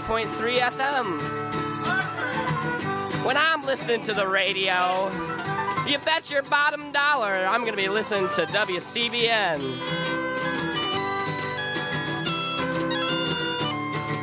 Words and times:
98.3 0.00 0.58
FM. 0.60 1.06
When 3.24 3.36
I'm 3.36 3.62
listening 3.64 4.02
to 4.04 4.14
the 4.14 4.26
radio, 4.26 5.10
you 5.86 5.98
bet 5.98 6.30
your 6.30 6.42
bottom 6.42 6.90
dollar 6.90 7.44
I'm 7.44 7.60
going 7.60 7.72
to 7.72 7.76
be 7.76 7.88
listening 7.88 8.28
to 8.30 8.46
WCBN. 8.46 9.60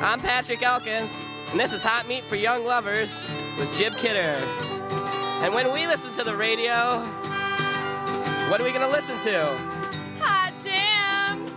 I'm 0.02 0.20
Patrick 0.20 0.64
Elkins, 0.64 1.12
and 1.52 1.60
this 1.60 1.74
is 1.74 1.84
Hot 1.84 2.08
Meat 2.08 2.24
for 2.24 2.38
Young 2.38 2.66
Lovers 2.66 3.12
with 3.60 3.72
Jib 3.78 3.94
Kidder. 3.98 4.42
And 5.44 5.54
when 5.54 5.72
we 5.74 5.86
listen 5.86 6.12
to 6.14 6.24
the 6.24 6.36
radio, 6.36 7.00
what 8.50 8.60
are 8.60 8.64
we 8.64 8.72
going 8.72 8.82
to 8.82 8.90
listen 8.90 9.20
to? 9.20 9.56
Hot 10.20 10.54
jams. 10.64 11.52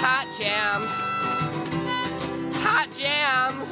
Hot 0.00 0.32
jams. 0.38 1.07
Hot 2.70 2.90
jams. 2.92 3.68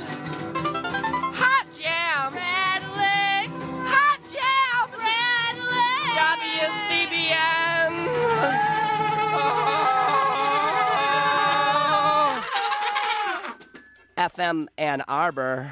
Hot 1.37 1.67
jams. 1.77 2.35
Red 2.35 2.83
licks. 2.97 3.61
Hot 3.93 4.21
jams. 4.33 4.97
Red 5.05 5.57
WCBN. 6.97 7.93
FM 14.17 14.67
Ann 14.79 15.03
Arbor. 15.03 15.71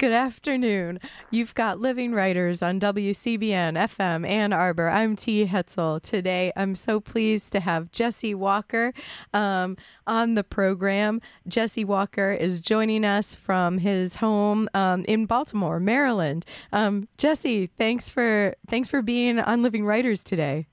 Good 0.00 0.12
afternoon. 0.12 0.98
You've 1.30 1.54
got 1.54 1.78
Living 1.78 2.14
Writers 2.14 2.62
on 2.62 2.80
WCBN 2.80 3.76
FM 3.76 4.26
Ann 4.26 4.50
Arbor. 4.50 4.88
I'm 4.88 5.14
T. 5.14 5.44
Hetzel. 5.44 6.00
Today, 6.00 6.54
I'm 6.56 6.74
so 6.74 7.00
pleased 7.00 7.52
to 7.52 7.60
have 7.60 7.92
Jesse 7.92 8.34
Walker 8.34 8.94
um, 9.34 9.76
on 10.06 10.36
the 10.36 10.42
program. 10.42 11.20
Jesse 11.46 11.84
Walker 11.84 12.32
is 12.32 12.62
joining 12.62 13.04
us 13.04 13.34
from 13.34 13.76
his 13.76 14.16
home 14.16 14.70
um, 14.72 15.04
in 15.04 15.26
Baltimore, 15.26 15.78
Maryland. 15.78 16.46
Um, 16.72 17.06
Jesse, 17.18 17.66
thanks 17.66 18.08
for 18.08 18.54
thanks 18.70 18.88
for 18.88 19.02
being 19.02 19.38
on 19.38 19.62
Living 19.62 19.84
Writers 19.84 20.24
today. 20.24 20.66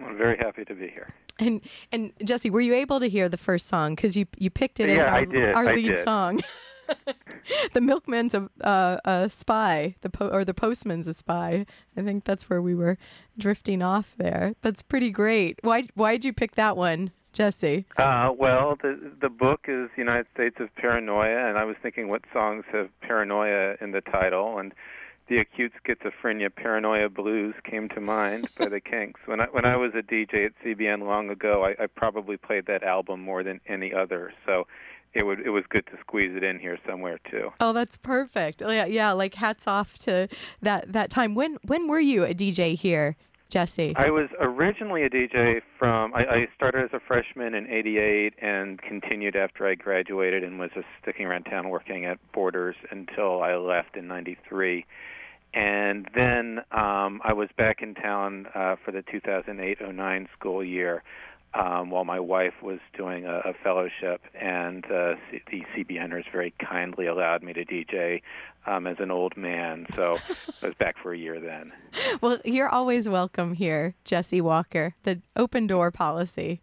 I'm 0.00 0.16
very 0.16 0.36
happy 0.36 0.64
to 0.66 0.74
be 0.76 0.86
here. 0.86 1.12
And 1.40 1.62
and 1.90 2.12
Jesse, 2.22 2.48
were 2.48 2.60
you 2.60 2.74
able 2.74 3.00
to 3.00 3.08
hear 3.08 3.28
the 3.28 3.38
first 3.38 3.66
song? 3.66 3.96
Because 3.96 4.16
you 4.16 4.26
you 4.36 4.50
picked 4.50 4.78
it 4.78 4.88
as 4.88 4.98
Yeah, 4.98 5.04
our, 5.06 5.14
I 5.14 5.24
did. 5.24 5.54
our 5.56 5.68
I 5.68 5.74
lead 5.74 5.88
did. 5.88 6.04
song. 6.04 6.40
the 7.72 7.80
milkman's 7.80 8.34
a, 8.34 8.48
uh, 8.60 8.98
a 9.04 9.28
spy, 9.28 9.94
the 10.00 10.10
po- 10.10 10.28
or 10.28 10.44
the 10.44 10.54
postman's 10.54 11.06
a 11.06 11.14
spy. 11.14 11.66
I 11.96 12.02
think 12.02 12.24
that's 12.24 12.48
where 12.48 12.62
we 12.62 12.74
were 12.74 12.98
drifting 13.36 13.82
off 13.82 14.14
there. 14.16 14.54
That's 14.62 14.82
pretty 14.82 15.10
great. 15.10 15.58
Why 15.62 15.84
why'd 15.94 16.24
you 16.24 16.32
pick 16.32 16.54
that 16.56 16.76
one, 16.76 17.12
Jesse? 17.32 17.86
Uh, 17.96 18.32
well, 18.36 18.76
the 18.80 19.12
the 19.20 19.28
book 19.28 19.66
is 19.68 19.90
United 19.96 20.26
States 20.34 20.56
of 20.60 20.74
Paranoia, 20.76 21.48
and 21.48 21.58
I 21.58 21.64
was 21.64 21.76
thinking 21.82 22.08
what 22.08 22.22
songs 22.32 22.64
have 22.72 22.88
paranoia 23.00 23.76
in 23.80 23.92
the 23.92 24.00
title, 24.00 24.58
and 24.58 24.72
the 25.28 25.36
acute 25.36 25.72
schizophrenia 25.84 26.54
paranoia 26.54 27.08
blues 27.08 27.54
came 27.64 27.88
to 27.90 28.00
mind 28.00 28.48
by 28.58 28.68
the 28.68 28.80
Kinks. 28.90 29.20
When 29.26 29.40
I 29.40 29.46
when 29.46 29.64
I 29.64 29.76
was 29.76 29.92
a 29.94 30.02
DJ 30.02 30.46
at 30.46 30.52
CBN 30.64 31.06
long 31.06 31.30
ago, 31.30 31.64
I, 31.64 31.82
I 31.82 31.86
probably 31.86 32.36
played 32.36 32.66
that 32.66 32.82
album 32.82 33.20
more 33.20 33.42
than 33.42 33.60
any 33.66 33.92
other. 33.92 34.32
So 34.46 34.66
it 35.14 35.24
would 35.24 35.40
it 35.40 35.50
was 35.50 35.64
good 35.68 35.86
to 35.86 35.92
squeeze 36.00 36.32
it 36.34 36.42
in 36.42 36.58
here 36.58 36.78
somewhere 36.86 37.18
too. 37.30 37.50
Oh, 37.60 37.72
that's 37.72 37.96
perfect. 37.96 38.62
Yeah, 38.62 38.86
yeah. 38.86 39.12
Like 39.12 39.34
hats 39.34 39.66
off 39.66 39.98
to 39.98 40.28
that 40.62 40.92
that 40.92 41.10
time. 41.10 41.34
When 41.34 41.58
when 41.66 41.88
were 41.88 42.00
you 42.00 42.24
a 42.24 42.34
DJ 42.34 42.76
here, 42.76 43.16
Jesse? 43.48 43.94
I 43.96 44.10
was 44.10 44.28
originally 44.40 45.02
a 45.02 45.10
DJ 45.10 45.60
from. 45.78 46.14
I, 46.14 46.18
I 46.18 46.48
started 46.54 46.84
as 46.84 46.90
a 46.92 47.00
freshman 47.00 47.54
in 47.54 47.66
'88 47.68 48.34
and 48.40 48.80
continued 48.82 49.36
after 49.36 49.66
I 49.66 49.74
graduated 49.74 50.44
and 50.44 50.58
was 50.58 50.70
just 50.74 50.86
sticking 51.02 51.26
around 51.26 51.44
town 51.44 51.68
working 51.68 52.04
at 52.04 52.18
Borders 52.32 52.76
until 52.90 53.42
I 53.42 53.54
left 53.56 53.96
in 53.96 54.06
'93. 54.06 54.84
And 55.54 56.08
then 56.14 56.58
um, 56.72 57.22
I 57.24 57.32
was 57.32 57.48
back 57.56 57.80
in 57.80 57.94
town 57.94 58.46
uh, 58.54 58.76
for 58.84 58.92
the 58.92 59.02
2008-09 59.02 60.26
school 60.38 60.62
year 60.62 61.02
um, 61.54 61.90
while 61.90 62.04
my 62.04 62.20
wife 62.20 62.54
was 62.62 62.78
doing 62.96 63.24
a, 63.24 63.38
a 63.38 63.54
fellowship, 63.62 64.20
and 64.38 64.84
uh, 64.90 65.14
C- 65.30 65.42
the 65.50 65.62
CBNers 65.74 66.24
very 66.30 66.52
kindly 66.58 67.06
allowed 67.06 67.42
me 67.42 67.52
to 67.54 67.64
DJ 67.64 68.22
um, 68.66 68.86
as 68.86 68.96
an 69.00 69.10
old 69.10 69.36
man. 69.36 69.86
So 69.94 70.16
I 70.62 70.66
was 70.66 70.74
back 70.78 70.96
for 71.02 71.12
a 71.12 71.18
year 71.18 71.40
then. 71.40 71.72
Well, 72.20 72.38
you're 72.44 72.68
always 72.68 73.08
welcome 73.08 73.54
here, 73.54 73.94
Jesse 74.04 74.40
Walker. 74.40 74.94
The 75.04 75.20
open 75.36 75.66
door 75.66 75.90
policy. 75.90 76.60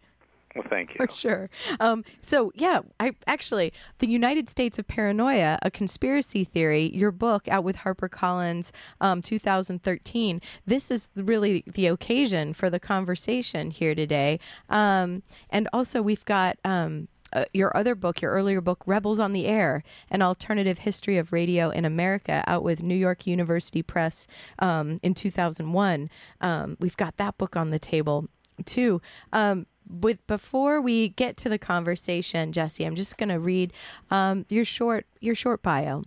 Well, 0.56 0.66
thank 0.70 0.90
you. 0.90 1.06
For 1.06 1.12
sure. 1.12 1.50
Um, 1.80 2.02
so 2.22 2.50
yeah, 2.54 2.80
I 2.98 3.12
actually 3.26 3.72
the 3.98 4.08
United 4.08 4.48
States 4.48 4.78
of 4.78 4.88
Paranoia, 4.88 5.58
a 5.60 5.70
conspiracy 5.70 6.44
theory. 6.44 6.90
Your 6.94 7.10
book 7.10 7.46
out 7.48 7.62
with 7.62 7.76
HarperCollins, 7.76 8.70
um, 9.00 9.20
2013. 9.20 10.40
This 10.64 10.90
is 10.90 11.10
really 11.14 11.62
the 11.66 11.88
occasion 11.88 12.54
for 12.54 12.70
the 12.70 12.80
conversation 12.80 13.70
here 13.70 13.94
today. 13.94 14.40
Um, 14.70 15.22
and 15.50 15.68
also 15.72 16.02
we've 16.02 16.24
got. 16.24 16.58
Um, 16.64 17.08
uh, 17.32 17.44
your 17.52 17.76
other 17.76 17.96
book, 17.96 18.22
your 18.22 18.30
earlier 18.30 18.60
book, 18.60 18.84
Rebels 18.86 19.18
on 19.18 19.32
the 19.32 19.46
Air, 19.46 19.82
an 20.10 20.22
alternative 20.22 20.78
history 20.78 21.18
of 21.18 21.32
radio 21.32 21.70
in 21.70 21.84
America, 21.84 22.44
out 22.46 22.62
with 22.62 22.84
New 22.84 22.94
York 22.94 23.26
University 23.26 23.82
Press 23.82 24.28
um, 24.60 25.00
in 25.02 25.12
2001. 25.12 26.08
Um, 26.40 26.76
we've 26.78 26.96
got 26.96 27.16
that 27.16 27.36
book 27.36 27.56
on 27.56 27.70
the 27.70 27.80
table 27.80 28.28
too. 28.64 29.02
Um, 29.32 29.66
with 29.88 30.24
before 30.26 30.80
we 30.80 31.10
get 31.10 31.36
to 31.38 31.48
the 31.48 31.58
conversation, 31.58 32.52
Jesse, 32.52 32.84
I'm 32.84 32.96
just 32.96 33.18
going 33.18 33.28
to 33.28 33.38
read 33.38 33.72
um, 34.10 34.46
your 34.48 34.64
short 34.64 35.06
your 35.20 35.34
short 35.34 35.62
bio. 35.62 36.04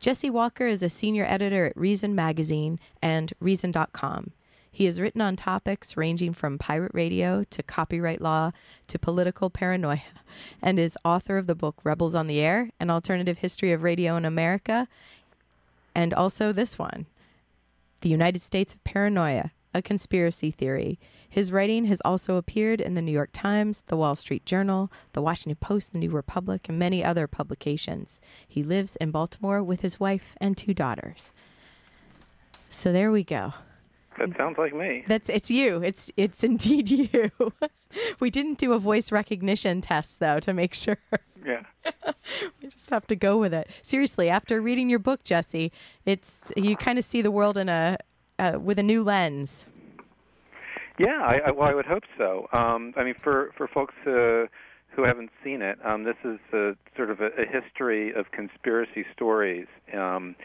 Jesse 0.00 0.30
Walker 0.30 0.66
is 0.66 0.82
a 0.82 0.88
senior 0.88 1.24
editor 1.24 1.66
at 1.66 1.76
Reason 1.76 2.12
Magazine 2.14 2.80
and 3.00 3.32
Reason.com. 3.38 4.32
He 4.74 4.86
has 4.86 5.00
written 5.00 5.20
on 5.20 5.36
topics 5.36 5.96
ranging 5.98 6.32
from 6.32 6.58
pirate 6.58 6.92
radio 6.94 7.44
to 7.50 7.62
copyright 7.62 8.22
law 8.22 8.52
to 8.88 8.98
political 8.98 9.50
paranoia, 9.50 10.02
and 10.62 10.78
is 10.78 10.98
author 11.04 11.36
of 11.36 11.46
the 11.46 11.54
book 11.54 11.76
Rebels 11.84 12.14
on 12.14 12.26
the 12.26 12.40
Air 12.40 12.70
An 12.80 12.90
Alternative 12.90 13.38
History 13.38 13.70
of 13.70 13.82
Radio 13.82 14.16
in 14.16 14.24
America, 14.24 14.88
and 15.94 16.14
also 16.14 16.52
this 16.52 16.78
one, 16.78 17.04
The 18.00 18.08
United 18.08 18.40
States 18.40 18.72
of 18.72 18.82
Paranoia 18.82 19.50
A 19.74 19.82
Conspiracy 19.82 20.50
Theory. 20.50 20.98
His 21.32 21.50
writing 21.50 21.86
has 21.86 22.02
also 22.04 22.36
appeared 22.36 22.78
in 22.78 22.94
the 22.94 23.00
New 23.00 23.10
York 23.10 23.30
Times, 23.32 23.84
the 23.86 23.96
Wall 23.96 24.14
Street 24.14 24.44
Journal, 24.44 24.92
the 25.14 25.22
Washington 25.22 25.56
Post, 25.56 25.94
the 25.94 25.98
New 25.98 26.10
Republic, 26.10 26.68
and 26.68 26.78
many 26.78 27.02
other 27.02 27.26
publications. 27.26 28.20
He 28.46 28.62
lives 28.62 28.96
in 28.96 29.12
Baltimore 29.12 29.62
with 29.62 29.80
his 29.80 29.98
wife 29.98 30.36
and 30.42 30.58
two 30.58 30.74
daughters. 30.74 31.32
So 32.68 32.92
there 32.92 33.10
we 33.10 33.24
go. 33.24 33.54
That 34.18 34.36
sounds 34.36 34.58
like 34.58 34.74
me. 34.74 35.04
That's 35.08 35.30
it's 35.30 35.50
you. 35.50 35.82
It's 35.82 36.10
it's 36.18 36.44
indeed 36.44 36.90
you. 37.12 37.30
we 38.20 38.28
didn't 38.28 38.58
do 38.58 38.74
a 38.74 38.78
voice 38.78 39.10
recognition 39.10 39.80
test 39.80 40.20
though 40.20 40.38
to 40.40 40.52
make 40.52 40.74
sure. 40.74 40.98
Yeah. 41.42 41.62
we 42.60 42.68
just 42.68 42.90
have 42.90 43.06
to 43.06 43.16
go 43.16 43.38
with 43.38 43.54
it. 43.54 43.70
Seriously, 43.82 44.28
after 44.28 44.60
reading 44.60 44.90
your 44.90 44.98
book, 44.98 45.24
Jesse, 45.24 45.72
it's 46.04 46.52
you 46.58 46.76
kind 46.76 46.98
of 46.98 47.06
see 47.06 47.22
the 47.22 47.30
world 47.30 47.56
in 47.56 47.70
a 47.70 47.96
uh, 48.38 48.58
with 48.62 48.78
a 48.78 48.82
new 48.82 49.02
lens. 49.02 49.64
Yeah, 51.02 51.20
I, 51.20 51.40
I, 51.48 51.50
well, 51.50 51.68
I 51.68 51.74
would 51.74 51.86
hope 51.86 52.04
so. 52.16 52.46
Um, 52.52 52.94
I 52.96 53.02
mean, 53.02 53.14
for 53.24 53.50
for 53.56 53.66
folks 53.66 53.94
uh, 54.06 54.46
who 54.94 55.02
haven't 55.04 55.30
seen 55.42 55.60
it, 55.60 55.76
um, 55.84 56.04
this 56.04 56.14
is 56.24 56.38
a, 56.52 56.76
sort 56.96 57.10
of 57.10 57.20
a, 57.20 57.26
a 57.26 57.44
history 57.44 58.14
of 58.14 58.30
conspiracy 58.30 59.04
stories 59.12 59.66
um, 59.98 60.36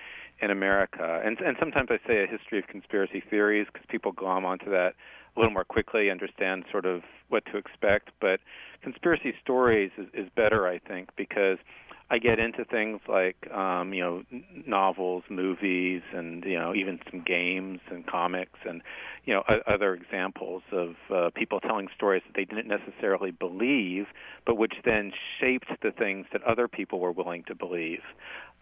in 0.41 0.49
America, 0.49 1.21
and 1.23 1.37
and 1.41 1.57
sometimes 1.59 1.89
I 1.91 1.99
say 2.07 2.23
a 2.23 2.27
history 2.27 2.57
of 2.57 2.65
conspiracy 2.65 3.21
theories 3.29 3.67
because 3.71 3.85
people 3.87 4.11
glom 4.11 4.45
onto 4.45 4.71
that 4.71 4.95
a 5.35 5.39
little 5.39 5.53
more 5.53 5.63
quickly, 5.63 6.09
understand 6.09 6.65
sort 6.71 6.87
of 6.87 7.03
what 7.29 7.45
to 7.51 7.57
expect. 7.57 8.09
But 8.19 8.39
conspiracy 8.81 9.35
stories 9.43 9.91
is, 9.99 10.07
is 10.15 10.27
better, 10.35 10.67
I 10.67 10.79
think, 10.79 11.09
because 11.15 11.59
I 12.09 12.19
get 12.19 12.39
into 12.39 12.63
things 12.63 13.01
like 13.07 13.51
um, 13.51 13.93
you 13.93 14.01
know 14.01 14.23
novels, 14.65 15.23
movies, 15.29 16.01
and 16.13 16.43
you 16.45 16.57
know 16.57 16.73
even 16.73 16.99
some 17.11 17.21
games 17.25 17.79
and 17.91 18.07
comics, 18.07 18.59
and 18.65 18.81
you 19.25 19.33
know 19.33 19.43
other 19.67 19.93
examples 19.93 20.63
of 20.71 20.95
uh, 21.13 21.29
people 21.35 21.59
telling 21.59 21.87
stories 21.95 22.23
that 22.25 22.33
they 22.35 22.45
didn't 22.45 22.69
necessarily 22.69 23.31
believe, 23.31 24.05
but 24.45 24.55
which 24.55 24.75
then 24.85 25.11
shaped 25.39 25.67
the 25.81 25.91
things 25.91 26.27
that 26.31 26.41
other 26.43 26.67
people 26.69 26.99
were 26.99 27.11
willing 27.11 27.43
to 27.47 27.55
believe. 27.55 28.01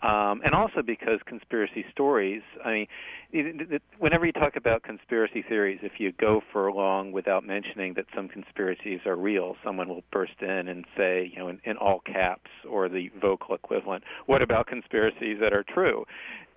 Um, 0.02 0.42
and 0.44 0.54
also 0.54 0.82
because 0.86 1.20
conspiracy 1.26 1.86
stories, 1.92 2.42
I 2.64 2.72
mean, 2.72 2.88
it, 3.32 3.72
it, 3.72 3.82
whenever 3.98 4.26
you 4.26 4.34
talk 4.34 4.56
about 4.56 4.84
conspiracy 4.84 5.42
theories, 5.42 5.80
if 5.82 5.94
you 6.00 6.12
go 6.12 6.42
for 6.52 6.72
long 6.72 7.12
without 7.12 7.46
mentioning 7.46 7.94
that 7.96 8.06
some 8.14 8.28
conspiracies 8.28 9.00
are 9.06 9.16
real, 9.16 9.56
someone 9.64 9.88
will 9.88 10.04
burst 10.12 10.42
in 10.42 10.68
and 10.68 10.86
say, 10.96 11.32
you 11.34 11.40
know, 11.40 11.48
in, 11.48 11.60
in 11.64 11.78
all 11.78 12.02
caps 12.02 12.52
or 12.70 12.90
the 12.90 13.10
vocal 13.20 13.56
equivalent, 13.56 14.04
"What 14.26 14.42
about 14.42 14.68
conspiracies 14.68 15.40
that 15.40 15.54
are 15.54 15.64
true?" 15.64 16.06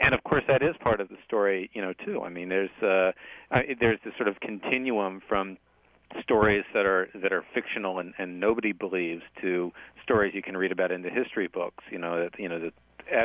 And 0.00 0.14
of 0.14 0.23
course, 0.25 0.44
that 0.49 0.62
is 0.62 0.75
part 0.81 1.00
of 1.00 1.08
the 1.08 1.17
story, 1.25 1.70
you 1.73 1.81
know, 1.81 1.93
too. 2.05 2.23
I 2.23 2.29
mean, 2.29 2.49
there's 2.49 2.82
uh, 2.82 3.12
I, 3.50 3.76
there's 3.81 4.00
this 4.05 4.14
sort 4.17 4.29
of 4.29 4.41
continuum 4.41 5.23
from 5.26 5.56
stories 6.23 6.64
that 6.75 6.87
are 6.87 7.08
that 7.14 7.32
are 7.32 7.44
fictional 7.55 7.99
and, 7.99 8.14
and 8.19 8.41
nobody 8.41 8.73
believes 8.73 9.23
to 9.41 9.73
stories 10.02 10.34
you 10.34 10.43
can 10.43 10.56
read 10.56 10.73
about 10.73 10.91
in 10.91 11.02
the 11.02 11.11
history 11.11 11.49
books. 11.49 11.84
You 11.91 11.99
know, 11.99 12.25
that 12.25 12.38
you 12.38 12.49
know 12.49 12.58
the 12.58 12.73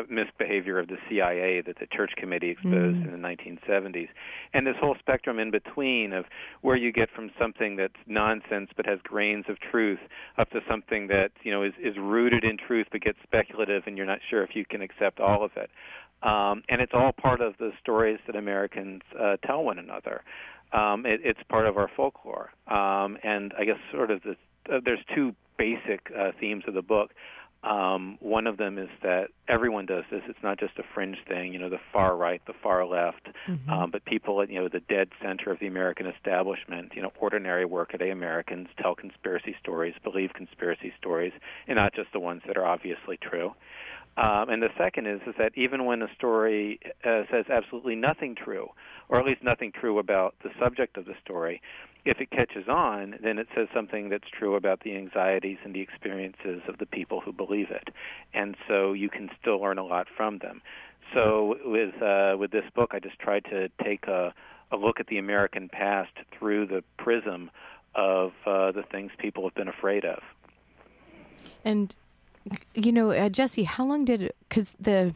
misbehavior 0.10 0.80
of 0.80 0.88
the 0.88 0.98
CIA 1.10 1.62
that 1.62 1.78
the 1.80 1.88
Church 1.88 2.12
Committee 2.18 2.50
exposed 2.52 2.98
Mm. 2.98 3.06
in 3.06 3.12
the 3.12 3.18
1970s, 3.18 4.10
and 4.54 4.66
this 4.66 4.76
whole 4.78 4.96
spectrum 5.00 5.40
in 5.40 5.52
between 5.52 6.14
of 6.14 6.26
where 6.62 6.76
you 6.76 6.92
get 6.92 7.10
from 7.12 7.32
something 7.40 7.76
that's 7.76 7.94
nonsense 8.08 8.70
but 8.76 8.86
has 8.86 9.00
grains 9.04 9.46
of 9.48 9.60
truth 9.60 10.00
up 10.38 10.50
to 10.52 10.62
something 10.68 11.08
that 11.08 11.32
you 11.44 11.52
know 11.52 11.64
is 11.64 11.74
is 11.80 11.98
rooted 11.98 12.44
in 12.44 12.58
truth 12.58 12.88
but 12.92 13.02
gets 13.02 13.18
speculative 13.24 13.84
and 13.88 13.98
you're 13.98 14.06
not 14.06 14.20
sure 14.30 14.44
if 14.44 14.56
you 14.56 14.66
can 14.66 14.82
accept 14.82 15.20
all 15.20 15.44
of 15.44 15.52
it. 15.58 15.70
Um, 16.24 16.64
and 16.70 16.82
it's 16.82 16.94
all 16.94 17.12
part 17.12 17.42
of 17.42 17.58
the 17.58 17.72
stories 17.82 18.20
that 18.28 18.36
Americans 18.36 19.02
uh, 19.20 19.36
tell 19.46 19.64
one 19.64 19.78
another. 19.78 20.24
Um, 20.72 21.06
it, 21.06 21.20
it's 21.24 21.42
part 21.50 21.68
of 21.68 21.78
our 21.78 21.90
folklore, 21.96 22.52
um, 22.68 23.18
and 23.24 23.54
I 23.60 23.66
guess 23.66 23.78
sort 23.92 24.10
of 24.10 24.22
the, 24.24 24.36
uh, 24.74 24.80
there's 24.84 25.04
two 25.14 25.36
basic 25.58 26.12
uh, 26.18 26.32
themes 26.40 26.64
of 26.68 26.74
the 26.74 26.82
book. 26.82 27.12
Um, 27.64 28.18
one 28.20 28.46
of 28.46 28.58
them 28.58 28.78
is 28.78 28.90
that 29.04 29.30
everyone 29.48 29.86
does 29.86 30.04
this. 30.12 30.22
It's 30.28 30.44
not 30.44 30.60
just 30.60 30.78
a 30.80 30.84
fringe 30.94 31.18
thing, 31.28 31.54
you 31.54 31.60
know, 31.60 31.70
the 31.70 31.80
far 31.94 32.16
right, 32.18 32.42
the 32.46 32.54
far 32.62 32.86
left, 32.86 33.30
um, 33.70 33.90
but 33.90 34.04
people 34.04 34.42
at 34.42 34.50
you 34.50 34.60
know 34.60 34.68
the 34.68 34.82
dead 34.82 35.10
center 35.22 35.50
of 35.50 35.60
the 35.60 35.68
American 35.68 36.06
establishment, 36.06 36.92
you 36.94 37.02
know, 37.02 37.12
ordinary 37.20 37.64
workaday 37.64 38.10
Americans 38.10 38.68
tell 38.82 38.96
conspiracy 38.96 39.56
stories, 39.62 39.94
believe 40.04 40.32
conspiracy 40.34 40.92
stories, 40.98 41.32
and 41.68 41.78
not 41.78 41.94
just 41.94 42.12
the 42.12 42.20
ones 42.20 42.42
that 42.48 42.58
are 42.58 42.66
obviously 42.66 43.18
true. 43.18 43.54
Um, 44.16 44.50
and 44.50 44.62
the 44.62 44.70
second 44.78 45.08
is 45.08 45.22
is 45.26 45.34
that 45.40 45.54
even 45.56 45.86
when 45.86 46.02
a 46.02 46.14
story 46.16 46.80
uh, 47.04 47.24
says 47.32 47.46
absolutely 47.50 47.96
nothing 47.96 48.36
true, 48.36 48.68
or 49.10 49.20
at 49.20 49.26
least 49.26 49.42
nothing 49.42 49.72
true 49.72 50.00
about 50.00 50.36
the 50.44 50.50
subject 50.60 50.98
of 50.98 51.06
the 51.06 51.16
story, 51.24 51.62
if 52.06 52.20
it 52.20 52.32
catches 52.32 52.68
on, 52.68 53.16
then 53.22 53.40
it 53.40 53.48
says 53.56 53.68
something 53.74 54.10
that's 54.10 54.28
true 54.30 54.56
about 54.56 54.82
the 54.82 54.96
anxieties 54.96 55.58
and 55.64 55.74
the 55.74 55.82
experiences 55.82 56.62
of 56.68 56.78
the 56.78 56.86
people 56.86 57.22
who 57.22 57.32
believe 57.32 57.72
it, 57.72 57.90
and 58.34 58.56
so 58.68 58.94
you 58.94 59.10
can 59.10 59.30
still 59.40 59.62
learn 59.62 59.78
a 59.78 59.86
lot 59.86 60.08
from 60.16 60.40
them. 60.40 60.62
So 61.14 61.58
with 61.64 62.02
uh, 62.02 62.36
with 62.38 62.52
this 62.52 62.66
book, 62.76 62.92
I 62.94 63.00
just 63.00 63.20
tried 63.20 63.46
to 63.46 63.70
take 63.84 64.08
a, 64.08 64.34
a 64.72 64.78
look 64.78 65.00
at 65.00 65.08
the 65.08 65.18
American 65.18 65.70
past 65.70 66.12
through 66.38 66.68
the 66.68 66.84
prism 66.98 67.52
of 67.96 68.32
uh, 68.46 68.72
the 68.72 68.84
things 68.84 69.12
people 69.18 69.44
have 69.44 69.56
been 69.56 69.68
afraid 69.68 70.04
of. 70.06 70.22
And 71.64 71.96
you 72.74 72.92
know, 72.92 73.12
uh, 73.12 73.30
Jesse, 73.30 73.64
how 73.64 73.86
long 73.86 74.06
did 74.06 74.34
because 74.50 74.76
the 74.80 75.14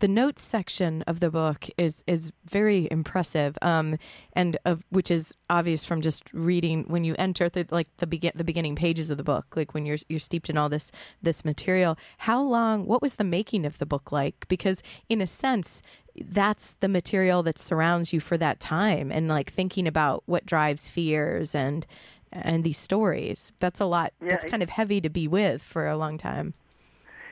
the 0.00 0.08
notes 0.08 0.42
section 0.42 1.02
of 1.02 1.20
the 1.20 1.30
book 1.30 1.66
is 1.78 2.02
is 2.06 2.32
very 2.44 2.88
impressive, 2.90 3.56
um, 3.62 3.98
and 4.32 4.56
of 4.64 4.82
which 4.90 5.10
is 5.10 5.34
obvious 5.48 5.84
from 5.84 6.00
just 6.00 6.24
reading 6.32 6.84
when 6.88 7.04
you 7.04 7.14
enter 7.18 7.48
the, 7.48 7.66
like 7.70 7.88
the 7.98 8.06
begin 8.06 8.32
the 8.34 8.44
beginning 8.44 8.76
pages 8.76 9.10
of 9.10 9.16
the 9.16 9.24
book, 9.24 9.56
like 9.56 9.74
when 9.74 9.86
you're 9.86 9.98
you're 10.08 10.20
steeped 10.20 10.50
in 10.50 10.56
all 10.56 10.68
this 10.68 10.90
this 11.22 11.44
material. 11.44 11.96
How 12.18 12.42
long? 12.42 12.86
What 12.86 13.02
was 13.02 13.16
the 13.16 13.24
making 13.24 13.64
of 13.64 13.78
the 13.78 13.86
book 13.86 14.12
like? 14.12 14.46
Because 14.48 14.82
in 15.08 15.20
a 15.20 15.26
sense, 15.26 15.82
that's 16.16 16.74
the 16.80 16.88
material 16.88 17.42
that 17.44 17.58
surrounds 17.58 18.12
you 18.12 18.20
for 18.20 18.36
that 18.38 18.60
time, 18.60 19.10
and 19.10 19.28
like 19.28 19.52
thinking 19.52 19.86
about 19.86 20.22
what 20.26 20.46
drives 20.46 20.88
fears 20.88 21.54
and 21.54 21.86
and 22.32 22.64
these 22.64 22.78
stories. 22.78 23.52
That's 23.60 23.80
a 23.80 23.86
lot. 23.86 24.12
Yeah, 24.20 24.30
that's 24.30 24.50
kind 24.50 24.62
of 24.62 24.70
heavy 24.70 25.00
to 25.00 25.08
be 25.08 25.28
with 25.28 25.62
for 25.62 25.86
a 25.86 25.96
long 25.96 26.18
time. 26.18 26.54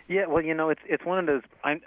Yeah, 0.08 0.26
well, 0.26 0.42
you 0.42 0.54
know, 0.54 0.70
it's 0.70 0.82
it's 0.86 1.04
one 1.04 1.18
of 1.18 1.26
those. 1.26 1.42
I'm. 1.64 1.80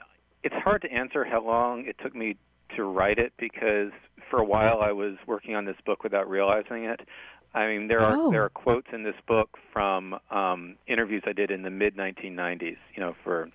It's 0.46 0.56
hard 0.64 0.84
to 0.84 0.92
answer 0.92 1.26
how 1.26 1.44
long 1.44 1.86
it 1.88 1.96
took 2.02 2.16
me 2.16 2.38
to 2.76 2.84
write 2.84 3.18
it 3.18 3.34
because 3.40 3.92
for 4.30 4.40
a 4.40 4.46
while 4.46 4.80
I 4.82 4.92
was 4.92 5.16
working 5.26 5.56
on 5.56 5.66
this 5.66 5.78
book 5.86 6.04
without 6.04 6.30
realizing 6.30 6.86
it. 6.86 7.00
I 7.56 7.68
mean, 7.68 7.88
there 7.88 8.02
are 8.02 8.16
Oh. 8.16 8.32
there 8.32 8.44
are 8.44 8.50
quotes 8.50 8.88
in 8.94 9.02
this 9.04 9.16
book 9.28 9.58
from 9.74 10.20
um, 10.30 10.76
interviews 10.88 11.24
I 11.26 11.34
did 11.34 11.50
in 11.50 11.64
the 11.64 11.72
mid 11.72 11.96
1990s. 11.98 12.78
You 12.94 13.00
know, 13.02 13.16
for 13.24 13.50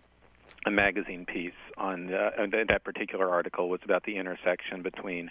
a 0.66 0.70
magazine 0.70 1.25
piece 1.26 1.52
on 1.78 2.12
uh, 2.12 2.31
that 2.69 2.82
particular 2.82 3.31
article 3.31 3.69
was 3.69 3.81
about 3.84 4.02
the 4.04 4.16
intersection 4.16 4.82
between 4.82 5.31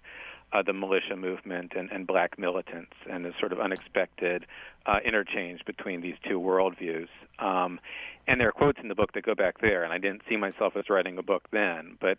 uh, 0.51 0.61
the 0.61 0.73
militia 0.73 1.15
movement 1.15 1.73
and, 1.75 1.91
and 1.91 2.07
black 2.07 2.39
militants 2.39 2.93
and 3.09 3.25
the 3.25 3.33
sort 3.39 3.51
of 3.51 3.59
unexpected 3.59 4.45
uh, 4.85 4.97
interchange 5.05 5.61
between 5.65 6.01
these 6.01 6.15
two 6.27 6.39
worldviews. 6.39 7.07
Um, 7.39 7.79
and 8.27 8.39
there 8.39 8.49
are 8.49 8.53
quotes 8.53 8.79
in 8.81 8.87
the 8.87 8.95
book 8.95 9.13
that 9.13 9.23
go 9.23 9.35
back 9.35 9.61
there, 9.61 9.83
and 9.83 9.93
I 9.93 9.97
didn't 9.97 10.21
see 10.29 10.37
myself 10.37 10.75
as 10.75 10.89
writing 10.89 11.17
a 11.17 11.23
book 11.23 11.47
then, 11.51 11.97
but 11.99 12.17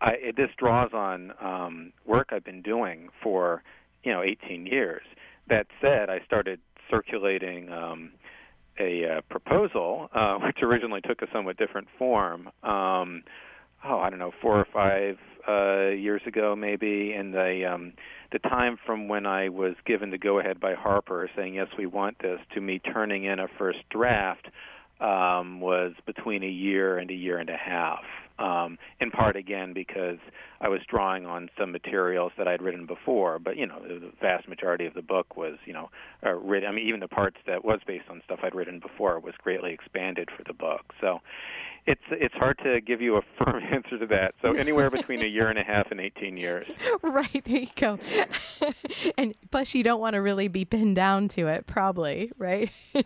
I, 0.00 0.12
it, 0.12 0.36
this 0.36 0.50
draws 0.56 0.92
on 0.92 1.32
um, 1.40 1.92
work 2.04 2.28
I've 2.30 2.44
been 2.44 2.62
doing 2.62 3.08
for 3.22 3.62
you 4.04 4.12
know 4.12 4.22
18 4.22 4.66
years. 4.66 5.02
That 5.48 5.66
said, 5.80 6.10
I 6.10 6.20
started 6.24 6.60
circulating. 6.90 7.72
Um, 7.72 8.12
a 8.78 9.04
uh, 9.06 9.20
proposal, 9.30 10.10
uh, 10.12 10.34
which 10.44 10.58
originally 10.62 11.00
took 11.00 11.22
a 11.22 11.26
somewhat 11.32 11.56
different 11.56 11.88
form. 11.98 12.48
Um, 12.62 13.22
oh, 13.84 13.98
I 13.98 14.10
don't 14.10 14.18
know, 14.18 14.32
four 14.42 14.58
or 14.58 14.66
five 14.72 15.16
uh, 15.48 15.88
years 15.88 16.22
ago, 16.26 16.56
maybe, 16.56 17.12
and 17.12 17.32
the 17.32 17.70
um, 17.72 17.92
the 18.32 18.38
time 18.38 18.78
from 18.84 19.08
when 19.08 19.26
I 19.26 19.48
was 19.48 19.74
given 19.84 20.10
the 20.10 20.18
go 20.18 20.38
ahead 20.38 20.60
by 20.60 20.74
Harper, 20.74 21.30
saying 21.36 21.54
yes, 21.54 21.68
we 21.78 21.86
want 21.86 22.18
this, 22.20 22.40
to 22.54 22.60
me 22.60 22.78
turning 22.78 23.24
in 23.24 23.38
a 23.38 23.46
first 23.58 23.78
draft, 23.90 24.46
um, 25.00 25.60
was 25.60 25.92
between 26.06 26.42
a 26.42 26.48
year 26.48 26.98
and 26.98 27.10
a 27.10 27.14
year 27.14 27.38
and 27.38 27.50
a 27.50 27.56
half. 27.56 28.04
Um, 28.38 28.78
in 29.00 29.10
part, 29.10 29.36
again, 29.36 29.72
because 29.72 30.18
I 30.60 30.68
was 30.68 30.80
drawing 30.88 31.26
on 31.26 31.48
some 31.58 31.72
materials 31.72 32.32
that 32.36 32.46
I'd 32.46 32.60
written 32.60 32.86
before, 32.86 33.38
but 33.38 33.56
you 33.56 33.66
know, 33.66 33.80
the 33.80 34.12
vast 34.20 34.48
majority 34.48 34.86
of 34.86 34.94
the 34.94 35.02
book 35.02 35.36
was, 35.36 35.56
you 35.64 35.72
know, 35.72 35.90
uh, 36.24 36.32
written. 36.34 36.68
I 36.68 36.72
mean, 36.72 36.86
even 36.86 37.00
the 37.00 37.08
parts 37.08 37.38
that 37.46 37.64
was 37.64 37.80
based 37.86 38.08
on 38.10 38.20
stuff 38.24 38.40
I'd 38.42 38.54
written 38.54 38.78
before 38.80 39.18
was 39.20 39.34
greatly 39.42 39.72
expanded 39.72 40.28
for 40.36 40.44
the 40.44 40.52
book. 40.52 40.92
So, 41.00 41.20
it's 41.86 42.02
it's 42.10 42.34
hard 42.34 42.58
to 42.64 42.80
give 42.80 43.00
you 43.00 43.16
a 43.16 43.22
firm 43.44 43.62
answer 43.72 43.98
to 43.98 44.06
that. 44.06 44.34
So, 44.42 44.52
anywhere 44.52 44.90
between 44.90 45.22
a 45.22 45.28
year 45.28 45.48
and 45.48 45.58
a 45.58 45.62
half 45.62 45.90
and 45.90 46.00
18 46.00 46.36
years. 46.36 46.66
right 47.02 47.42
there 47.44 47.60
you 47.60 47.68
go 47.76 47.98
and 49.18 49.34
plus 49.50 49.74
you 49.74 49.82
don't 49.82 50.00
want 50.00 50.14
to 50.14 50.20
really 50.20 50.48
be 50.48 50.64
pinned 50.64 50.96
down 50.96 51.28
to 51.28 51.46
it 51.46 51.66
probably 51.66 52.30
right 52.38 52.70
I, 52.94 53.04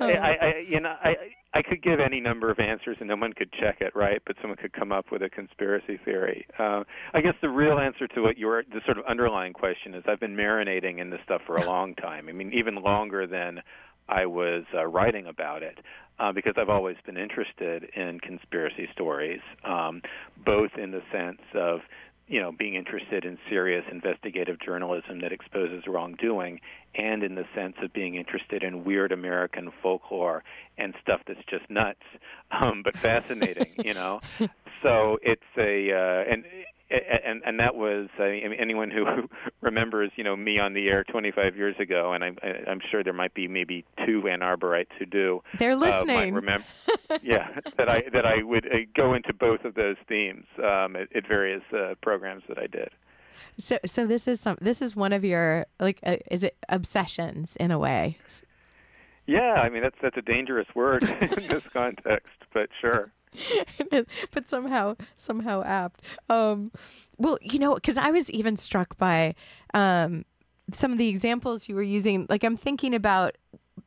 I, 0.00 0.36
I, 0.40 0.64
you 0.68 0.80
know, 0.80 0.94
I, 1.02 1.16
I 1.54 1.62
could 1.62 1.82
give 1.82 2.00
any 2.00 2.20
number 2.20 2.50
of 2.50 2.58
answers 2.58 2.96
and 2.98 3.08
no 3.08 3.16
one 3.16 3.32
could 3.32 3.52
check 3.52 3.80
it, 3.80 3.94
right? 3.94 4.20
But 4.26 4.36
someone 4.40 4.56
could 4.56 4.72
come 4.72 4.90
up 4.90 5.12
with 5.12 5.22
a 5.22 5.30
conspiracy 5.30 5.98
theory. 6.04 6.46
Uh, 6.58 6.82
I 7.14 7.20
guess 7.20 7.34
the 7.40 7.48
real 7.48 7.78
answer 7.78 8.08
to 8.08 8.22
what 8.22 8.36
your 8.36 8.64
the 8.64 8.80
sort 8.84 8.98
of 8.98 9.04
underlying 9.06 9.52
question 9.52 9.94
is, 9.94 10.02
I've 10.08 10.18
been 10.18 10.34
marinating 10.34 10.98
in 10.98 11.10
this 11.10 11.20
stuff 11.24 11.42
for 11.46 11.56
a 11.56 11.64
long 11.66 11.94
time. 11.94 12.28
I 12.28 12.32
mean, 12.32 12.52
even 12.52 12.74
longer 12.82 13.28
than 13.28 13.62
I 14.08 14.26
was 14.26 14.64
uh, 14.74 14.84
writing 14.84 15.26
about 15.26 15.62
it, 15.62 15.78
uh, 16.18 16.32
because 16.32 16.54
I've 16.56 16.68
always 16.68 16.96
been 17.06 17.16
interested 17.16 17.84
in 17.94 18.18
conspiracy 18.20 18.88
stories, 18.92 19.40
um, 19.64 20.02
both 20.44 20.70
in 20.76 20.90
the 20.90 21.02
sense 21.12 21.40
of 21.54 21.80
you 22.26 22.40
know, 22.40 22.52
being 22.52 22.74
interested 22.74 23.24
in 23.24 23.38
serious 23.48 23.84
investigative 23.90 24.58
journalism 24.60 25.20
that 25.20 25.32
exposes 25.32 25.84
wrongdoing, 25.86 26.60
and 26.94 27.22
in 27.22 27.34
the 27.34 27.44
sense 27.54 27.76
of 27.82 27.92
being 27.92 28.14
interested 28.14 28.62
in 28.62 28.84
weird 28.84 29.12
American 29.12 29.70
folklore 29.82 30.42
and 30.78 30.94
stuff 31.02 31.20
that's 31.26 31.44
just 31.48 31.68
nuts, 31.68 32.00
um, 32.50 32.82
but 32.82 32.96
fascinating, 32.96 33.74
you 33.78 33.94
know. 33.94 34.20
So 34.82 35.18
it's 35.22 35.40
a 35.56 35.92
uh, 35.92 36.30
and 36.30 36.44
and 37.24 37.42
and 37.44 37.60
that 37.60 37.74
was 37.74 38.08
I 38.18 38.30
mean, 38.30 38.54
anyone 38.58 38.90
who 38.90 39.06
remembers 39.60 40.10
you 40.16 40.24
know 40.24 40.36
me 40.36 40.58
on 40.58 40.74
the 40.74 40.88
air 40.88 41.04
25 41.04 41.56
years 41.56 41.76
ago, 41.78 42.12
and 42.12 42.24
I'm 42.24 42.38
I'm 42.66 42.80
sure 42.90 43.02
there 43.02 43.12
might 43.12 43.34
be 43.34 43.48
maybe 43.48 43.84
two 44.06 44.28
Ann 44.28 44.40
Arborites 44.40 44.92
who 44.98 45.06
do. 45.06 45.42
They're 45.58 45.72
uh, 45.72 45.76
listening. 45.76 46.34
remember, 46.34 46.66
yeah, 47.22 47.48
that 47.78 47.88
I 47.88 48.02
that 48.12 48.26
I 48.26 48.42
would 48.42 48.66
uh, 48.66 48.78
go 48.96 49.14
into 49.14 49.32
both 49.32 49.64
of 49.64 49.74
those 49.74 49.96
themes 50.08 50.46
um, 50.58 50.96
at, 50.96 51.14
at 51.14 51.26
various 51.26 51.62
uh, 51.72 51.94
programs 52.02 52.42
that 52.48 52.58
I 52.58 52.66
did. 52.66 52.90
So, 53.58 53.78
so 53.86 54.06
this 54.06 54.26
is 54.26 54.40
some. 54.40 54.58
This 54.60 54.82
is 54.82 54.96
one 54.96 55.12
of 55.12 55.24
your 55.24 55.66
like. 55.78 56.00
Uh, 56.04 56.16
is 56.30 56.44
it 56.44 56.56
obsessions 56.68 57.56
in 57.56 57.70
a 57.70 57.78
way? 57.78 58.18
Yeah, 59.26 59.54
I 59.54 59.68
mean 59.68 59.82
that's 59.82 59.96
that's 60.02 60.16
a 60.16 60.22
dangerous 60.22 60.66
word 60.74 61.04
in 61.20 61.48
this 61.48 61.62
context, 61.72 62.28
but 62.52 62.68
sure. 62.80 63.10
but 64.30 64.48
somehow 64.48 64.96
somehow 65.16 65.62
apt. 65.64 66.02
Um 66.28 66.72
well 67.18 67.38
you 67.40 67.58
know 67.58 67.74
because 67.74 67.96
i 67.96 68.10
was 68.10 68.30
even 68.30 68.56
struck 68.56 68.96
by 68.98 69.34
um 69.72 70.24
some 70.72 70.92
of 70.92 70.98
the 70.98 71.08
examples 71.08 71.68
you 71.68 71.74
were 71.74 71.82
using. 71.82 72.26
Like 72.28 72.44
i'm 72.44 72.56
thinking 72.56 72.94
about 72.94 73.36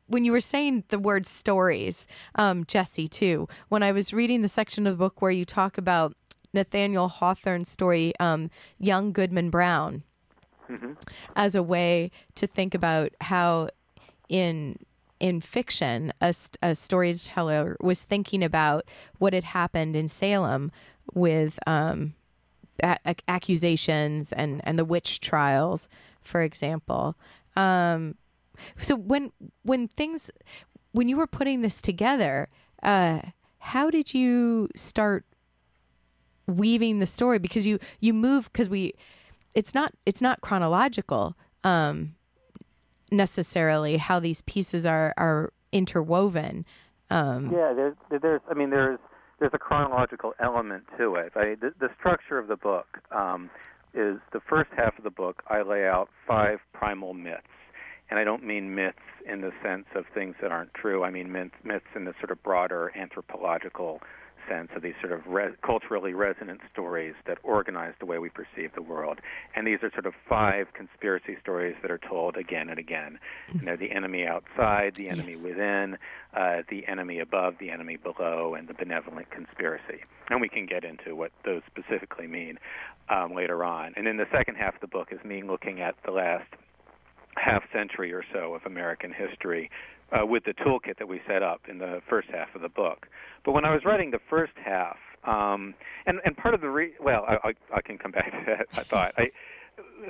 when 0.06 0.24
you 0.24 0.32
were 0.32 0.40
saying 0.40 0.84
the 0.88 0.98
word 0.98 1.26
stories 1.26 2.06
um 2.36 2.64
jesse 2.64 3.08
too. 3.08 3.48
When 3.68 3.82
i 3.82 3.92
was 3.92 4.12
reading 4.12 4.42
the 4.42 4.48
section 4.48 4.86
of 4.86 4.94
the 4.94 4.98
book 5.04 5.20
where 5.22 5.30
you 5.30 5.44
talk 5.44 5.78
about 5.78 6.14
nathaniel 6.54 7.08
hawthorne's 7.08 7.68
story 7.68 8.12
um 8.20 8.48
young 8.78 9.12
goodman 9.12 9.50
brown 9.50 10.02
as 11.36 11.54
a 11.54 11.62
way 11.62 12.10
to 12.34 12.46
think 12.46 12.74
about 12.74 13.12
how 13.20 13.68
in 14.30 14.78
in 15.20 15.40
fiction 15.40 16.12
a, 16.20 16.34
a 16.62 16.74
storyteller 16.74 17.76
was 17.80 18.02
thinking 18.02 18.42
about 18.42 18.84
what 19.18 19.32
had 19.32 19.44
happened 19.44 19.96
in 19.96 20.08
Salem 20.08 20.70
with 21.14 21.58
um, 21.66 22.14
a- 22.82 22.98
accusations 23.26 24.32
and 24.32 24.60
and 24.64 24.78
the 24.78 24.84
witch 24.84 25.20
trials 25.20 25.88
for 26.22 26.42
example. 26.42 27.16
Um, 27.56 28.16
so 28.78 28.94
when 28.94 29.32
when 29.62 29.88
things 29.88 30.30
when 30.92 31.08
you 31.08 31.16
were 31.16 31.26
putting 31.26 31.62
this 31.62 31.80
together 31.80 32.48
uh, 32.82 33.20
how 33.58 33.90
did 33.90 34.14
you 34.14 34.68
start 34.74 35.24
weaving 36.46 36.98
the 36.98 37.06
story? 37.06 37.38
Because 37.38 37.66
you 37.66 37.78
you 38.00 38.14
move 38.14 38.50
because 38.52 38.68
we 38.68 38.94
it's 39.54 39.74
not 39.74 39.92
it's 40.06 40.22
not 40.22 40.40
chronological 40.40 41.36
um 41.64 42.14
necessarily 43.10 43.96
how 43.96 44.18
these 44.20 44.42
pieces 44.42 44.84
are 44.86 45.14
are 45.16 45.52
interwoven 45.72 46.64
um 47.10 47.50
Yeah, 47.52 47.72
there's 47.74 47.96
there's 48.22 48.40
I 48.50 48.54
mean 48.54 48.70
there's 48.70 48.98
there's 49.38 49.52
a 49.54 49.58
chronological 49.58 50.34
element 50.40 50.84
to 50.98 51.14
it. 51.14 51.32
I, 51.36 51.54
the, 51.60 51.72
the 51.78 51.88
structure 51.98 52.38
of 52.38 52.48
the 52.48 52.56
book 52.56 52.98
um, 53.12 53.50
is 53.94 54.18
the 54.32 54.40
first 54.48 54.70
half 54.76 54.98
of 54.98 55.04
the 55.04 55.10
book. 55.10 55.42
I 55.48 55.62
lay 55.62 55.86
out 55.86 56.08
five 56.26 56.58
primal 56.72 57.14
myths, 57.14 57.46
and 58.10 58.18
I 58.18 58.24
don't 58.24 58.44
mean 58.44 58.74
myths 58.74 58.98
in 59.30 59.40
the 59.40 59.52
sense 59.62 59.86
of 59.94 60.04
things 60.12 60.34
that 60.42 60.50
aren't 60.50 60.74
true. 60.74 61.04
I 61.04 61.10
mean 61.10 61.30
myths, 61.30 61.54
myths 61.64 61.86
in 61.94 62.04
the 62.04 62.14
sort 62.18 62.30
of 62.30 62.42
broader 62.42 62.92
anthropological 62.96 64.00
sense 64.48 64.70
of 64.74 64.82
these 64.82 64.94
sort 65.00 65.12
of 65.12 65.26
re- 65.26 65.54
culturally 65.64 66.14
resonant 66.14 66.60
stories 66.72 67.14
that 67.26 67.38
organize 67.42 67.94
the 68.00 68.06
way 68.06 68.18
we 68.18 68.28
perceive 68.30 68.72
the 68.74 68.82
world. 68.82 69.18
And 69.54 69.66
these 69.66 69.78
are 69.82 69.90
sort 69.92 70.06
of 70.06 70.14
five 70.28 70.68
conspiracy 70.74 71.36
stories 71.40 71.76
that 71.82 71.90
are 71.90 71.98
told 71.98 72.36
again 72.36 72.68
and 72.70 72.78
again. 72.78 73.18
And 73.48 73.66
they're 73.66 73.76
the 73.76 73.92
enemy 73.92 74.26
outside, 74.26 74.94
the 74.96 75.08
enemy 75.08 75.32
Yes. 75.32 75.42
within, 75.42 75.98
uh, 76.34 76.62
the 76.68 76.86
enemy 76.86 77.18
above, 77.20 77.54
the 77.58 77.70
enemy 77.70 77.96
below, 77.96 78.54
and 78.54 78.68
the 78.68 78.74
benevolent 78.74 79.30
conspiracy. 79.30 80.02
And 80.30 80.40
we 80.40 80.48
can 80.48 80.66
get 80.66 80.84
into 80.84 81.14
what 81.16 81.32
those 81.44 81.62
specifically 81.66 82.26
mean 82.26 82.58
um, 83.08 83.34
later 83.34 83.64
on. 83.64 83.92
And 83.96 84.06
then 84.06 84.16
the 84.16 84.26
second 84.32 84.56
half 84.56 84.74
of 84.76 84.80
the 84.80 84.86
book 84.86 85.08
is 85.12 85.22
me 85.24 85.42
looking 85.42 85.80
at 85.80 85.94
the 86.04 86.12
last 86.12 86.46
half 87.36 87.62
century 87.72 88.12
or 88.12 88.24
so 88.32 88.54
of 88.54 88.62
American 88.66 89.12
history 89.12 89.70
uh, 90.12 90.24
with 90.24 90.44
the 90.44 90.54
toolkit 90.54 90.98
that 90.98 91.08
we 91.08 91.20
set 91.26 91.42
up 91.42 91.62
in 91.68 91.78
the 91.78 92.00
first 92.08 92.28
half 92.30 92.54
of 92.54 92.62
the 92.62 92.68
book. 92.68 93.06
But 93.44 93.52
when 93.52 93.64
I 93.64 93.72
was 93.72 93.84
writing 93.84 94.10
the 94.10 94.20
first 94.30 94.52
half, 94.64 94.96
um, 95.24 95.74
and 96.06 96.20
and 96.24 96.36
part 96.36 96.54
of 96.54 96.60
the 96.60 96.70
re- 96.70 96.94
well, 97.00 97.24
I, 97.26 97.48
I, 97.48 97.54
I 97.76 97.80
can 97.82 97.98
come 97.98 98.12
back 98.12 98.30
to 98.30 98.44
that. 98.46 98.66
I 98.78 98.82
thought 98.84 99.12
I 99.16 99.30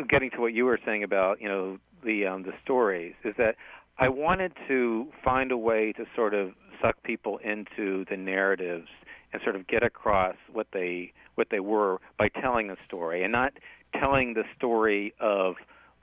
getting 0.09 0.31
to 0.31 0.41
what 0.41 0.53
you 0.53 0.65
were 0.65 0.79
saying 0.85 1.03
about 1.03 1.41
you 1.41 1.49
know 1.49 1.79
the 2.05 2.27
um, 2.27 2.43
the 2.43 2.53
stories 2.63 3.15
is 3.25 3.35
that 3.39 3.57
I 3.99 4.09
wanted 4.09 4.53
to 4.69 5.09
find 5.25 5.51
a 5.51 5.57
way 5.57 5.93
to 5.93 6.05
sort 6.15 6.35
of 6.35 6.53
suck 6.81 7.03
people 7.03 7.39
into 7.39 8.05
the 8.09 8.17
narratives 8.17 8.89
and 9.33 9.43
sort 9.43 9.57
of 9.57 9.67
get 9.67 9.83
across 9.83 10.37
what 10.53 10.69
they 10.73 11.13
what 11.35 11.49
they 11.51 11.61
were 11.61 11.99
by 12.19 12.29
telling 12.29 12.71
a 12.71 12.77
story 12.87 13.23
and 13.23 13.33
not 13.33 13.53
telling 13.99 14.35
the 14.35 14.45
story 14.57 15.15
of 15.21 15.55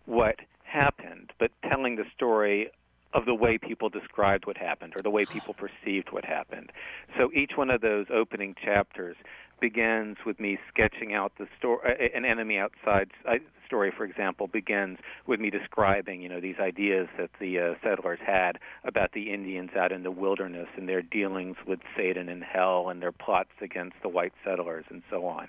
what 0.06 0.38
happened, 0.64 1.32
but 1.40 1.52
telling 1.70 1.96
the 1.96 2.04
story 2.16 2.70
of 3.16 3.26
the 3.26 3.34
way 3.34 3.58
people 3.58 3.90
described 3.90 4.46
what 4.46 4.58
happened 4.58 4.94
or 4.96 5.02
the 5.02 5.10
way 5.10 5.26
people 5.26 5.54
perceived 5.54 6.12
what 6.12 6.26
happened. 6.26 6.72
So 7.18 7.32
each 7.34 7.52
one 7.56 7.70
of 7.70 7.82
those 7.82 8.08
opening 8.14 8.56
chapters 8.62 9.16
begins 9.62 10.18
with 10.26 10.38
me 10.38 10.58
sketching 10.68 11.14
out 11.14 11.32
the 11.40 11.48
story. 11.58 12.12
An 12.14 12.26
enemy 12.26 12.58
outside 12.58 13.10
uh, 13.26 13.36
story, 13.66 13.92
for 13.96 14.04
example, 14.04 14.48
begins 14.48 14.98
with 15.28 15.40
me 15.40 15.50
describing, 15.50 16.22
you 16.22 16.28
know, 16.28 16.42
these 16.42 16.60
ideas 16.60 17.08
that 17.18 17.30
the 17.40 17.58
uh, 17.58 17.74
settlers 17.82 18.20
had 18.26 18.60
about 18.84 19.14
the 19.14 19.34
Indians 19.34 19.72
out 19.80 19.94
in 19.94 20.04
the 20.04 20.12
wilderness 20.12 20.68
and 20.76 20.90
their 20.90 21.02
dealings 21.02 21.56
with 21.66 21.80
Satan 21.96 22.28
and 22.28 22.44
hell 22.44 22.90
and 22.90 23.02
their 23.02 23.14
plots 23.14 23.50
against 23.62 23.96
the 24.04 24.10
white 24.10 24.34
settlers 24.44 24.84
and 24.90 25.02
so 25.10 25.26
on. 25.26 25.48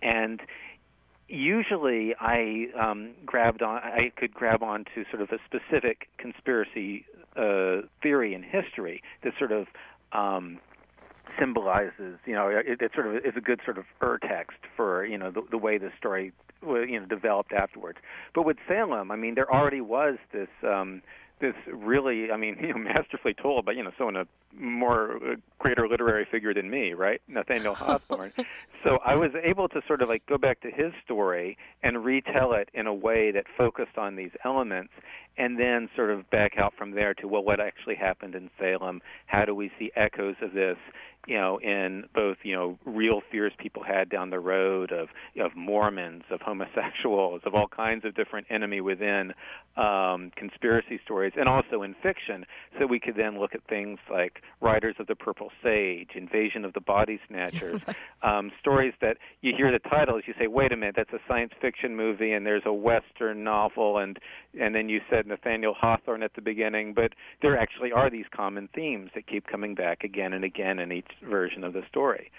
And 0.00 0.40
usually 1.28 2.14
I 2.20 2.66
um, 2.80 3.12
grabbed 3.24 3.62
on. 3.62 3.76
I 3.78 4.12
could 4.16 4.34
grab 4.34 4.62
on 4.62 4.84
to 4.94 5.04
sort 5.10 5.22
of 5.22 5.30
a 5.30 5.38
specific 5.46 6.08
conspiracy 6.18 7.06
uh, 7.36 7.86
theory 8.02 8.34
in 8.34 8.42
history 8.42 9.02
that 9.22 9.32
sort 9.38 9.52
of 9.52 9.66
um, 10.12 10.58
symbolizes. 11.38 12.18
You 12.26 12.34
know, 12.34 12.48
it, 12.48 12.80
it 12.80 12.92
sort 12.94 13.06
of 13.06 13.16
is 13.16 13.34
a 13.36 13.40
good 13.40 13.60
sort 13.64 13.78
of 13.78 13.84
ur 14.00 14.18
text 14.18 14.58
for 14.76 15.04
you 15.04 15.18
know 15.18 15.30
the, 15.30 15.42
the 15.50 15.58
way 15.58 15.78
the 15.78 15.90
story 15.98 16.32
you 16.62 17.00
know 17.00 17.06
developed 17.06 17.52
afterwards. 17.52 17.98
But 18.34 18.44
with 18.44 18.56
Salem, 18.68 19.10
I 19.10 19.16
mean, 19.16 19.34
there 19.34 19.52
already 19.52 19.80
was 19.80 20.16
this. 20.32 20.48
Um, 20.62 21.02
this 21.40 21.54
really, 21.72 22.30
I 22.30 22.36
mean, 22.36 22.56
you 22.60 22.68
know, 22.68 22.78
masterfully 22.78 23.34
told 23.34 23.64
by 23.64 23.72
you 23.72 23.82
know 23.82 23.92
someone 23.96 24.16
a 24.16 24.26
more 24.54 25.16
uh, 25.16 25.34
greater 25.58 25.88
literary 25.88 26.26
figure 26.30 26.54
than 26.54 26.70
me, 26.70 26.92
right? 26.92 27.20
Nathaniel 27.28 27.74
Hawthorne. 27.74 28.32
so 28.84 28.98
I 29.04 29.14
was 29.14 29.30
able 29.42 29.68
to 29.68 29.80
sort 29.86 30.02
of 30.02 30.08
like 30.08 30.24
go 30.26 30.38
back 30.38 30.60
to 30.60 30.70
his 30.70 30.92
story 31.04 31.56
and 31.82 32.04
retell 32.04 32.52
it 32.52 32.68
in 32.74 32.86
a 32.86 32.94
way 32.94 33.30
that 33.32 33.44
focused 33.56 33.98
on 33.98 34.16
these 34.16 34.30
elements, 34.44 34.92
and 35.36 35.58
then 35.58 35.88
sort 35.96 36.10
of 36.10 36.28
back 36.30 36.52
out 36.58 36.74
from 36.76 36.92
there 36.92 37.14
to 37.14 37.28
well, 37.28 37.42
what 37.42 37.60
actually 37.60 37.96
happened 37.96 38.34
in 38.34 38.50
Salem? 38.58 39.00
How 39.26 39.44
do 39.44 39.54
we 39.54 39.70
see 39.78 39.90
echoes 39.96 40.36
of 40.40 40.52
this? 40.52 40.76
You 41.26 41.36
know, 41.36 41.58
in 41.58 42.04
both 42.14 42.38
you 42.42 42.54
know 42.54 42.78
real 42.84 43.20
fears 43.30 43.52
people 43.58 43.82
had 43.82 44.08
down 44.08 44.30
the 44.30 44.40
road 44.40 44.92
of 44.92 45.08
of 45.40 45.56
Mormons, 45.56 46.24
of 46.30 46.40
homosexuals, 46.40 47.42
of 47.44 47.54
all 47.54 47.68
kinds 47.68 48.04
of 48.04 48.14
different 48.14 48.46
enemy 48.50 48.80
within 48.80 49.32
um, 49.76 50.30
conspiracy 50.36 51.00
stories, 51.04 51.32
and 51.36 51.48
also 51.48 51.82
in 51.82 51.94
fiction. 52.02 52.44
So 52.78 52.86
we 52.86 53.00
could 53.00 53.16
then 53.16 53.38
look 53.38 53.54
at 53.54 53.62
things 53.68 53.98
like 54.10 54.42
Riders 54.60 54.96
of 54.98 55.06
the 55.06 55.14
Purple 55.14 55.50
Sage, 55.62 56.10
Invasion 56.14 56.64
of 56.64 56.72
the 56.72 56.80
Body 56.80 57.20
Snatchers, 57.28 57.80
um, 58.22 58.52
stories 58.60 58.94
that 59.00 59.16
you 59.40 59.52
hear 59.56 59.72
the 59.72 59.78
titles, 59.78 60.22
you 60.26 60.34
say, 60.38 60.46
wait 60.46 60.72
a 60.72 60.76
minute, 60.76 60.94
that's 60.96 61.12
a 61.12 61.20
science 61.28 61.52
fiction 61.60 61.96
movie, 61.96 62.32
and 62.32 62.46
there's 62.46 62.62
a 62.66 62.72
Western 62.72 63.44
novel, 63.44 63.98
and 63.98 64.18
and 64.58 64.74
then 64.74 64.88
you 64.88 65.00
said 65.10 65.26
Nathaniel 65.26 65.74
Hawthorne 65.74 66.22
at 66.22 66.34
the 66.34 66.42
beginning, 66.42 66.94
but 66.94 67.12
there 67.42 67.58
actually 67.58 67.92
are 67.92 68.10
these 68.10 68.26
common 68.34 68.68
themes 68.74 69.10
that 69.14 69.26
keep 69.26 69.46
coming 69.46 69.74
back 69.74 70.04
again 70.04 70.32
and 70.32 70.44
again 70.44 70.78
in 70.78 70.92
each 70.92 71.10
version 71.22 71.64
of 71.64 71.72
the 71.72 71.82
story. 71.88 72.30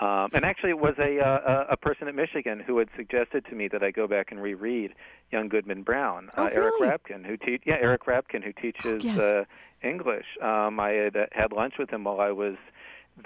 Um, 0.00 0.30
and 0.32 0.44
actually, 0.44 0.70
it 0.70 0.78
was 0.78 0.94
a, 0.98 1.18
uh, 1.18 1.64
a 1.70 1.76
person 1.76 2.06
at 2.06 2.14
Michigan 2.14 2.60
who 2.60 2.78
had 2.78 2.88
suggested 2.96 3.44
to 3.46 3.56
me 3.56 3.66
that 3.68 3.82
I 3.82 3.90
go 3.90 4.06
back 4.06 4.30
and 4.30 4.40
reread 4.40 4.94
Young 5.32 5.48
Goodman 5.48 5.82
Brown. 5.82 6.30
Oh, 6.36 6.44
uh, 6.44 6.50
Eric 6.52 6.74
really? 6.78 6.88
Rabkin, 6.88 7.26
who 7.26 7.36
te- 7.36 7.60
yeah, 7.64 7.78
Eric 7.80 8.04
Rabkin, 8.04 8.44
who 8.44 8.52
teaches 8.52 9.04
yes. 9.04 9.18
uh, 9.18 9.44
English. 9.82 10.26
Um, 10.40 10.78
I 10.78 10.90
had 10.90 11.16
uh, 11.16 11.26
had 11.32 11.52
lunch 11.52 11.74
with 11.80 11.90
him 11.90 12.04
while 12.04 12.20
I 12.20 12.30
was 12.30 12.54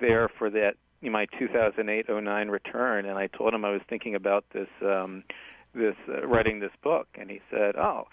there 0.00 0.30
for 0.38 0.48
that 0.50 0.76
my 1.02 1.26
2008-09 1.38 2.50
return, 2.50 3.04
and 3.04 3.18
I 3.18 3.26
told 3.26 3.52
him 3.52 3.64
I 3.64 3.70
was 3.70 3.82
thinking 3.88 4.14
about 4.14 4.44
this 4.54 4.68
um, 4.80 5.24
this 5.74 5.96
uh, 6.08 6.26
writing 6.26 6.60
this 6.60 6.72
book, 6.82 7.08
and 7.14 7.30
he 7.30 7.40
said, 7.50 7.76
"Oh." 7.76 8.08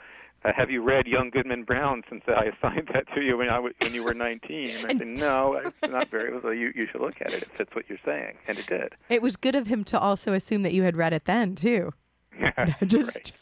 Uh, 0.46 0.51
have 0.55 0.69
you 0.72 0.81
read 0.81 1.05
Young 1.05 1.29
Goodman 1.29 1.63
Brown 1.63 2.01
since 2.10 2.24
I 2.27 2.46
assigned 2.63 2.89
that 2.93 3.05
to 3.15 3.22
you 3.22 3.38
when 3.38 3.50
I 3.50 3.55
w- 3.55 3.74
when 3.81 3.93
you 3.93 4.03
were 4.03 4.13
19? 4.13 4.69
And 4.69 4.86
I 4.86 4.98
said, 4.98 5.08
no, 5.08 5.53
it's 5.63 5.91
not 5.91 6.10
very. 6.10 6.29
Well, 6.43 6.53
you 6.53 6.72
you 6.75 6.88
should 6.91 7.01
look 7.01 7.15
at 7.22 7.34
it. 7.34 7.43
It 7.43 7.50
fits 7.58 7.75
what 7.75 7.86
you're 7.89 7.98
saying, 8.05 8.38
and 8.48 8.58
it 8.58 8.67
did. 8.67 8.93
it 9.10 9.22
was 9.22 9.36
good 9.36 9.55
of 9.55 9.67
him 9.67 9.84
to 9.86 10.00
also 10.00 10.34
assume 10.34 10.62
that 10.63 10.72
you 10.74 10.84
had 10.84 10.96
read 10.96 11.12
it 11.13 11.25
then 11.25 11.55
too 11.55 11.91
just 12.86 13.34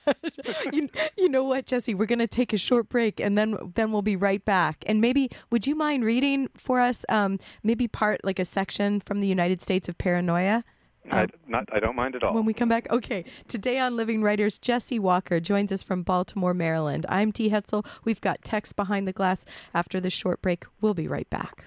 you, 0.74 0.90
you 1.16 1.30
know 1.30 1.44
what 1.44 1.66
jesse 1.68 1.94
we're 1.94 2.06
going 2.08 2.18
to 2.18 2.26
take 2.26 2.52
a 2.54 2.58
short 2.58 2.90
break 2.90 3.20
and 3.20 3.38
then 3.38 3.56
then 3.76 3.92
we'll 3.92 4.02
be 4.02 4.16
right 4.16 4.44
back 4.44 4.84
and 4.88 5.00
maybe 5.00 5.30
would 5.52 5.68
you 5.68 5.76
mind 5.76 6.04
reading 6.04 6.48
for 6.58 6.80
us 6.80 7.06
um 7.10 7.38
maybe 7.62 7.88
part 7.88 8.20
like 8.24 8.40
a 8.40 8.46
section 8.46 9.00
from 9.00 9.20
the 9.20 9.28
united 9.28 9.62
states 9.62 9.88
of 9.88 9.96
paranoia 10.00 10.64
I, 11.12 11.24
Um, 11.24 11.30
not, 11.48 11.70
I 11.72 11.80
don't 11.80 11.96
mind 11.96 12.16
at 12.16 12.24
all. 12.24 12.34
When 12.34 12.46
we 12.46 12.54
come 12.54 12.70
back, 12.70 12.90
okay. 12.92 13.24
Today 13.48 13.80
on 13.80 13.96
Living 13.96 14.22
Writers, 14.22 14.60
Jesse 14.60 15.00
Walker 15.00 15.40
joins 15.40 15.72
us 15.72 15.84
from 15.84 16.04
Baltimore, 16.04 16.54
Maryland. 16.54 17.06
I'm 17.10 17.32
T. 17.32 17.50
Hetzel. 17.50 17.86
We've 18.04 18.22
got 18.22 18.44
text 18.44 18.76
behind 18.76 19.08
the 19.08 19.14
glass. 19.14 19.46
After 19.74 20.00
this 20.00 20.14
short 20.14 20.42
break, 20.42 20.66
we'll 20.82 20.94
be 20.94 21.08
right 21.08 21.30
back. 21.30 21.66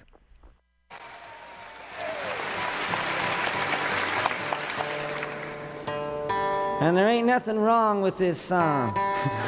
And 6.81 6.97
there 6.97 7.07
ain't 7.07 7.27
nothing 7.27 7.59
wrong 7.59 8.01
with 8.01 8.17
this 8.17 8.41
song. 8.41 8.97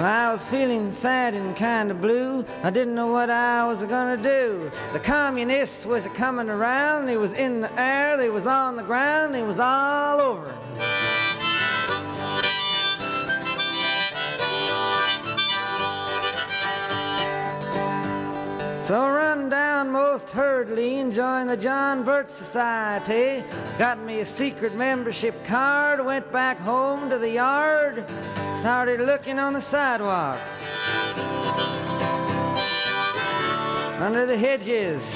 I 0.00 0.32
was 0.32 0.42
feeling 0.46 0.90
sad 0.90 1.34
and 1.34 1.54
kind 1.54 1.90
of 1.90 2.00
blue, 2.00 2.46
I 2.62 2.70
didn't 2.70 2.94
know 2.94 3.08
what 3.08 3.28
I 3.28 3.66
was 3.66 3.82
gonna 3.82 4.16
do. 4.16 4.70
The 4.94 4.98
communists 4.98 5.84
was 5.84 6.06
coming 6.14 6.48
around, 6.48 7.04
they 7.04 7.18
was 7.18 7.34
in 7.34 7.60
the 7.60 7.70
air, 7.78 8.16
they 8.16 8.30
was 8.30 8.46
on 8.46 8.76
the 8.76 8.82
ground, 8.82 9.34
they 9.34 9.42
was 9.42 9.60
all 9.60 10.20
over. 10.20 10.54
So 18.82 18.98
run 18.98 19.50
down 19.50 19.90
most 19.90 20.30
hurriedly 20.30 20.98
and 21.00 21.12
join 21.12 21.46
the 21.46 21.58
John 21.58 22.04
Birch 22.04 22.28
Society. 22.28 23.44
Got 23.78 24.00
me 24.00 24.20
a 24.20 24.24
secret 24.24 24.74
membership 24.74 25.44
card, 25.44 26.02
went 26.02 26.32
back 26.32 26.58
home 26.58 27.10
to 27.10 27.18
the 27.18 27.30
yard, 27.30 28.04
started 28.60 29.00
looking 29.00 29.38
on 29.38 29.54
the 29.54 29.60
sidewalk. 29.60 30.38
Under 33.98 34.26
the 34.26 34.36
hedges. 34.36 35.14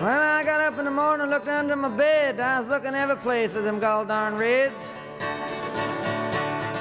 When 0.00 0.10
I 0.10 0.42
got 0.44 0.60
up 0.60 0.76
in 0.80 0.84
the 0.84 0.90
morning 0.90 1.28
looked 1.28 1.46
under 1.46 1.76
my 1.76 1.88
bed, 1.88 2.40
I 2.40 2.58
was 2.58 2.68
looking 2.68 2.96
every 2.96 3.14
place 3.14 3.54
with 3.54 3.62
them 3.62 3.78
gall 3.78 4.04
darn 4.04 4.34
reds. 4.34 4.84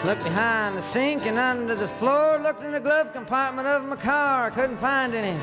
Looked 0.03 0.23
behind 0.23 0.75
the 0.77 0.81
sink 0.81 1.27
and 1.27 1.37
under 1.37 1.75
the 1.75 1.87
floor, 1.87 2.39
looked 2.39 2.63
in 2.63 2.71
the 2.71 2.79
glove 2.79 3.13
compartment 3.13 3.67
of 3.67 3.85
my 3.85 3.97
car, 3.97 4.49
couldn't 4.49 4.77
find 4.77 5.13
any. 5.13 5.39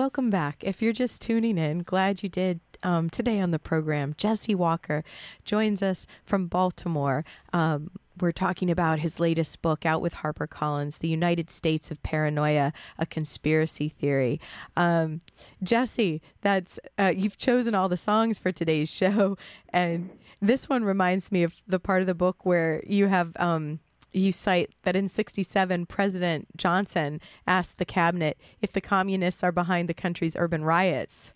Welcome 0.00 0.30
back. 0.30 0.64
If 0.64 0.80
you're 0.80 0.94
just 0.94 1.20
tuning 1.20 1.58
in, 1.58 1.80
glad 1.80 2.22
you 2.22 2.30
did. 2.30 2.60
Um, 2.82 3.10
today 3.10 3.38
on 3.38 3.50
the 3.50 3.58
program, 3.58 4.14
Jesse 4.16 4.54
Walker 4.54 5.04
joins 5.44 5.82
us 5.82 6.06
from 6.24 6.46
Baltimore. 6.46 7.22
Um, 7.52 7.90
we're 8.18 8.32
talking 8.32 8.70
about 8.70 9.00
his 9.00 9.20
latest 9.20 9.60
book 9.60 9.84
out 9.84 10.00
with 10.00 10.14
HarperCollins, 10.14 11.00
The 11.00 11.08
United 11.08 11.50
States 11.50 11.90
of 11.90 12.02
Paranoia, 12.02 12.72
a 12.98 13.04
conspiracy 13.04 13.90
theory. 13.90 14.40
Um, 14.74 15.20
Jesse, 15.62 16.22
that's 16.40 16.80
uh, 16.98 17.12
you've 17.14 17.36
chosen 17.36 17.74
all 17.74 17.90
the 17.90 17.98
songs 17.98 18.38
for 18.38 18.52
today's 18.52 18.90
show, 18.94 19.36
and 19.68 20.08
this 20.40 20.66
one 20.66 20.82
reminds 20.82 21.30
me 21.30 21.42
of 21.42 21.52
the 21.68 21.78
part 21.78 22.00
of 22.00 22.06
the 22.06 22.14
book 22.14 22.46
where 22.46 22.82
you 22.86 23.08
have 23.08 23.36
um, 23.38 23.80
you 24.12 24.32
cite 24.32 24.70
that 24.82 24.96
in 24.96 25.08
67 25.08 25.86
president 25.86 26.48
johnson 26.56 27.20
asked 27.46 27.78
the 27.78 27.84
cabinet 27.84 28.38
if 28.60 28.72
the 28.72 28.80
communists 28.80 29.42
are 29.42 29.52
behind 29.52 29.88
the 29.88 29.94
country's 29.94 30.36
urban 30.36 30.64
riots 30.64 31.34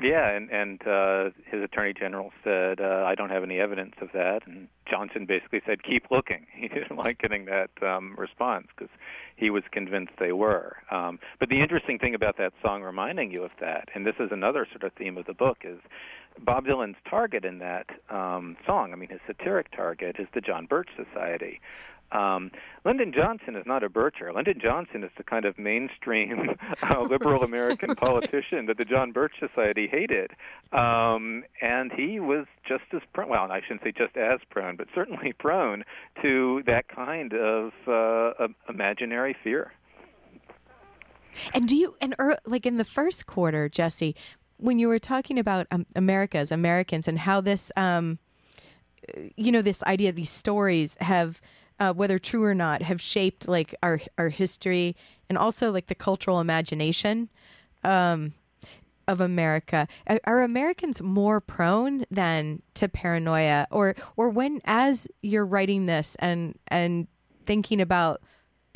Yeah, 0.00 0.28
and 0.28 0.50
and 0.50 0.86
uh, 0.86 1.30
his 1.50 1.62
attorney 1.62 1.94
general 1.94 2.30
said, 2.44 2.80
uh, 2.80 3.04
"I 3.06 3.14
don't 3.14 3.30
have 3.30 3.42
any 3.42 3.58
evidence 3.58 3.94
of 4.02 4.12
that." 4.12 4.46
And 4.46 4.68
Johnson 4.90 5.24
basically 5.24 5.62
said, 5.64 5.82
"Keep 5.82 6.10
looking." 6.10 6.46
He 6.54 6.68
didn't 6.68 6.96
like 6.96 7.18
getting 7.18 7.46
that 7.46 7.70
um, 7.80 8.14
response 8.18 8.66
because 8.76 8.94
he 9.36 9.48
was 9.48 9.62
convinced 9.70 10.12
they 10.18 10.32
were. 10.32 10.76
Um, 10.90 11.18
but 11.38 11.48
the 11.48 11.62
interesting 11.62 11.98
thing 11.98 12.14
about 12.14 12.36
that 12.36 12.52
song 12.62 12.82
reminding 12.82 13.30
you 13.30 13.42
of 13.42 13.52
that, 13.60 13.88
and 13.94 14.04
this 14.04 14.16
is 14.18 14.30
another 14.32 14.66
sort 14.70 14.82
of 14.82 14.92
theme 14.92 15.16
of 15.16 15.26
the 15.26 15.34
book, 15.34 15.58
is 15.64 15.78
Bob 16.44 16.66
Dylan's 16.66 16.96
target 17.08 17.44
in 17.44 17.58
that 17.58 17.86
um, 18.10 18.56
song. 18.66 18.92
I 18.92 18.96
mean, 18.96 19.08
his 19.08 19.20
satiric 19.26 19.70
target 19.74 20.16
is 20.18 20.28
the 20.34 20.40
John 20.40 20.66
Birch 20.66 20.88
Society. 20.96 21.60
Um, 22.12 22.52
Lyndon 22.84 23.12
Johnson 23.12 23.56
is 23.56 23.66
not 23.66 23.82
a 23.82 23.88
Bircher. 23.88 24.32
Lyndon 24.32 24.60
Johnson 24.62 25.02
is 25.02 25.10
the 25.16 25.24
kind 25.24 25.44
of 25.44 25.58
mainstream 25.58 26.50
uh, 26.82 27.00
liberal 27.00 27.42
American 27.42 27.94
politician 27.96 28.66
that 28.66 28.78
the 28.78 28.84
John 28.84 29.10
Birch 29.12 29.32
Society 29.40 29.88
hated, 29.90 30.30
um, 30.72 31.44
and 31.60 31.92
he 31.92 32.20
was 32.20 32.46
just 32.66 32.84
as 32.92 33.02
prone. 33.12 33.28
Well, 33.28 33.50
I 33.50 33.60
shouldn't 33.60 33.82
say 33.82 33.92
just 33.92 34.16
as 34.16 34.38
prone, 34.50 34.76
but 34.76 34.86
certainly 34.94 35.32
prone 35.38 35.84
to 36.22 36.62
that 36.66 36.88
kind 36.88 37.34
of 37.34 37.72
uh, 37.88 38.48
imaginary 38.68 39.36
fear. 39.42 39.72
and 41.52 41.68
do 41.68 41.76
you 41.76 41.96
and 42.00 42.14
er, 42.20 42.38
like 42.46 42.64
in 42.64 42.76
the 42.76 42.84
first 42.84 43.26
quarter 43.26 43.68
jesse 43.68 44.16
when 44.58 44.78
you 44.78 44.88
were 44.88 44.98
talking 44.98 45.38
about 45.38 45.66
um, 45.70 45.86
americas 45.94 46.50
americans 46.50 47.08
and 47.08 47.20
how 47.20 47.40
this 47.40 47.70
um 47.76 48.18
you 49.36 49.52
know 49.52 49.62
this 49.62 49.82
idea 49.84 50.12
these 50.12 50.30
stories 50.30 50.96
have 51.00 51.40
uh, 51.78 51.92
whether 51.92 52.18
true 52.18 52.42
or 52.42 52.54
not 52.54 52.82
have 52.82 53.00
shaped 53.00 53.46
like 53.46 53.74
our 53.82 54.00
our 54.18 54.28
history 54.28 54.96
and 55.28 55.36
also 55.36 55.70
like 55.70 55.86
the 55.86 55.94
cultural 55.94 56.40
imagination 56.40 57.28
um 57.84 58.32
of 59.08 59.20
America. 59.20 59.86
Are, 60.06 60.20
are 60.24 60.42
Americans 60.42 61.00
more 61.00 61.40
prone 61.40 62.04
than 62.10 62.62
to 62.74 62.88
paranoia? 62.88 63.66
Or 63.70 63.94
or 64.16 64.28
when 64.30 64.60
as 64.64 65.08
you're 65.22 65.46
writing 65.46 65.86
this 65.86 66.16
and 66.18 66.58
and 66.68 67.06
thinking 67.44 67.80
about 67.80 68.20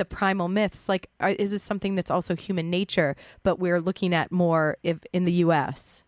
the 0.01 0.05
primal 0.07 0.49
myths 0.49 0.89
like 0.89 1.11
are, 1.21 1.29
is 1.31 1.51
this 1.51 1.63
something 1.63 1.95
that's 1.95 2.11
also 2.11 2.35
human 2.35 2.71
nature 2.71 3.15
but 3.43 3.59
we're 3.59 3.81
looking 3.81 4.15
at 4.15 4.33
more 4.33 4.79
if, 4.83 4.99
in 5.13 5.27
the 5.27 5.33
US 5.45 6.03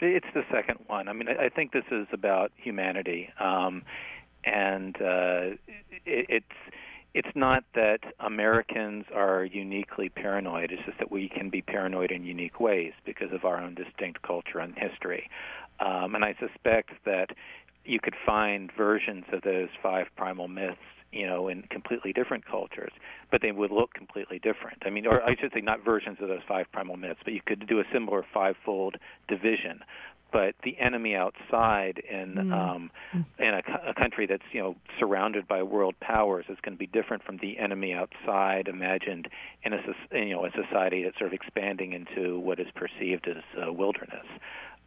It's 0.00 0.26
the 0.34 0.44
second 0.50 0.78
one. 0.86 1.08
I 1.08 1.12
mean, 1.12 1.28
I 1.28 1.48
think 1.48 1.72
this 1.72 1.84
is 1.90 2.06
about 2.12 2.52
humanity, 2.56 3.30
um, 3.38 3.82
and 4.44 4.96
uh, 4.96 5.56
it, 6.04 6.26
it's 6.28 6.58
it's 7.14 7.34
not 7.36 7.62
that 7.74 8.00
Americans 8.18 9.04
are 9.14 9.44
uniquely 9.44 10.08
paranoid. 10.08 10.72
It's 10.72 10.82
just 10.84 10.98
that 10.98 11.12
we 11.12 11.28
can 11.28 11.48
be 11.48 11.62
paranoid 11.62 12.10
in 12.10 12.24
unique 12.24 12.58
ways 12.58 12.92
because 13.04 13.32
of 13.32 13.44
our 13.44 13.58
own 13.62 13.74
distinct 13.76 14.22
culture 14.22 14.58
and 14.58 14.74
history. 14.76 15.30
Um, 15.78 16.16
and 16.16 16.24
I 16.24 16.34
suspect 16.40 16.90
that 17.04 17.30
you 17.84 18.00
could 18.00 18.16
find 18.26 18.70
versions 18.76 19.24
of 19.32 19.42
those 19.42 19.68
five 19.80 20.06
primal 20.16 20.48
myths 20.48 20.88
you 21.14 21.26
know, 21.26 21.48
in 21.48 21.62
completely 21.62 22.12
different 22.12 22.44
cultures, 22.44 22.92
but 23.30 23.40
they 23.40 23.52
would 23.52 23.70
look 23.70 23.94
completely 23.94 24.38
different. 24.38 24.82
I 24.84 24.90
mean, 24.90 25.06
or 25.06 25.22
I 25.22 25.36
should 25.36 25.52
say, 25.54 25.60
not 25.60 25.84
versions 25.84 26.18
of 26.20 26.28
those 26.28 26.42
five 26.46 26.66
primal 26.72 26.96
myths, 26.96 27.20
but 27.24 27.32
you 27.32 27.40
could 27.46 27.66
do 27.66 27.80
a 27.80 27.84
similar 27.92 28.24
five-fold 28.34 28.96
division. 29.28 29.80
But 30.32 30.56
the 30.64 30.76
enemy 30.80 31.14
outside 31.14 32.02
in 32.10 32.52
um, 32.52 32.90
in 33.38 33.54
a, 33.54 33.62
a 33.86 33.94
country 33.94 34.26
that's 34.26 34.42
you 34.50 34.60
know 34.60 34.74
surrounded 34.98 35.46
by 35.46 35.62
world 35.62 35.94
powers 36.00 36.46
is 36.48 36.58
going 36.60 36.74
to 36.74 36.78
be 36.78 36.88
different 36.88 37.22
from 37.22 37.36
the 37.36 37.56
enemy 37.56 37.92
outside 37.92 38.66
imagined 38.66 39.28
in 39.62 39.74
a 39.74 39.78
you 40.12 40.34
know 40.34 40.44
a 40.44 40.50
society 40.50 41.04
that's 41.04 41.16
sort 41.18 41.28
of 41.28 41.34
expanding 41.34 41.92
into 41.92 42.40
what 42.40 42.58
is 42.58 42.66
perceived 42.74 43.28
as 43.28 43.44
uh, 43.64 43.72
wilderness. 43.72 44.26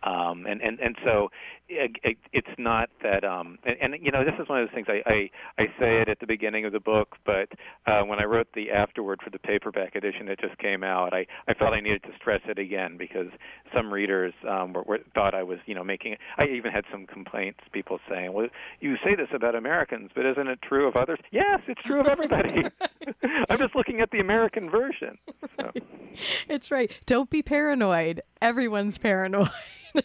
Um, 0.04 0.46
and, 0.46 0.62
and 0.62 0.80
and 0.80 0.96
so 1.04 1.30
it, 1.70 1.92
it, 2.04 2.18
it's 2.32 2.48
not 2.58 2.90
that 3.02 3.24
um, 3.24 3.58
and, 3.66 3.94
and 3.94 4.06
you 4.06 4.12
know 4.12 4.24
this 4.24 4.36
is 4.40 4.48
one 4.48 4.62
of 4.62 4.68
those 4.68 4.76
things 4.76 4.88
I, 4.88 5.02
I 5.10 5.30
I 5.58 5.66
say 5.80 6.02
it 6.02 6.08
at 6.08 6.20
the 6.20 6.28
beginning 6.28 6.66
of 6.66 6.72
the 6.72 6.80
book, 6.80 7.16
but 7.26 7.50
uh, 7.88 8.04
when 8.04 8.20
I 8.20 8.26
wrote 8.26 8.48
the 8.54 8.72
afterword 8.72 9.22
for 9.24 9.32
the 9.32 9.40
paperback 9.40 9.96
edition 9.96 10.28
that 10.28 10.40
just 10.40 10.58
came 10.60 10.84
out, 10.84 11.14
I 11.14 11.26
I 11.48 11.54
felt 11.56 11.74
I 11.74 11.80
needed 11.80 12.04
to 12.04 12.10
stress 12.16 12.42
it 12.48 12.60
again 12.60 12.98
because 12.98 13.28
some 13.76 13.92
readers 13.92 14.34
um, 14.48 14.74
were, 14.74 14.84
were 14.84 15.00
thought 15.16 15.34
I 15.34 15.44
was 15.44 15.58
you 15.66 15.74
know 15.74 15.84
making 15.84 16.16
I 16.38 16.46
even 16.46 16.72
had 16.72 16.86
some 16.92 17.08
complaints, 17.08 17.60
people 17.72 18.00
saying, 18.10 18.34
well 18.34 18.48
you 18.80 18.96
say 19.04 19.16
this 19.16 19.30
about 19.34 19.56
Americans, 19.56 20.12
but 20.14 20.26
isn't 20.26 20.48
it 20.48 20.60
true 20.62 20.88
of 20.88 20.96
others? 20.96 21.20
Yes, 21.32 21.62
it's 21.68 21.82
true 21.82 22.00
of 22.00 22.08
everybody. 22.08 22.64
I'm 23.50 23.58
just 23.58 23.76
looking 23.76 24.02
at 24.02 24.12
the 24.12 24.20
American 24.20 24.70
version. 24.70 25.18
So, 25.60 25.72
it's 26.50 26.72
right 26.72 26.92
don't 27.06 27.30
be 27.30 27.42
paranoid 27.42 28.22
everyone's 28.42 28.98
paranoid 28.98 29.50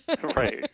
right. 0.37 0.71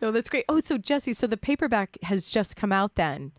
no 0.00 0.12
that's 0.12 0.28
great 0.28 0.44
oh 0.48 0.60
so 0.60 0.78
Jesse 0.78 1.14
so 1.14 1.26
the 1.26 1.36
paperback 1.36 1.96
has 2.02 2.30
just 2.30 2.56
come 2.56 2.72
out 2.72 2.94
then 2.96 3.32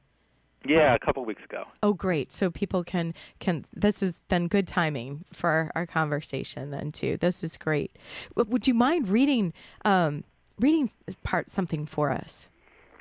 Yeah, 0.65 0.95
a 0.95 0.99
couple 0.99 1.23
weeks 1.25 1.43
ago. 1.43 1.65
Oh, 1.84 1.93
great! 1.93 2.34
So 2.34 2.49
people 2.49 2.84
can 2.84 3.13
can. 3.39 3.65
This 3.71 4.01
is 4.01 4.21
then 4.29 4.47
good 4.47 4.67
timing 4.67 5.25
for 5.31 5.49
our, 5.49 5.71
our 5.75 5.86
conversation 5.86 6.71
then 6.71 6.91
too. 6.91 7.17
This 7.17 7.43
is 7.43 7.55
great. 7.55 7.95
Would 8.36 8.67
you 8.67 8.73
mind 8.73 9.08
reading 9.08 9.53
um, 9.84 10.23
reading 10.60 10.89
part 11.23 11.51
something 11.51 11.86
for 11.86 12.12
us? 12.12 12.49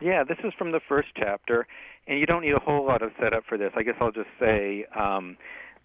Yeah, 0.02 0.24
this 0.24 0.38
is 0.44 0.52
from 0.58 0.72
the 0.72 0.80
first 0.86 1.08
chapter, 1.16 1.66
and 2.06 2.18
you 2.18 2.26
don't 2.26 2.42
need 2.42 2.52
a 2.54 2.60
whole 2.60 2.84
lot 2.86 3.02
of 3.02 3.12
setup 3.20 3.44
for 3.48 3.56
this. 3.56 3.72
I 3.76 3.82
guess 3.82 3.94
I'll 4.00 4.12
just 4.12 4.28
say 4.38 4.84
um, 4.98 5.36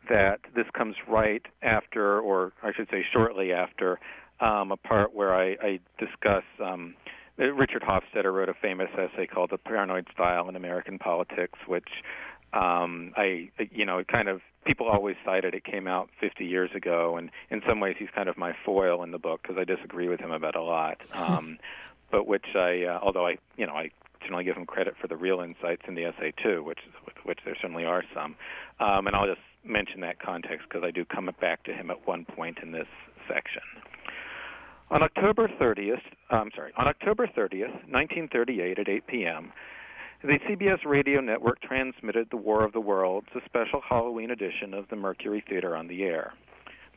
that 0.10 0.39
this 0.56 0.65
comes 0.74 0.95
right 1.08 1.45
after, 1.62 2.19
or 2.19 2.54
I 2.63 2.72
should 2.76 2.89
say 2.89 3.06
shortly 3.13 3.54
after, 3.54 4.00
um, 4.41 4.71
a 4.71 4.78
part 4.78 5.13
where 5.13 5.34
I, 5.34 5.58
I 5.62 5.80
discuss. 5.97 6.43
Um, 6.63 6.95
Richard 7.38 7.84
Hofstadter 7.84 8.34
wrote 8.34 8.49
a 8.49 8.54
famous 8.54 8.89
essay 8.93 9.28
called 9.28 9.52
"The 9.52 9.58
Paranoid 9.58 10.08
Style 10.13 10.49
in 10.49 10.56
American 10.56 10.99
Politics," 10.99 11.58
which 11.67 11.88
um, 12.54 13.13
I, 13.15 13.49
you 13.71 13.86
know, 13.86 13.99
it 13.99 14.08
kind 14.08 14.28
of 14.28 14.41
people 14.65 14.88
always 14.88 15.15
cited. 15.23 15.54
It 15.54 15.63
came 15.63 15.88
out 15.88 16.10
50 16.19 16.45
years 16.45 16.71
ago, 16.75 17.17
and 17.17 17.30
in 17.49 17.62
some 17.67 17.80
ways, 17.80 17.95
he's 17.99 18.10
kind 18.13 18.28
of 18.28 18.38
my 18.38 18.54
foil 18.65 19.04
in 19.04 19.12
the 19.12 19.19
book 19.19 19.41
because 19.41 19.58
I 19.58 19.63
disagree 19.63 20.10
with 20.10 20.19
him 20.19 20.32
about 20.32 20.56
a 20.56 20.63
lot. 20.63 21.02
Um, 21.13 21.60
but 22.12 22.25
which 22.25 22.56
I, 22.56 22.86
uh, 22.86 22.99
although 23.04 23.28
I, 23.28 23.38
you 23.56 23.67
know, 23.67 23.73
I 23.73 23.91
generally 24.21 24.43
give 24.43 24.56
him 24.56 24.65
credit 24.65 24.95
for 24.99 25.08
the 25.08 25.15
real 25.15 25.41
insights 25.41 25.84
in 25.88 25.93
the 25.93 26.06
essay 26.06 26.34
too, 26.41 26.63
which 26.63 26.80
which 27.23 27.39
there 27.45 27.56
certainly 27.62 27.86
are 27.86 28.04
some. 28.15 28.36
Um, 28.80 29.06
and 29.06 29.15
I'll 29.15 29.28
just 29.28 29.41
mention 29.63 30.02
that 30.02 30.19
context 30.19 30.67
because 30.67 30.84
I 30.84 30.89
do 30.89 31.06
come 31.06 31.30
back 31.39 31.63
to 31.65 31.73
him 31.73 31.91
at 31.91 32.08
one 32.08 32.25
point 32.25 32.60
in 32.63 32.71
this 32.71 32.88
section. 33.28 33.62
On 34.91 35.04
October 35.04 35.47
30th, 35.47 36.02
I'm 36.32 36.49
sorry, 36.56 36.71
on 36.75 36.88
October 36.88 37.28
30th, 37.28 37.86
1938, 37.91 38.80
at 38.80 38.89
8 38.89 39.06
p.m., 39.06 39.54
the 40.23 40.39
CBS 40.49 40.84
radio 40.84 41.21
network 41.21 41.62
transmitted 41.62 42.30
The 42.32 42.38
War 42.38 42.65
of 42.65 42.73
the 42.73 42.80
Worlds, 42.82 43.28
a 43.36 43.45
special 43.45 43.82
Halloween 43.88 44.32
edition 44.32 44.73
of 44.73 44.89
the 44.89 44.95
Mercury 44.95 45.43
Theater 45.47 45.75
on 45.75 45.88
the 45.88 46.02
Air. 46.06 46.34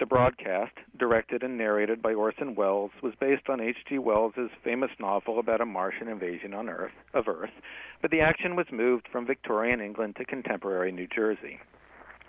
The 0.00 0.06
broadcast, 0.06 0.72
directed 0.98 1.42
and 1.42 1.58
narrated 1.58 2.00
by 2.00 2.14
Orson 2.14 2.54
Welles, 2.54 2.92
was 3.02 3.12
based 3.20 3.50
on 3.50 3.60
H.G. 3.60 3.98
Wells's 3.98 4.50
famous 4.64 4.90
novel 4.98 5.38
about 5.38 5.60
a 5.60 5.66
Martian 5.66 6.08
invasion 6.08 6.54
on 6.54 6.70
Earth 6.70 6.92
of 7.12 7.28
Earth, 7.28 7.52
but 8.00 8.10
the 8.10 8.22
action 8.22 8.56
was 8.56 8.66
moved 8.72 9.06
from 9.12 9.26
Victorian 9.26 9.82
England 9.82 10.16
to 10.16 10.24
contemporary 10.24 10.92
New 10.92 11.08
Jersey. 11.14 11.60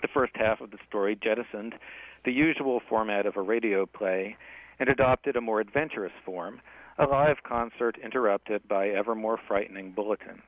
The 0.02 0.10
first 0.14 0.34
half 0.36 0.60
of 0.60 0.72
the 0.72 0.78
story 0.90 1.18
jettisoned 1.24 1.76
the 2.26 2.34
usual 2.34 2.82
format 2.90 3.26
of 3.26 3.38
a 3.38 3.42
radio 3.42 3.86
play 3.86 4.36
and 4.80 4.90
adopted 4.90 5.36
a 5.36 5.42
more 5.42 5.60
adventurous 5.60 6.14
form, 6.26 6.62
a 6.98 7.06
live 7.06 7.38
concert 7.44 7.98
interrupted 8.04 8.68
by 8.68 8.90
ever 8.90 9.16
more 9.16 9.40
frightening 9.48 9.92
bulletins. 9.92 10.42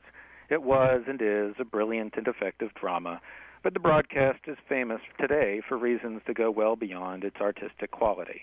It 0.49 0.61
was 0.61 1.03
and 1.07 1.21
is 1.21 1.55
a 1.59 1.65
brilliant 1.65 2.13
and 2.17 2.27
effective 2.27 2.73
drama, 2.79 3.19
but 3.63 3.73
the 3.73 3.79
broadcast 3.79 4.41
is 4.47 4.57
famous 4.69 5.01
today 5.19 5.61
for 5.67 5.77
reasons 5.77 6.21
that 6.27 6.37
go 6.37 6.51
well 6.51 6.75
beyond 6.75 7.23
its 7.23 7.37
artistic 7.41 7.89
quality. 7.89 8.41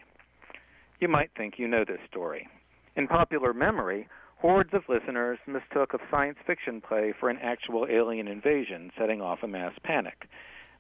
You 0.99 1.09
might 1.09 1.31
think 1.37 1.55
you 1.59 1.69
know 1.69 1.85
this 1.85 2.01
story. 2.09 2.49
In 2.97 3.07
popular 3.07 3.55
memory, 3.55 4.09
hordes 4.39 4.75
of 4.75 4.83
listeners 4.89 5.39
mistook 5.47 5.95
a 5.95 5.99
science 6.11 6.39
fiction 6.45 6.81
play 6.81 7.15
for 7.19 7.31
an 7.31 7.39
actual 7.41 7.87
alien 7.89 8.27
invasion 8.27 8.91
setting 8.99 9.21
off 9.21 9.45
a 9.45 9.49
mass 9.49 9.73
panic. 9.85 10.29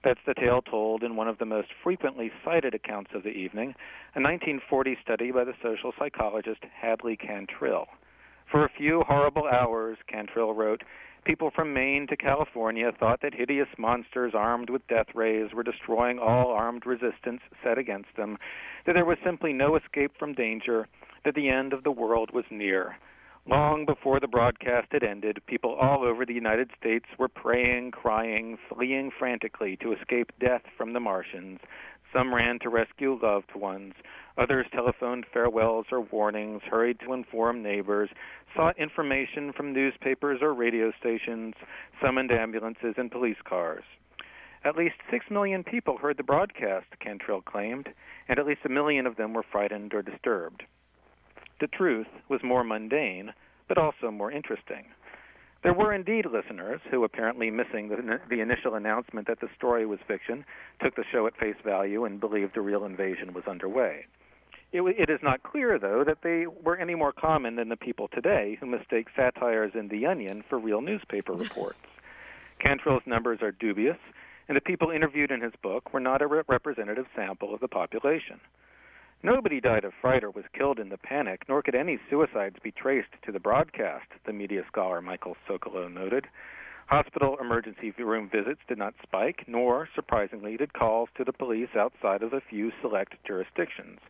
That's 0.04 0.20
the 0.26 0.34
tale 0.34 0.62
told 0.62 1.04
in 1.04 1.14
one 1.14 1.28
of 1.28 1.38
the 1.38 1.44
most 1.44 1.68
frequently 1.82 2.32
cited 2.44 2.74
accounts 2.74 3.12
of 3.14 3.22
the 3.22 3.30
evening, 3.30 3.74
a 4.16 4.20
1940 4.20 4.98
study 5.00 5.30
by 5.30 5.44
the 5.44 5.54
social 5.62 5.92
psychologist 5.96 6.64
Hadley 6.74 7.16
Cantril. 7.16 7.86
For 8.50 8.64
a 8.64 8.68
few 8.76 9.04
horrible 9.06 9.46
hours, 9.46 9.98
Cantril 10.12 10.54
wrote, 10.56 10.82
people 11.24 11.52
from 11.54 11.72
Maine 11.72 12.08
to 12.08 12.16
California 12.16 12.90
thought 12.98 13.20
that 13.22 13.32
hideous 13.32 13.68
monsters 13.78 14.32
armed 14.34 14.70
with 14.70 14.86
death 14.88 15.14
rays 15.14 15.54
were 15.54 15.62
destroying 15.62 16.18
all 16.18 16.50
armed 16.50 16.84
resistance 16.84 17.40
set 17.62 17.78
against 17.78 18.16
them, 18.16 18.38
that 18.86 18.94
there 18.94 19.04
was 19.04 19.18
simply 19.24 19.52
no 19.52 19.76
escape 19.76 20.12
from 20.18 20.34
danger, 20.34 20.88
that 21.24 21.36
the 21.36 21.48
end 21.48 21.72
of 21.72 21.84
the 21.84 21.92
world 21.92 22.30
was 22.34 22.44
near. 22.50 22.96
Long 23.44 23.86
before 23.86 24.20
the 24.20 24.28
broadcast 24.28 24.92
had 24.92 25.02
ended, 25.02 25.42
people 25.48 25.74
all 25.74 26.04
over 26.04 26.24
the 26.24 26.32
United 26.32 26.70
States 26.78 27.06
were 27.18 27.28
praying, 27.28 27.90
crying, 27.90 28.56
fleeing 28.68 29.10
frantically 29.18 29.76
to 29.78 29.92
escape 29.92 30.30
death 30.38 30.62
from 30.76 30.92
the 30.92 31.00
Martians. 31.00 31.58
Some 32.12 32.32
ran 32.32 32.60
to 32.60 32.68
rescue 32.68 33.18
loved 33.20 33.56
ones. 33.56 33.94
Others 34.38 34.66
telephoned 34.72 35.26
farewells 35.32 35.86
or 35.90 36.02
warnings, 36.02 36.62
hurried 36.70 37.00
to 37.00 37.14
inform 37.14 37.64
neighbors, 37.64 38.10
sought 38.54 38.78
information 38.78 39.52
from 39.52 39.72
newspapers 39.72 40.40
or 40.40 40.54
radio 40.54 40.92
stations, 41.00 41.54
summoned 42.00 42.30
ambulances 42.30 42.94
and 42.96 43.10
police 43.10 43.42
cars. 43.44 43.82
At 44.64 44.76
least 44.76 44.94
six 45.10 45.26
million 45.30 45.64
people 45.64 45.96
heard 45.96 46.16
the 46.16 46.22
broadcast, 46.22 46.86
Cantril 47.04 47.44
claimed, 47.44 47.88
and 48.28 48.38
at 48.38 48.46
least 48.46 48.60
a 48.64 48.68
million 48.68 49.04
of 49.04 49.16
them 49.16 49.32
were 49.32 49.42
frightened 49.42 49.94
or 49.94 50.02
disturbed. 50.02 50.62
The 51.62 51.68
truth 51.68 52.08
was 52.28 52.42
more 52.42 52.64
mundane, 52.64 53.32
but 53.68 53.78
also 53.78 54.10
more 54.10 54.32
interesting. 54.32 54.86
There 55.62 55.72
were 55.72 55.94
indeed 55.94 56.26
listeners 56.26 56.80
who, 56.90 57.04
apparently 57.04 57.52
missing 57.52 57.88
the, 57.88 58.18
the 58.28 58.40
initial 58.40 58.74
announcement 58.74 59.28
that 59.28 59.38
the 59.38 59.48
story 59.56 59.86
was 59.86 60.00
fiction, 60.08 60.44
took 60.82 60.96
the 60.96 61.04
show 61.12 61.28
at 61.28 61.36
face 61.36 61.54
value 61.64 62.04
and 62.04 62.18
believed 62.18 62.56
a 62.56 62.60
real 62.60 62.84
invasion 62.84 63.32
was 63.32 63.44
underway. 63.46 64.06
It, 64.72 64.82
it 64.82 65.08
is 65.08 65.20
not 65.22 65.44
clear, 65.44 65.78
though, 65.78 66.02
that 66.02 66.22
they 66.24 66.46
were 66.48 66.76
any 66.76 66.96
more 66.96 67.12
common 67.12 67.54
than 67.54 67.68
the 67.68 67.76
people 67.76 68.08
today 68.08 68.56
who 68.58 68.66
mistake 68.66 69.06
satires 69.14 69.70
in 69.76 69.86
The 69.86 70.04
Onion 70.04 70.42
for 70.48 70.58
real 70.58 70.80
newspaper 70.80 71.32
reports. 71.32 71.78
Cantril's 72.58 73.06
numbers 73.06 73.38
are 73.40 73.52
dubious, 73.52 73.98
and 74.48 74.56
the 74.56 74.60
people 74.60 74.90
interviewed 74.90 75.30
in 75.30 75.42
his 75.42 75.54
book 75.62 75.94
were 75.94 76.00
not 76.00 76.22
a 76.22 76.26
re- 76.26 76.42
representative 76.48 77.06
sample 77.14 77.54
of 77.54 77.60
the 77.60 77.68
population. 77.68 78.40
Nobody 79.24 79.60
died 79.60 79.84
of 79.84 79.92
fright 80.00 80.24
or 80.24 80.30
was 80.30 80.44
killed 80.52 80.80
in 80.80 80.88
the 80.88 80.98
panic, 80.98 81.42
nor 81.48 81.62
could 81.62 81.76
any 81.76 82.00
suicides 82.10 82.56
be 82.60 82.72
traced 82.72 83.12
to 83.22 83.30
the 83.30 83.38
broadcast, 83.38 84.06
the 84.26 84.32
media 84.32 84.64
scholar 84.66 85.00
Michael 85.00 85.36
Socolow 85.48 85.88
noted. 85.88 86.26
Hospital 86.86 87.36
emergency 87.40 87.92
room 87.92 88.28
visits 88.28 88.60
did 88.66 88.78
not 88.78 88.94
spike, 89.00 89.44
nor, 89.46 89.88
surprisingly, 89.94 90.56
did 90.56 90.72
calls 90.72 91.08
to 91.16 91.22
the 91.22 91.32
police 91.32 91.68
outside 91.76 92.24
of 92.24 92.32
a 92.32 92.40
few 92.40 92.72
select 92.80 93.14
jurisdictions. 93.24 94.00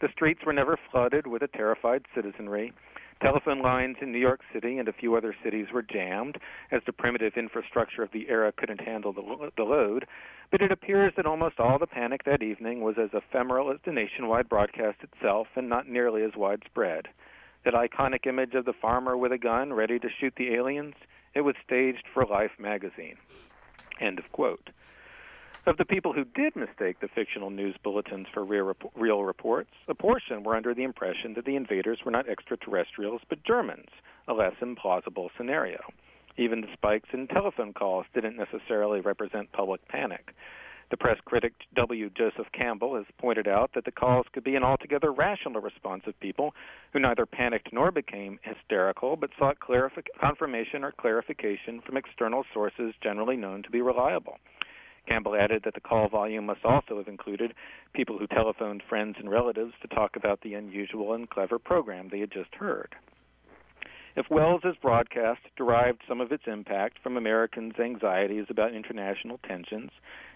The 0.00 0.08
streets 0.08 0.46
were 0.46 0.54
never 0.54 0.78
flooded 0.90 1.26
with 1.26 1.42
a 1.42 1.48
terrified 1.48 2.06
citizenry. 2.14 2.72
Telephone 3.20 3.62
lines 3.62 3.96
in 4.00 4.12
New 4.12 4.18
York 4.18 4.40
City 4.52 4.78
and 4.78 4.88
a 4.88 4.92
few 4.92 5.14
other 5.14 5.34
cities 5.42 5.66
were 5.72 5.82
jammed, 5.82 6.38
as 6.70 6.82
the 6.84 6.92
primitive 6.92 7.34
infrastructure 7.36 8.02
of 8.02 8.10
the 8.12 8.28
era 8.28 8.52
couldn't 8.52 8.80
handle 8.80 9.12
the, 9.12 9.50
the 9.56 9.62
load. 9.62 10.06
But 10.50 10.60
it 10.60 10.72
appears 10.72 11.12
that 11.16 11.26
almost 11.26 11.58
all 11.58 11.78
the 11.78 11.86
panic 11.86 12.24
that 12.24 12.42
evening 12.42 12.80
was 12.80 12.96
as 12.98 13.10
ephemeral 13.12 13.70
as 13.70 13.78
the 13.84 13.92
nationwide 13.92 14.48
broadcast 14.48 14.98
itself 15.02 15.48
and 15.56 15.68
not 15.68 15.88
nearly 15.88 16.22
as 16.22 16.32
widespread. 16.36 17.08
That 17.64 17.74
iconic 17.74 18.26
image 18.26 18.54
of 18.54 18.66
the 18.66 18.74
farmer 18.74 19.16
with 19.16 19.32
a 19.32 19.38
gun 19.38 19.72
ready 19.72 19.98
to 19.98 20.08
shoot 20.20 20.34
the 20.36 20.54
aliens, 20.54 20.94
it 21.34 21.40
was 21.40 21.54
staged 21.64 22.04
for 22.12 22.26
Life 22.26 22.52
magazine. 22.58 23.16
End 24.00 24.18
of 24.18 24.30
quote. 24.32 24.70
Of 25.66 25.78
the 25.78 25.86
people 25.86 26.12
who 26.12 26.26
did 26.26 26.54
mistake 26.56 27.00
the 27.00 27.08
fictional 27.08 27.48
news 27.48 27.74
bulletins 27.82 28.26
for 28.34 28.44
real, 28.44 28.64
rep- 28.64 28.92
real 28.94 29.24
reports, 29.24 29.70
a 29.88 29.94
portion 29.94 30.42
were 30.42 30.56
under 30.56 30.74
the 30.74 30.82
impression 30.82 31.32
that 31.34 31.46
the 31.46 31.56
invaders 31.56 32.00
were 32.04 32.10
not 32.10 32.28
extraterrestrials 32.28 33.22
but 33.30 33.42
Germans, 33.44 33.88
a 34.28 34.34
less 34.34 34.52
implausible 34.60 35.30
scenario. 35.38 35.80
Even 36.36 36.60
the 36.60 36.72
spikes 36.74 37.08
in 37.14 37.28
telephone 37.28 37.72
calls 37.72 38.04
didn't 38.12 38.36
necessarily 38.36 39.00
represent 39.00 39.52
public 39.52 39.80
panic. 39.88 40.34
The 40.90 40.98
press 40.98 41.18
critic 41.24 41.54
W. 41.74 42.10
Joseph 42.10 42.52
Campbell 42.52 42.96
has 42.96 43.06
pointed 43.16 43.48
out 43.48 43.70
that 43.74 43.86
the 43.86 43.90
calls 43.90 44.26
could 44.34 44.44
be 44.44 44.56
an 44.56 44.64
altogether 44.64 45.10
rational 45.10 45.62
response 45.62 46.02
of 46.06 46.20
people 46.20 46.54
who 46.92 47.00
neither 47.00 47.24
panicked 47.24 47.72
nor 47.72 47.90
became 47.90 48.38
hysterical, 48.42 49.16
but 49.16 49.30
sought 49.38 49.56
confirmation 49.60 50.84
or 50.84 50.92
clarification 50.92 51.80
from 51.80 51.96
external 51.96 52.44
sources 52.52 52.92
generally 53.02 53.36
known 53.36 53.62
to 53.62 53.70
be 53.70 53.80
reliable. 53.80 54.36
Campbell 55.06 55.36
added 55.36 55.62
that 55.64 55.74
the 55.74 55.80
call 55.80 56.08
volume 56.08 56.46
must 56.46 56.64
also 56.64 56.98
have 56.98 57.08
included 57.08 57.54
people 57.92 58.18
who 58.18 58.26
telephoned 58.26 58.82
friends 58.88 59.16
and 59.18 59.30
relatives 59.30 59.74
to 59.82 59.88
talk 59.88 60.16
about 60.16 60.40
the 60.40 60.54
unusual 60.54 61.12
and 61.14 61.28
clever 61.30 61.58
program 61.58 62.08
they 62.10 62.20
had 62.20 62.32
just 62.32 62.54
heard. 62.54 62.94
If 64.16 64.30
Welles's 64.30 64.76
broadcast 64.80 65.40
derived 65.56 66.02
some 66.08 66.20
of 66.20 66.30
its 66.30 66.44
impact 66.46 66.98
from 67.02 67.16
Americans' 67.16 67.80
anxieties 67.80 68.46
about 68.48 68.72
international 68.72 69.38
tensions, 69.38 69.90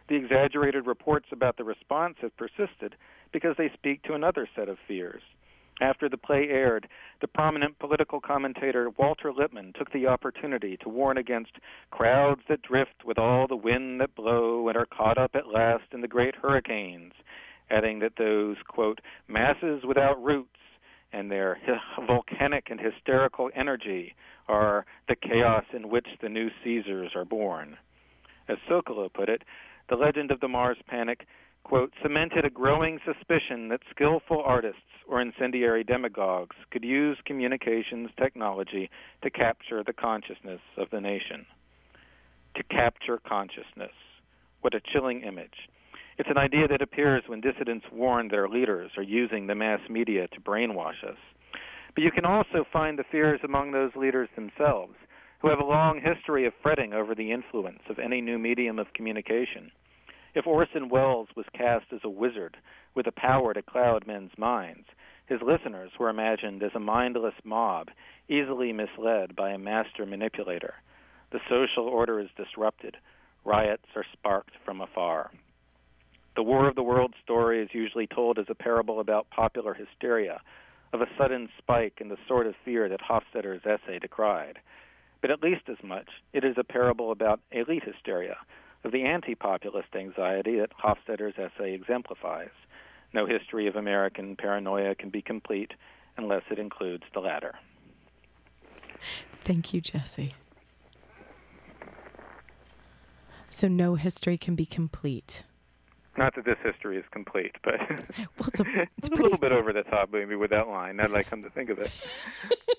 the 0.09 0.17
exaggerated 0.17 0.87
reports 0.87 1.27
about 1.31 1.57
the 1.57 1.65
response 1.65 2.17
have 2.21 2.37
persisted 2.37 2.97
because 3.33 3.55
they 3.57 3.71
speak 3.75 4.03
to 4.03 4.15
another 4.15 4.49
set 4.57 4.69
of 4.69 4.79
fears. 4.89 5.23
After 5.81 6.09
the 6.09 6.17
play 6.17 6.49
aired, 6.49 6.89
the 7.21 7.29
prominent 7.29 7.79
political 7.79 8.21
commentator 8.21 8.91
Walter 8.91 9.33
Lippmann 9.33 9.73
took 9.79 9.93
the 9.93 10.09
opportunity 10.09 10.77
to 10.79 10.89
warn 10.89 11.19
against 11.19 11.53
crowds 11.91 12.41
that 12.49 12.63
drift 12.63 13.05
with 13.05 13.19
all 13.19 13.47
the 13.47 13.57
wind 13.57 14.01
that 14.01 14.15
blow 14.17 14.69
and 14.69 14.77
are 14.77 14.87
caught 14.87 15.19
up 15.19 15.33
at 15.35 15.47
last 15.47 15.85
in 15.93 16.01
the 16.01 16.09
great 16.09 16.35
hurricanes, 16.35 17.13
adding 17.71 18.01
that 18.01 18.17
those, 18.17 18.57
quote, 18.67 19.01
masses 19.29 19.85
without 19.85 20.23
roots 20.23 20.51
and 21.13 21.31
their 21.31 21.59
volcanic 22.07 22.71
and 22.71 22.81
hysterical 22.81 23.51
energy 23.55 24.15
are 24.49 24.85
the 25.09 25.17
chaos 25.17 25.65
in 25.73 25.89
which 25.89 26.07
the 26.21 26.29
new 26.29 26.49
Caesars 26.65 27.13
are 27.15 27.25
born. 27.25 27.77
As 28.49 28.59
Socolow 28.69 29.13
put 29.13 29.29
it, 29.29 29.43
the 29.89 29.97
legend 29.97 30.31
of 30.31 30.41
the 30.41 30.49
Mars 30.49 30.79
Panic, 30.87 31.27
quote, 31.69 31.93
cemented 32.03 32.47
a 32.47 32.51
growing 32.51 32.99
suspicion 33.05 33.69
that 33.69 33.81
skillful 33.91 34.43
artists 34.43 34.81
or 35.07 35.21
incendiary 35.21 35.85
demagogues 35.85 36.57
could 36.71 36.83
use 36.83 37.19
communications 37.27 38.09
technology 38.19 38.89
to 39.23 39.29
capture 39.29 39.85
the 39.85 39.93
consciousness 39.93 40.61
of 40.79 40.89
the 40.91 41.01
nation. 41.01 41.45
To 42.57 42.63
capture 42.63 43.19
consciousness. 43.19 43.93
What 44.63 44.75
a 44.75 44.81
chilling 44.81 45.21
image. 45.21 45.69
It's 46.17 46.31
an 46.31 46.39
idea 46.39 46.69
that 46.69 46.81
appears 46.81 47.25
when 47.27 47.43
dissidents 47.43 47.85
warn 47.93 48.29
their 48.29 48.49
leaders 48.49 48.93
are 48.97 49.03
using 49.03 49.47
the 49.47 49.55
mass 49.55 49.81
media 49.91 50.27
to 50.29 50.41
brainwash 50.41 51.05
us. 51.07 51.19
But 51.95 52.03
you 52.03 52.11
can 52.11 52.25
also 52.25 52.65
find 52.73 52.99
the 52.99 53.05
fears 53.13 53.41
among 53.45 53.73
those 53.73 53.95
leaders 53.95 54.31
themselves, 54.35 54.95
who 55.41 55.51
have 55.51 55.61
a 55.61 55.65
long 55.65 56.01
history 56.03 56.47
of 56.47 56.55
fretting 56.63 56.95
over 56.95 57.15
the 57.15 57.31
influence 57.31 57.83
of 57.91 57.99
any 57.99 58.23
new 58.23 58.39
medium 58.39 58.79
of 58.79 58.95
communication. 58.95 59.71
If 60.39 60.47
Orson 60.47 60.89
Welles 60.89 61.27
was 61.35 61.47
cast 61.53 61.87
as 61.93 61.99
a 62.05 62.09
wizard 62.09 62.59
with 62.95 63.09
a 63.09 63.13
power 63.13 63.53
to 63.53 63.61
cloud 63.61 64.07
men's 64.07 64.31
minds, 64.39 64.87
his 65.27 65.41
listeners 65.43 65.91
were 65.99 66.11
imagined 66.11 66.63
as 66.63 66.71
a 66.77 66.79
mindless 66.79 67.35
mob, 67.43 67.89
easily 68.29 68.73
misled 68.73 69.35
by 69.35 69.51
a 69.51 69.59
master 69.59 70.07
manipulator. 70.07 70.75
The 71.33 71.41
social 71.51 71.89
order 71.89 72.21
is 72.21 72.29
disrupted. 72.37 72.99
Riots 73.45 73.89
are 73.97 74.05
sparked 74.13 74.53
from 74.65 74.81
afar. 74.81 75.33
The 76.37 76.45
War 76.45 76.69
of 76.69 76.77
the 76.77 76.85
Worlds 76.85 77.17
story 77.25 77.61
is 77.61 77.71
usually 77.73 78.07
told 78.07 78.39
as 78.39 78.47
a 78.49 78.55
parable 78.55 79.01
about 79.01 79.31
popular 79.31 79.75
hysteria, 79.75 80.41
of 80.93 81.01
a 81.01 81.11
sudden 81.19 81.49
spike 81.59 81.95
in 82.01 82.11
the 82.11 82.17
sort 82.29 82.47
of 82.47 82.55
fear 82.65 82.89
that 82.89 83.01
Hofstadter's 83.01 83.67
essay 83.67 83.99
decried. 83.99 84.61
But 85.21 85.33
at 85.33 85.43
least 85.43 85.69
as 85.69 85.83
much, 85.83 86.09
it 86.33 86.45
is 86.45 86.55
a 86.57 86.63
parable 86.63 87.11
about 87.11 87.41
elite 87.51 87.83
hysteria, 87.83 88.37
of 88.85 88.93
the 88.93 89.03
anti 89.05 89.35
populist 89.35 89.89
anxiety 89.95 90.59
that 90.59 90.71
Hofstadter's 90.83 91.35
essay 91.39 91.75
exemplifies. 91.75 92.51
No 93.13 93.27
history 93.27 93.67
of 93.67 93.77
American 93.77 94.37
paranoia 94.37 94.95
can 94.95 95.11
be 95.11 95.23
complete 95.23 95.73
unless 96.17 96.43
it 96.51 96.59
includes 96.59 97.05
the 97.15 97.21
latter. 97.21 97.55
Thank 99.45 99.73
you, 99.73 99.81
Jesse. 99.81 100.33
So 103.51 103.67
no 103.69 103.95
history 103.95 104.37
can 104.39 104.55
be 104.55 104.67
complete. 104.67 105.45
Not 106.17 106.35
that 106.35 106.45
this 106.45 106.59
history 106.63 106.97
is 106.99 107.05
complete, 107.13 107.53
but 107.63 107.75
Well, 107.89 108.49
it's 108.49 108.61
a, 108.61 108.65
it's 108.75 108.91
it's 108.99 109.09
a 109.09 109.15
little 109.23 109.39
bit 109.39 109.53
over 109.53 109.73
the 109.73 109.85
top 109.85 110.11
maybe 110.13 110.35
with 110.37 110.51
that 110.51 110.69
line. 110.69 110.97
Now 110.97 111.09
that 111.09 111.17
I 111.17 111.23
come 111.23 111.43
to 111.43 111.51
think 111.51 111.71
of 111.71 111.79
it. 111.79 111.91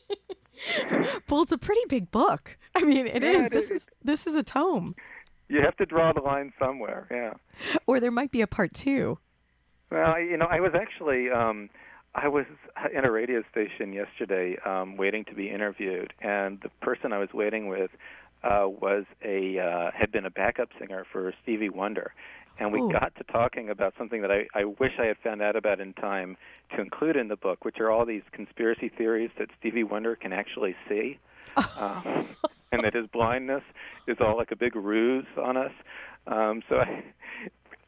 well, 1.29 1.41
it's 1.41 1.51
a 1.51 1.57
pretty 1.57 1.81
big 1.87 2.11
book. 2.11 2.57
I 2.75 2.83
mean, 2.83 3.07
it 3.07 3.23
is. 3.23 3.35
Yeah, 3.37 3.45
it 3.45 3.51
This 3.51 3.65
is. 3.65 3.71
is 3.71 3.87
this 4.03 4.27
is 4.27 4.35
a 4.35 4.43
tome, 4.43 4.95
You 5.49 5.61
have 5.61 5.75
to 5.77 5.85
draw 5.85 6.13
the 6.13 6.21
line 6.21 6.53
somewhere, 6.59 7.07
yeah. 7.11 7.33
or 7.87 7.99
there 7.99 8.11
might 8.11 8.31
be 8.31 8.41
a 8.41 8.47
part 8.47 8.73
two. 8.73 9.17
Well, 9.91 10.13
I, 10.15 10.19
you 10.19 10.37
know, 10.37 10.45
I 10.45 10.59
was 10.59 10.71
actually 10.75 11.31
um 11.31 11.69
I 12.13 12.27
was 12.27 12.45
in 12.95 13.05
a 13.05 13.11
radio 13.11 13.43
station 13.51 13.91
yesterday 13.91 14.57
um 14.65 14.95
waiting 14.97 15.25
to 15.25 15.33
be 15.33 15.49
interviewed 15.49 16.13
and 16.21 16.59
the 16.61 16.69
person 16.81 17.11
I 17.11 17.17
was 17.17 17.29
waiting 17.33 17.67
with 17.67 17.91
uh 18.43 18.67
was 18.67 19.05
a 19.23 19.59
uh 19.59 19.91
had 19.91 20.11
been 20.11 20.25
a 20.25 20.29
backup 20.29 20.69
singer 20.79 21.05
for 21.11 21.33
Stevie 21.43 21.69
Wonder. 21.69 22.13
And 22.59 22.73
we 22.73 22.81
Ooh. 22.81 22.91
got 22.91 23.15
to 23.15 23.23
talking 23.23 23.69
about 23.69 23.93
something 23.97 24.21
that 24.21 24.31
I, 24.31 24.45
I 24.53 24.65
wish 24.65 24.91
I 24.99 25.05
had 25.05 25.17
found 25.23 25.41
out 25.41 25.55
about 25.55 25.79
in 25.79 25.93
time 25.93 26.35
to 26.75 26.81
include 26.81 27.15
in 27.15 27.29
the 27.29 27.37
book, 27.37 27.63
which 27.63 27.79
are 27.79 27.89
all 27.89 28.05
these 28.05 28.21
conspiracy 28.33 28.89
theories 28.89 29.31
that 29.39 29.47
Stevie 29.57 29.85
Wonder 29.85 30.17
can 30.17 30.33
actually 30.33 30.75
see, 30.89 31.19
um, 31.77 32.27
and 32.71 32.83
that 32.83 32.93
his 32.93 33.07
blindness 33.07 33.63
is 34.07 34.17
all 34.19 34.37
like 34.37 34.51
a 34.51 34.55
big 34.55 34.75
ruse 34.75 35.25
on 35.37 35.57
us. 35.57 35.71
Um, 36.27 36.61
so 36.69 36.75
I, 36.75 37.03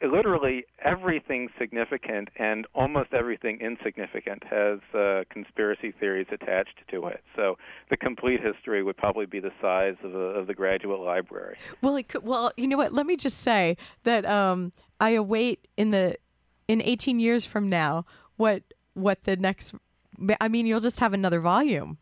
literally 0.06 0.66
everything 0.84 1.50
significant 1.60 2.30
and 2.38 2.66
almost 2.74 3.14
everything 3.14 3.60
insignificant 3.62 4.44
has 4.50 4.80
uh, 4.96 5.24
conspiracy 5.30 5.94
theories 6.00 6.28
attached 6.32 6.80
to 6.90 7.08
it. 7.08 7.22
So 7.36 7.58
the 7.90 7.98
complete 7.98 8.40
history 8.42 8.84
would 8.84 8.98
probably 8.98 9.26
be 9.26 9.40
the 9.40 9.52
size 9.62 9.96
of, 10.04 10.16
a, 10.16 10.18
of 10.18 10.48
the 10.48 10.54
graduate 10.54 11.00
library. 11.00 11.58
Well, 11.82 11.96
it 11.96 12.10
could, 12.10 12.24
well, 12.24 12.52
you 12.58 12.68
know 12.68 12.78
what? 12.78 12.94
Let 12.94 13.06
me 13.06 13.16
just 13.16 13.40
say 13.40 13.78
that 14.04 14.26
um, 14.26 14.72
I 15.00 15.12
await 15.12 15.68
in 15.78 15.92
the 15.92 16.18
in 16.68 16.82
18 16.82 17.20
years 17.20 17.46
from 17.46 17.70
now 17.70 18.06
what 18.38 18.64
what 18.94 19.24
the 19.24 19.36
next. 19.36 19.76
I 20.40 20.48
mean, 20.48 20.66
you'll 20.66 20.82
just 20.82 21.00
have 21.00 21.14
another 21.14 21.40
volume. 21.40 21.98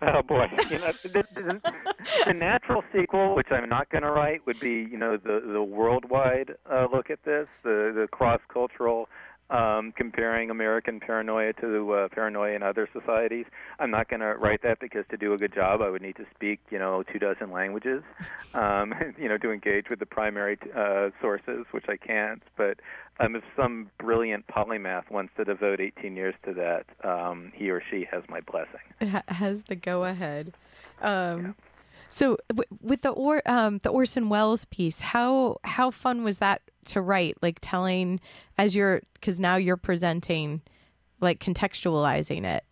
Oh 0.00 0.22
boy! 0.22 0.46
You 0.70 0.78
know, 0.78 0.92
the, 1.02 1.24
the, 1.34 1.72
the 2.26 2.32
natural 2.32 2.84
sequel, 2.94 3.34
which 3.34 3.48
I'm 3.50 3.68
not 3.68 3.90
going 3.90 4.02
to 4.02 4.10
write, 4.10 4.46
would 4.46 4.60
be 4.60 4.86
you 4.90 4.96
know 4.96 5.16
the 5.16 5.40
the 5.52 5.62
worldwide 5.62 6.54
uh, 6.70 6.86
look 6.92 7.10
at 7.10 7.24
this, 7.24 7.48
the 7.64 7.92
the 7.94 8.06
cross 8.10 8.40
cultural. 8.52 9.08
Um, 9.50 9.92
comparing 9.96 10.50
American 10.50 11.00
paranoia 11.00 11.54
to 11.54 11.92
uh, 11.92 12.08
paranoia 12.08 12.54
in 12.54 12.62
other 12.62 12.86
societies, 12.92 13.46
I'm 13.78 13.90
not 13.90 14.10
going 14.10 14.20
to 14.20 14.34
write 14.34 14.62
that 14.62 14.78
because 14.78 15.06
to 15.10 15.16
do 15.16 15.32
a 15.32 15.38
good 15.38 15.54
job, 15.54 15.80
I 15.80 15.88
would 15.88 16.02
need 16.02 16.16
to 16.16 16.26
speak, 16.34 16.60
you 16.68 16.78
know, 16.78 17.02
two 17.02 17.18
dozen 17.18 17.50
languages, 17.50 18.02
um, 18.52 18.92
you 19.18 19.26
know, 19.26 19.38
to 19.38 19.50
engage 19.50 19.88
with 19.88 20.00
the 20.00 20.06
primary 20.06 20.58
uh, 20.76 21.08
sources, 21.22 21.64
which 21.70 21.86
I 21.88 21.96
can't. 21.96 22.42
But 22.58 22.80
um, 23.20 23.36
if 23.36 23.42
some 23.56 23.90
brilliant 23.98 24.46
polymath 24.48 25.10
wants 25.10 25.32
to 25.38 25.44
devote 25.44 25.80
18 25.80 26.14
years 26.14 26.34
to 26.44 26.52
that, 26.52 26.84
um, 27.08 27.50
he 27.54 27.70
or 27.70 27.82
she 27.90 28.06
has 28.10 28.22
my 28.28 28.40
blessing. 28.40 28.80
ha- 29.00 29.22
has 29.28 29.62
the 29.62 29.76
go 29.76 30.04
ahead. 30.04 30.52
Um, 31.00 31.54
So 32.08 32.38
w- 32.48 32.68
with 32.80 33.02
the 33.02 33.10
or 33.10 33.42
um, 33.46 33.80
the 33.82 33.90
Orson 33.90 34.28
Welles 34.28 34.64
piece, 34.66 35.00
how 35.00 35.58
how 35.64 35.90
fun 35.90 36.24
was 36.24 36.38
that 36.38 36.62
to 36.86 37.00
write? 37.00 37.36
Like 37.42 37.58
telling 37.60 38.20
as 38.56 38.74
you're 38.74 39.02
because 39.14 39.38
now 39.38 39.56
you're 39.56 39.76
presenting, 39.76 40.62
like 41.20 41.40
contextualizing 41.40 42.44
it 42.44 42.64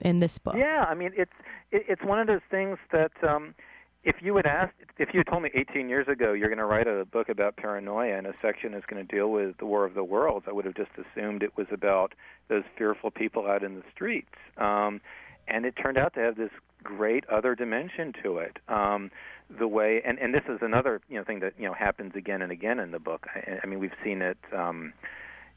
in 0.00 0.20
this 0.20 0.38
book. 0.38 0.54
Yeah, 0.56 0.86
I 0.88 0.94
mean 0.94 1.12
it's 1.16 1.32
it, 1.70 1.84
it's 1.88 2.02
one 2.02 2.20
of 2.20 2.26
those 2.26 2.40
things 2.50 2.78
that 2.92 3.12
um, 3.26 3.54
if 4.02 4.16
you 4.22 4.34
had 4.36 4.46
asked, 4.46 4.74
if 4.98 5.10
you 5.12 5.20
had 5.20 5.26
told 5.26 5.42
me 5.42 5.50
18 5.54 5.88
years 5.88 6.08
ago 6.08 6.32
you're 6.32 6.48
going 6.48 6.58
to 6.58 6.64
write 6.64 6.86
a 6.86 7.04
book 7.04 7.28
about 7.28 7.56
paranoia 7.56 8.16
and 8.16 8.26
a 8.26 8.32
section 8.40 8.72
is 8.74 8.82
going 8.88 9.06
to 9.06 9.14
deal 9.14 9.30
with 9.30 9.56
the 9.58 9.66
War 9.66 9.84
of 9.84 9.94
the 9.94 10.04
Worlds, 10.04 10.46
I 10.48 10.52
would 10.52 10.64
have 10.64 10.74
just 10.74 10.90
assumed 10.92 11.42
it 11.42 11.56
was 11.56 11.66
about 11.70 12.14
those 12.48 12.64
fearful 12.78 13.10
people 13.10 13.46
out 13.46 13.62
in 13.62 13.74
the 13.74 13.82
streets. 13.92 14.34
Um, 14.56 15.00
and 15.50 15.66
it 15.66 15.74
turned 15.80 15.98
out 15.98 16.14
to 16.14 16.20
have 16.20 16.36
this 16.36 16.50
great 16.82 17.28
other 17.28 17.54
dimension 17.54 18.12
to 18.22 18.38
it. 18.38 18.58
Um, 18.68 19.10
the 19.58 19.66
way, 19.66 20.00
and, 20.06 20.18
and 20.18 20.32
this 20.32 20.44
is 20.48 20.58
another 20.62 21.00
you 21.08 21.18
know 21.18 21.24
thing 21.24 21.40
that 21.40 21.54
you 21.58 21.66
know 21.66 21.74
happens 21.74 22.12
again 22.14 22.42
and 22.42 22.52
again 22.52 22.78
in 22.78 22.92
the 22.92 22.98
book. 23.00 23.26
I, 23.34 23.58
I 23.62 23.66
mean, 23.66 23.80
we've 23.80 23.90
seen 24.04 24.22
it. 24.22 24.38
Um, 24.56 24.92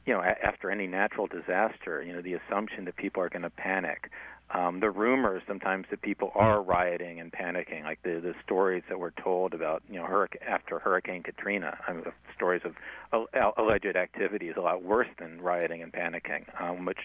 you 0.06 0.14
know, 0.14 0.20
a- 0.20 0.46
after 0.46 0.70
any 0.70 0.88
natural 0.88 1.28
disaster, 1.28 2.04
you 2.04 2.12
know, 2.12 2.22
the 2.22 2.34
assumption 2.34 2.86
that 2.86 2.96
people 2.98 3.24
are 3.24 3.30
going 3.30 3.44
to 3.44 3.50
panic, 3.50 4.10
um, 4.52 4.82
the 4.82 4.90
rumors 4.92 5.42
sometimes 5.48 5.86
that 5.90 6.02
people 6.02 6.32
are 6.36 6.62
rioting 6.62 7.20
and 7.20 7.32
panicking, 7.32 7.84
like 7.84 8.02
the 8.04 8.20
the 8.20 8.34
stories 8.44 8.84
that 8.90 9.00
were 9.00 9.12
told 9.12 9.54
about, 9.54 9.82
you 9.90 9.96
know, 9.96 10.06
hurric- 10.06 10.42
after 10.46 10.80
Hurricane 10.80 11.24
Katrina, 11.24 11.78
I 11.88 11.94
mean, 11.94 12.04
stories 12.36 12.62
of 12.66 12.76
al- 13.34 13.54
alleged 13.58 13.96
activity 13.96 14.50
is 14.50 14.58
a 14.58 14.62
lot 14.62 14.84
worse 14.84 15.08
than 15.20 15.42
rioting 15.42 15.82
and 15.82 15.92
panicking, 15.92 16.44
um, 16.62 16.86
which 16.86 17.00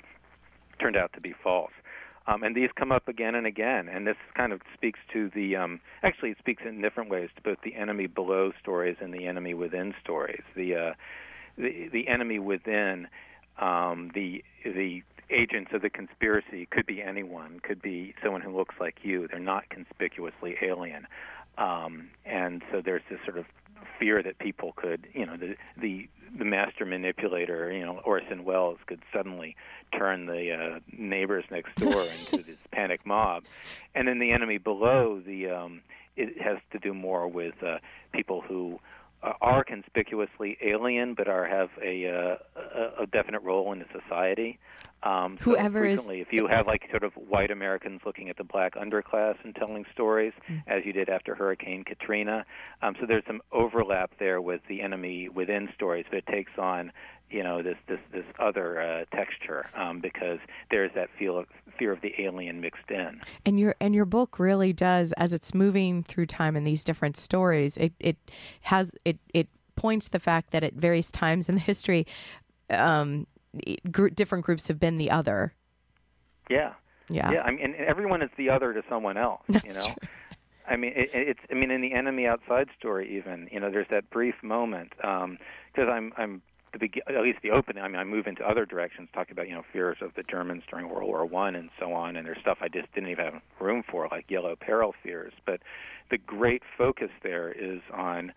turned 0.81 0.96
out 0.96 1.12
to 1.14 1.20
be 1.20 1.33
false. 1.33 1.72
Um, 2.29 2.43
and 2.43 2.55
these 2.55 2.69
come 2.77 2.93
up 2.93 3.09
again 3.09 3.35
and 3.35 3.47
again, 3.47 3.88
and 3.88 4.07
this 4.07 4.17
kind 4.37 4.53
of 4.53 4.61
speaks 4.75 5.01
to 5.14 5.31
the. 5.35 5.57
Um, 5.57 5.81
actually, 6.03 6.31
it 6.31 6.38
speaks 6.38 6.62
in 6.67 6.83
different 6.83 7.09
ways 7.09 7.31
to 7.37 7.43
both 7.43 7.59
the 7.64 7.75
enemy 7.75 8.07
below 8.07 8.53
stories 8.61 8.97
and 9.01 9.14
the 9.14 9.27
enemy 9.27 9.55
within 9.55 9.95
stories. 10.05 10.43
The 10.55 10.75
uh, 10.75 10.93
the, 11.57 11.88
the 11.91 12.07
enemy 12.07 12.38
within, 12.38 13.09
um, 13.59 14.11
the 14.14 14.45
the 14.62 15.03
agents 15.31 15.71
of 15.73 15.81
the 15.81 15.88
conspiracy 15.88 16.67
could 16.71 16.85
be 16.85 17.03
anyone, 17.03 17.61
could 17.62 17.81
be 17.81 18.14
someone 18.23 18.43
who 18.43 18.55
looks 18.55 18.75
like 18.79 18.97
you. 19.03 19.27
They're 19.29 19.41
not 19.41 19.71
conspicuously 19.71 20.57
alien, 20.61 21.07
um, 21.57 22.11
and 22.27 22.62
so 22.71 22.83
there's 22.85 23.03
this 23.09 23.21
sort 23.25 23.38
of 23.38 23.47
fear 23.99 24.23
that 24.23 24.38
people 24.38 24.73
could, 24.77 25.07
you 25.12 25.27
know, 25.27 25.37
the 25.37 25.57
the 25.81 26.09
the 26.37 26.45
master 26.45 26.85
manipulator, 26.85 27.73
you 27.73 27.85
know, 27.85 28.01
Orson 28.05 28.45
Welles 28.45 28.79
could 28.87 29.01
suddenly 29.12 29.57
turn 29.97 30.27
the 30.27 30.53
uh, 30.53 30.81
neighbors 30.93 31.45
next 31.51 31.75
door 31.77 32.05
into 32.33 32.45
this 32.45 32.59
panic 32.71 33.05
mob, 33.07 33.45
and 33.95 34.09
then 34.09 34.19
the 34.19 34.33
enemy 34.33 34.59
below, 34.59 35.21
the 35.25 35.51
um, 35.51 35.81
it 36.17 36.41
has 36.41 36.59
to 36.73 36.79
do 36.79 36.93
more 36.93 37.29
with 37.29 37.62
uh, 37.62 37.79
people 38.12 38.41
who 38.41 38.79
uh, 39.23 39.33
are 39.41 39.64
conspicuously 39.64 40.59
alien 40.62 41.14
but 41.14 41.29
are 41.29 41.47
have 41.47 41.71
a 41.83 42.07
uh, 42.09 42.61
a, 42.61 43.03
a 43.03 43.07
definite 43.07 43.43
role 43.43 43.73
in 43.73 43.79
the 43.79 43.87
society. 44.01 44.59
Um, 45.03 45.39
so 45.39 45.45
Whoever 45.53 45.85
is- 45.85 46.09
if 46.09 46.33
you 46.33 46.47
have 46.49 46.67
like 46.67 46.89
sort 46.91 47.05
of 47.05 47.13
white 47.15 47.51
Americans 47.51 48.01
looking 48.05 48.29
at 48.29 48.37
the 48.37 48.45
black 48.45 48.75
underclass 48.75 49.37
and 49.45 49.55
telling 49.55 49.85
stories, 49.93 50.33
as 50.67 50.85
you 50.85 50.93
did 50.93 51.09
after 51.09 51.35
Hurricane 51.35 51.85
Katrina, 51.85 52.45
um, 52.83 52.97
so 52.99 53.07
there's 53.07 53.25
some 53.27 53.41
overlap 53.53 54.13
there 54.19 54.41
with 54.41 54.61
the 54.69 54.81
enemy 54.83 55.29
within 55.29 55.69
stories, 55.75 56.05
but 56.11 56.19
it 56.19 56.27
takes 56.27 56.53
on 56.59 56.93
you 57.31 57.43
know 57.43 57.63
this 57.63 57.77
this 57.87 58.01
this 58.11 58.25
other 58.39 58.81
uh, 58.81 59.05
texture 59.15 59.67
um, 59.77 60.01
because 60.01 60.39
there's 60.71 60.91
that 60.95 61.11
feel 61.19 61.39
of 61.39 61.47
fear 61.79 61.93
of 61.93 62.01
the 62.01 62.15
alien 62.19 62.61
mixed 62.61 62.91
in. 62.91 63.21
And 63.45 63.61
your 63.61 63.75
and 63.81 63.95
your 63.95 64.07
book 64.07 64.39
really 64.39 64.73
does, 64.73 65.13
as 65.17 65.33
it's 65.33 65.55
moving 65.55 66.03
through 66.03 66.27
time 66.27 66.57
in 66.57 66.65
these 66.65 66.85
different 66.85 67.17
stories, 67.17 67.77
it 67.77 67.93
it 68.01 68.17
has 68.63 68.91
it 69.05 69.19
it 69.35 69.49
points 69.77 70.09
the 70.09 70.19
fact 70.19 70.51
that 70.51 70.65
at 70.65 70.75
various 70.75 71.11
times 71.11 71.49
in 71.49 71.55
the 71.55 71.61
history, 71.61 72.07
um, 72.71 73.27
gr- 73.90 74.09
different 74.09 74.44
groups 74.44 74.68
have 74.68 74.81
been 74.81 74.99
the 74.99 75.11
other. 75.11 75.55
Yeah. 76.51 76.73
Yeah. 77.09 77.31
Yeah, 77.31 77.42
I 77.42 77.51
mean, 77.51 77.61
and 77.64 77.75
everyone 77.77 78.23
is 78.23 78.31
the 78.37 78.51
other 78.51 78.73
to 78.73 78.83
someone 78.88 79.16
else. 79.16 79.40
That's 79.49 79.64
you 79.64 79.75
know, 79.75 79.87
true. 79.99 80.09
I 80.68 80.77
mean, 80.77 80.92
it, 80.94 81.11
it's. 81.12 81.40
I 81.51 81.55
mean, 81.55 81.71
in 81.71 81.81
the 81.81 81.94
enemy 81.94 82.27
outside 82.27 82.68
story, 82.79 83.16
even 83.16 83.49
you 83.51 83.61
know, 83.61 83.71
there's 83.71 83.87
that 83.90 84.11
brief 84.11 84.35
moment 84.42 84.92
because 84.97 85.88
I'm 85.90 86.12
I'm 86.16 86.42
the 86.79 86.90
at 87.09 87.23
least 87.23 87.38
the 87.42 87.51
opening. 87.51 87.83
I 87.83 87.88
mean, 87.88 87.97
I 87.97 88.05
move 88.05 88.27
into 88.27 88.47
other 88.47 88.66
directions, 88.66 89.09
talk 89.14 89.31
about 89.31 89.49
you 89.49 89.55
know 89.55 89.62
fears 89.73 89.99
of 90.03 90.14
the 90.14 90.23
Germans 90.23 90.64
during 90.71 90.88
World 90.88 91.09
War 91.09 91.25
One 91.25 91.55
and 91.55 91.71
so 91.81 91.92
on, 91.92 92.16
and 92.16 92.27
there's 92.27 92.38
stuff 92.40 92.59
I 92.61 92.68
just 92.68 92.92
didn't 92.94 93.11
even 93.11 93.25
have 93.25 93.42
room 93.61 93.83
for, 93.90 94.09
like 94.11 94.31
yellow 94.31 94.57
peril 94.57 94.94
fears. 95.03 95.33
But 95.47 95.61
the 96.11 96.18
great 96.18 96.62
focus 96.77 97.11
there 97.23 97.51
is 97.51 97.81
on 97.92 98.33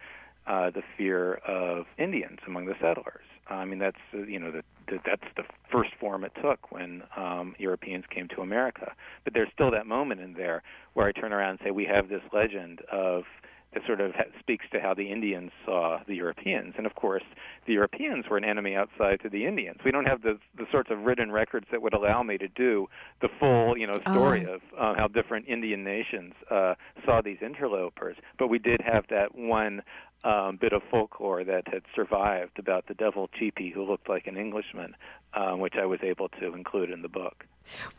uh, 0.47 0.69
the 0.69 0.83
fear 0.97 1.35
of 1.47 1.85
Indians 1.97 2.39
among 2.47 2.65
the 2.65 2.75
settlers. 2.79 3.25
I 3.49 3.65
mean, 3.65 3.79
that's 3.79 3.97
uh, 4.13 4.19
you 4.19 4.39
know 4.39 4.51
the, 4.51 4.63
the, 4.91 4.97
that's 5.05 5.29
the 5.35 5.43
first 5.71 5.91
form 5.99 6.23
it 6.23 6.33
took 6.41 6.71
when 6.71 7.03
um, 7.17 7.55
Europeans 7.57 8.05
came 8.13 8.27
to 8.35 8.41
America. 8.41 8.91
But 9.23 9.33
there's 9.33 9.49
still 9.53 9.71
that 9.71 9.87
moment 9.87 10.21
in 10.21 10.33
there 10.33 10.61
where 10.93 11.07
I 11.07 11.11
turn 11.11 11.33
around 11.33 11.51
and 11.51 11.59
say 11.63 11.71
we 11.71 11.85
have 11.85 12.09
this 12.09 12.21
legend 12.33 12.81
of 12.91 13.23
that 13.73 13.83
sort 13.85 14.01
of 14.01 14.11
speaks 14.37 14.65
to 14.73 14.81
how 14.81 14.93
the 14.93 15.09
Indians 15.09 15.49
saw 15.65 15.99
the 16.05 16.13
Europeans, 16.13 16.73
and 16.77 16.85
of 16.85 16.93
course 16.95 17.23
the 17.67 17.71
Europeans 17.73 18.25
were 18.29 18.35
an 18.35 18.43
enemy 18.43 18.75
outside 18.75 19.21
to 19.21 19.29
the 19.29 19.45
Indians. 19.45 19.79
We 19.85 19.91
don't 19.91 20.03
have 20.05 20.21
the 20.23 20.37
the 20.57 20.65
sorts 20.73 20.89
of 20.91 20.99
written 21.03 21.31
records 21.31 21.67
that 21.71 21.81
would 21.81 21.93
allow 21.93 22.21
me 22.21 22.37
to 22.37 22.49
do 22.49 22.87
the 23.21 23.29
full 23.39 23.77
you 23.77 23.87
know 23.87 23.99
story 24.01 24.45
Oh. 24.45 24.55
of 24.55 24.61
uh, 24.77 24.93
how 24.99 25.07
different 25.07 25.47
Indian 25.47 25.85
nations 25.85 26.33
uh, 26.49 26.75
saw 27.05 27.21
these 27.21 27.37
interlopers, 27.41 28.17
but 28.37 28.47
we 28.49 28.59
did 28.59 28.81
have 28.81 29.05
that 29.09 29.35
one 29.35 29.81
um, 30.23 30.57
bit 30.61 30.73
of 30.73 30.81
folklore 30.91 31.43
that 31.43 31.67
had 31.67 31.81
survived 31.95 32.59
about 32.59 32.87
the 32.87 32.93
devil 32.93 33.29
cheapie 33.39 33.73
who 33.73 33.83
looked 33.83 34.07
like 34.07 34.27
an 34.27 34.37
Englishman, 34.37 34.95
um, 35.33 35.59
which 35.59 35.75
I 35.75 35.85
was 35.85 35.99
able 36.03 36.29
to 36.39 36.53
include 36.53 36.91
in 36.91 37.01
the 37.01 37.07
book. 37.07 37.45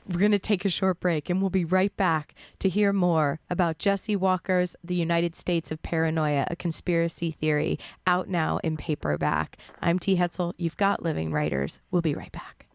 We're 0.09 0.21
going 0.21 0.33
to 0.33 0.39
take 0.39 0.65
a 0.65 0.69
short 0.69 1.01
break 1.01 1.31
and 1.31 1.41
we'll 1.41 1.51
be 1.51 1.65
right 1.65 1.97
back 1.97 2.35
to 2.61 2.69
hear 2.69 2.93
more 2.93 3.41
about 3.51 3.79
Jesse 3.79 4.17
Walker's 4.17 4.77
The 4.85 4.95
United 4.95 5.35
States 5.37 5.71
of 5.71 5.83
Paranoia, 5.83 6.47
a 6.51 6.57
conspiracy 6.57 7.31
theory, 7.31 7.79
out 8.07 8.29
now 8.29 8.59
in 8.63 8.77
paperback. 8.77 9.57
I'm 9.81 9.99
T. 9.99 10.17
Hetzel. 10.17 10.55
You've 10.57 10.77
got 10.77 11.03
Living 11.03 11.33
Writers. 11.33 11.81
We'll 11.91 12.03
be 12.03 12.15
right 12.15 12.33
back. 12.33 12.67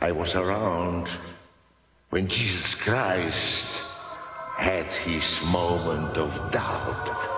I 0.00 0.12
was 0.12 0.34
around 0.34 1.08
when 2.10 2.28
Jesus 2.28 2.74
Christ 2.74 3.85
had 4.56 4.92
his 4.92 5.40
moment 5.52 6.16
of 6.16 6.32
doubt 6.50 7.28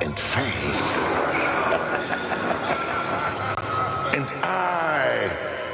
and 0.00 0.18
faith. 0.18 0.52
and 4.16 4.30
I 4.42 5.30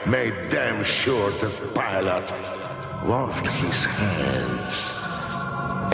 made 0.07 0.35
damn 0.49 0.83
sure 0.83 1.31
that 1.31 1.53
Pilate 1.75 2.33
washed 3.07 3.47
his 3.47 3.85
hands 3.85 4.91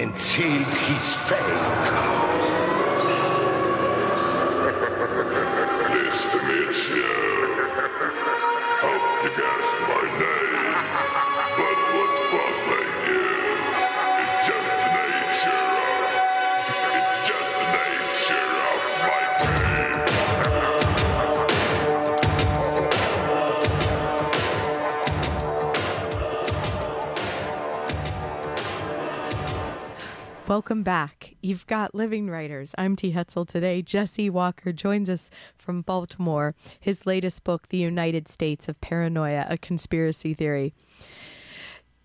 and 0.01 0.17
sealed 0.17 0.75
his 0.75 1.15
fate. 1.15 2.54
Welcome 30.55 30.85
back. 30.85 31.35
You've 31.41 31.67
got 31.67 31.97
Living 31.97 32.31
Writers. 32.31 32.77
I'm 32.79 32.95
T. 32.95 33.13
Hetzel 33.13 33.45
today. 33.45 33.83
Jesse 33.83 34.31
Walker 34.31 34.73
joins 34.73 35.11
us 35.11 35.29
from 35.59 35.83
Baltimore. 35.83 36.55
His 36.79 37.05
latest 37.05 37.43
book, 37.43 37.71
The 37.71 37.79
United 37.79 38.29
States 38.29 38.69
of 38.69 38.81
Paranoia, 38.81 39.47
a 39.49 39.59
conspiracy 39.59 40.33
theory. 40.33 40.73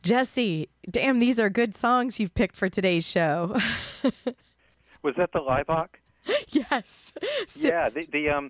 Jesse, 0.01 0.67
damn, 0.89 1.19
these 1.19 1.39
are 1.39 1.51
good 1.51 1.75
songs 1.75 2.19
you've 2.19 2.33
picked 2.33 2.55
for 2.55 2.69
today's 2.69 3.05
show. 3.05 3.55
Was 5.03 5.13
that 5.17 5.31
the 5.31 5.41
Laibach? 5.41 5.89
yes. 6.47 7.13
So- 7.45 7.67
yeah, 7.67 7.89
the, 7.89 8.01
the 8.11 8.29
um, 8.29 8.49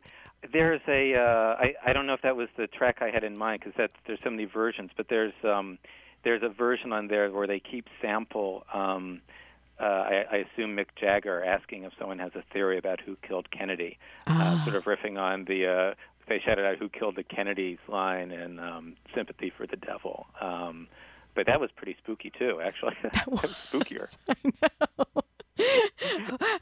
there's 0.54 0.80
a 0.88 1.16
uh, 1.16 1.56
I 1.60 1.74
I 1.88 1.92
don't 1.92 2.08
know 2.08 2.14
if 2.14 2.22
that 2.22 2.38
was 2.38 2.48
the 2.56 2.68
track 2.68 3.00
I 3.02 3.10
had 3.10 3.26
in 3.26 3.36
mind 3.36 3.60
because 3.60 3.74
that 3.78 3.92
there's 4.08 4.20
so 4.24 4.30
many 4.30 4.46
versions, 4.46 4.92
but 4.96 5.08
there's 5.10 5.34
um, 5.44 5.78
there's 6.24 6.42
a 6.42 6.48
version 6.48 6.94
on 6.94 7.10
there 7.10 7.30
where 7.32 7.48
they 7.48 7.60
keep 7.60 7.88
sample. 8.02 8.64
Um, 8.74 9.20
uh, 9.80 9.84
I, 9.84 10.26
I 10.32 10.36
assume 10.38 10.76
Mick 10.76 10.88
Jagger 11.00 11.44
asking 11.44 11.84
if 11.84 11.94
someone 12.00 12.20
has 12.20 12.32
a 12.36 12.44
theory 12.54 12.78
about 12.78 13.00
who 13.02 13.16
killed 13.28 13.50
Kennedy, 13.52 13.98
uh, 14.28 14.64
sort 14.66 14.76
of 14.76 14.84
riffing 14.86 15.18
on 15.20 15.46
the. 15.46 15.68
Uh, 15.68 15.94
they 16.28 16.40
shouted 16.46 16.66
out 16.66 16.78
"Who 16.78 16.90
killed 16.90 17.16
the 17.16 17.24
Kennedys" 17.24 17.80
line 17.88 18.32
in 18.32 18.60
um, 18.60 18.96
"Sympathy 19.16 19.52
for 19.56 19.66
the 19.66 19.78
Devil." 19.78 20.28
Um, 20.42 20.88
but 21.36 21.46
that 21.48 21.60
was 21.60 21.70
pretty 21.76 21.96
spooky 22.04 22.32
too, 22.38 22.60
actually. 22.64 22.96
that 23.04 23.32
was 23.32 23.42
spookier. 23.72 24.08
I 24.30 24.36
know. 24.62 25.22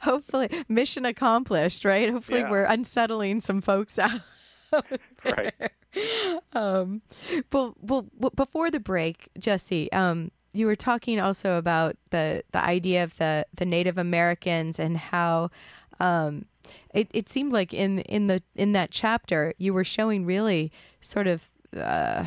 Hopefully, 0.02 0.64
mission 0.68 1.04
accomplished, 1.04 1.84
right? 1.84 2.10
Hopefully, 2.10 2.40
Yeah. 2.40 2.50
we're 2.50 2.64
unsettling 2.64 3.40
some 3.40 3.60
folks 3.60 3.98
out. 3.98 4.20
right. 5.24 5.54
um, 6.52 7.02
well, 7.52 7.74
well, 7.80 8.06
before 8.34 8.70
the 8.70 8.80
break, 8.80 9.28
Jesse, 9.38 9.90
um, 9.92 10.30
you 10.58 10.66
were 10.66 10.76
talking 10.76 11.20
also 11.20 11.56
about 11.56 11.96
the 12.10 12.42
the 12.52 12.62
idea 12.62 13.04
of 13.04 13.16
the 13.18 13.46
the 13.54 13.64
Native 13.64 13.98
Americans 13.98 14.78
and 14.78 14.96
how 14.96 15.50
um, 16.00 16.46
it 16.92 17.08
it 17.12 17.28
seemed 17.28 17.52
like 17.52 17.72
in 17.72 18.00
in 18.00 18.26
the 18.26 18.42
in 18.54 18.72
that 18.72 18.90
chapter 18.90 19.54
you 19.58 19.72
were 19.72 19.84
showing 19.84 20.24
really 20.24 20.72
sort 21.00 21.26
of 21.26 21.48
uh, 21.76 22.24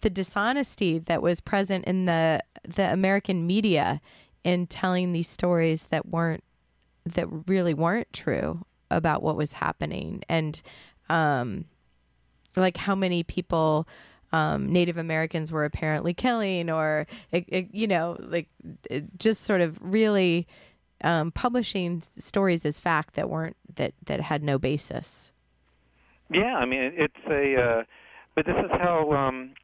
the 0.00 0.10
dishonesty 0.10 0.98
that 0.98 1.22
was 1.22 1.40
present 1.40 1.84
in 1.84 2.06
the 2.06 2.40
the 2.62 2.92
American 2.92 3.46
media 3.46 4.00
in 4.44 4.66
telling 4.66 5.12
these 5.12 5.28
stories 5.28 5.84
that 5.90 6.06
weren't 6.06 6.44
that 7.04 7.26
really 7.46 7.74
weren't 7.74 8.12
true 8.12 8.64
about 8.90 9.22
what 9.22 9.36
was 9.36 9.54
happening. 9.54 10.22
And 10.28 10.60
um 11.08 11.66
like 12.56 12.76
how 12.76 12.94
many 12.94 13.22
people 13.22 13.88
um, 14.34 14.72
Native 14.72 14.96
Americans 14.96 15.52
were 15.52 15.64
apparently 15.64 16.12
killing, 16.12 16.68
or 16.68 17.06
it, 17.30 17.44
it, 17.46 17.68
you 17.70 17.86
know, 17.86 18.16
like 18.18 18.48
it, 18.90 19.16
just 19.16 19.44
sort 19.44 19.60
of 19.60 19.78
really 19.80 20.48
um, 21.02 21.30
publishing 21.30 22.02
stories 22.18 22.64
as 22.64 22.80
fact 22.80 23.14
that 23.14 23.30
weren't 23.30 23.56
that 23.76 23.94
that 24.06 24.20
had 24.20 24.42
no 24.42 24.58
basis. 24.58 25.30
Yeah, 26.30 26.56
I 26.56 26.64
mean 26.64 26.80
it's 26.96 27.14
a, 27.30 27.62
uh, 27.62 27.82
but 28.34 28.44
this 28.44 28.56
is 28.56 28.70
how 28.72 29.12
um, 29.12 29.54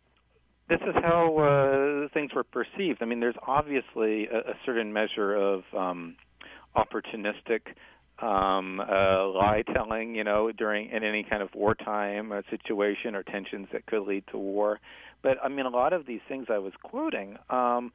this 0.68 0.80
is 0.82 0.94
how 1.02 1.36
uh, 1.38 2.08
things 2.14 2.32
were 2.32 2.44
perceived. 2.44 3.02
I 3.02 3.06
mean, 3.06 3.18
there's 3.18 3.40
obviously 3.44 4.28
a, 4.28 4.50
a 4.50 4.54
certain 4.64 4.92
measure 4.92 5.34
of 5.34 5.64
um, 5.76 6.14
opportunistic 6.76 7.74
um, 8.22 8.80
uh, 8.80 9.28
lie 9.28 9.62
telling, 9.74 10.14
you 10.14 10.24
know, 10.24 10.52
during 10.52 10.90
in 10.90 11.04
any 11.04 11.22
kind 11.22 11.42
of 11.42 11.48
wartime 11.54 12.32
uh, 12.32 12.42
situation 12.50 13.14
or 13.14 13.22
tensions 13.22 13.68
that 13.72 13.86
could 13.86 14.02
lead 14.02 14.24
to 14.30 14.38
war. 14.38 14.78
But 15.22 15.38
I 15.42 15.48
mean, 15.48 15.66
a 15.66 15.70
lot 15.70 15.92
of 15.92 16.06
these 16.06 16.20
things 16.28 16.46
I 16.50 16.58
was 16.58 16.72
quoting 16.82 17.36
um, 17.50 17.92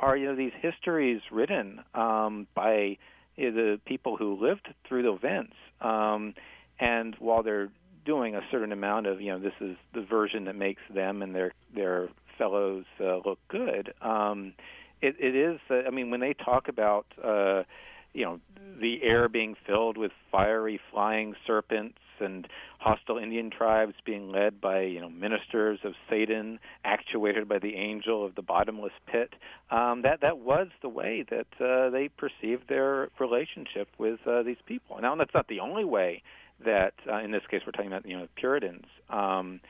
are, 0.00 0.16
you 0.16 0.26
know, 0.26 0.36
these 0.36 0.52
histories 0.60 1.20
written 1.30 1.80
um, 1.94 2.46
by 2.54 2.98
you 3.36 3.50
know, 3.50 3.54
the 3.54 3.80
people 3.84 4.16
who 4.16 4.38
lived 4.40 4.68
through 4.86 5.02
the 5.02 5.12
events. 5.12 5.54
Um, 5.80 6.34
and 6.80 7.16
while 7.18 7.42
they're 7.42 7.70
doing 8.04 8.34
a 8.34 8.40
certain 8.50 8.72
amount 8.72 9.06
of, 9.06 9.20
you 9.20 9.30
know, 9.30 9.38
this 9.38 9.52
is 9.60 9.76
the 9.94 10.02
version 10.02 10.44
that 10.44 10.56
makes 10.56 10.82
them 10.92 11.22
and 11.22 11.34
their 11.34 11.52
their 11.74 12.08
fellows 12.38 12.84
uh, 13.00 13.16
look 13.24 13.38
good. 13.48 13.92
Um, 14.00 14.54
it, 15.02 15.16
it 15.18 15.34
is. 15.34 15.60
Uh, 15.70 15.86
I 15.86 15.90
mean, 15.90 16.10
when 16.10 16.20
they 16.20 16.34
talk 16.34 16.68
about, 16.68 17.06
uh, 17.22 17.64
you 18.12 18.24
know, 18.24 18.40
the 18.80 19.02
air 19.02 19.28
being 19.28 19.54
filled 19.66 19.96
with 19.96 20.12
fiery 20.30 20.80
flying 20.90 21.34
serpents 21.46 21.98
and 22.20 22.48
hostile 22.78 23.18
Indian 23.18 23.50
tribes 23.50 23.94
being 24.04 24.30
led 24.30 24.60
by, 24.60 24.80
you 24.80 25.00
know, 25.00 25.08
ministers 25.08 25.78
of 25.84 25.92
Satan, 26.10 26.58
actuated 26.84 27.48
by 27.48 27.58
the 27.58 27.74
angel 27.76 28.24
of 28.24 28.34
the 28.34 28.42
bottomless 28.42 28.92
pit. 29.06 29.34
Um, 29.70 30.02
that 30.02 30.20
that 30.22 30.38
was 30.38 30.68
the 30.82 30.88
way 30.88 31.24
that 31.30 31.46
uh, 31.64 31.90
they 31.90 32.08
perceived 32.08 32.68
their 32.68 33.08
relationship 33.20 33.88
with 33.98 34.20
uh, 34.26 34.42
these 34.42 34.56
people. 34.66 34.98
Now, 35.00 35.14
that's 35.16 35.34
not 35.34 35.48
the 35.48 35.60
only 35.60 35.84
way 35.84 36.22
that 36.64 36.94
uh, 37.08 37.18
in 37.18 37.30
this 37.30 37.42
case 37.50 37.60
we're 37.64 37.72
talking 37.72 37.92
about 37.92 38.06
you 38.06 38.16
know 38.16 38.26
Puritans. 38.36 38.86
Um, 39.10 39.60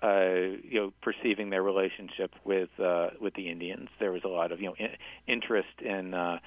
uh, 0.00 0.54
you 0.62 0.74
know, 0.74 0.92
perceiving 1.02 1.50
their 1.50 1.62
relationship 1.62 2.30
with 2.44 2.68
uh, 2.78 3.08
with 3.20 3.34
the 3.34 3.50
Indians, 3.50 3.88
there 3.98 4.12
was 4.12 4.22
a 4.24 4.28
lot 4.28 4.52
of 4.52 4.60
you 4.60 4.66
know 4.66 4.74
in, 4.78 4.90
interest 5.26 5.80
in 5.84 6.14
uh, 6.14 6.38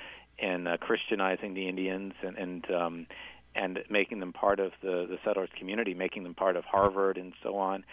in 0.41 0.67
uh, 0.67 0.77
Christianizing 0.77 1.53
the 1.53 1.67
Indians 1.67 2.13
and 2.23 2.37
and 2.37 2.71
um, 2.71 3.07
and 3.55 3.79
making 3.89 4.19
them 4.19 4.33
part 4.33 4.59
of 4.59 4.71
the 4.81 5.05
the 5.09 5.17
settlers 5.23 5.49
community, 5.57 5.93
making 5.93 6.23
them 6.23 6.33
part 6.33 6.55
of 6.55 6.63
Harvard 6.65 7.17
and 7.17 7.33
so 7.43 7.57
on. 7.57 7.83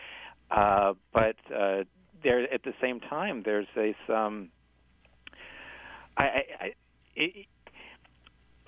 Uh, 0.51 0.95
but 1.13 1.37
uh, 1.55 1.85
there, 2.23 2.53
at 2.53 2.63
the 2.63 2.73
same 2.81 3.01
time, 3.01 3.43
there's 3.45 3.67
a 3.77 3.95
some. 4.07 4.51
I, 6.17 6.23
I, 6.23 6.45
I, 6.61 7.47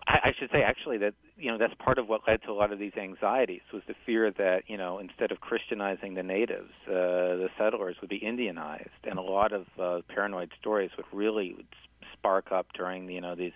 I 0.07 0.19
I 0.25 0.33
should 0.39 0.51
say 0.51 0.63
actually 0.63 0.99
that 0.99 1.15
you 1.37 1.51
know 1.51 1.59
that's 1.59 1.75
part 1.75 1.99
of 1.99 2.09
what 2.09 2.23
led 2.29 2.43
to 2.43 2.51
a 2.51 2.53
lot 2.53 2.73
of 2.73 2.79
these 2.79 2.93
anxieties 3.01 3.63
was 3.73 3.83
the 3.89 3.95
fear 4.05 4.31
that 4.33 4.65
you 4.67 4.77
know 4.77 4.99
instead 4.99 5.33
of 5.33 5.41
Christianizing 5.41 6.15
the 6.15 6.23
natives, 6.23 6.73
uh, 6.87 6.93
the 6.93 7.49
settlers 7.59 7.97
would 8.01 8.11
be 8.11 8.21
Indianized, 8.21 8.89
and 9.05 9.19
a 9.19 9.23
lot 9.23 9.53
of 9.53 9.67
uh, 9.81 10.01
paranoid 10.09 10.51
stories 10.61 10.91
would 10.97 11.07
really 11.13 11.55
would 11.55 11.67
spark 12.21 12.53
up 12.53 12.67
during 12.75 13.09
you 13.11 13.21
know 13.21 13.35
these 13.35 13.53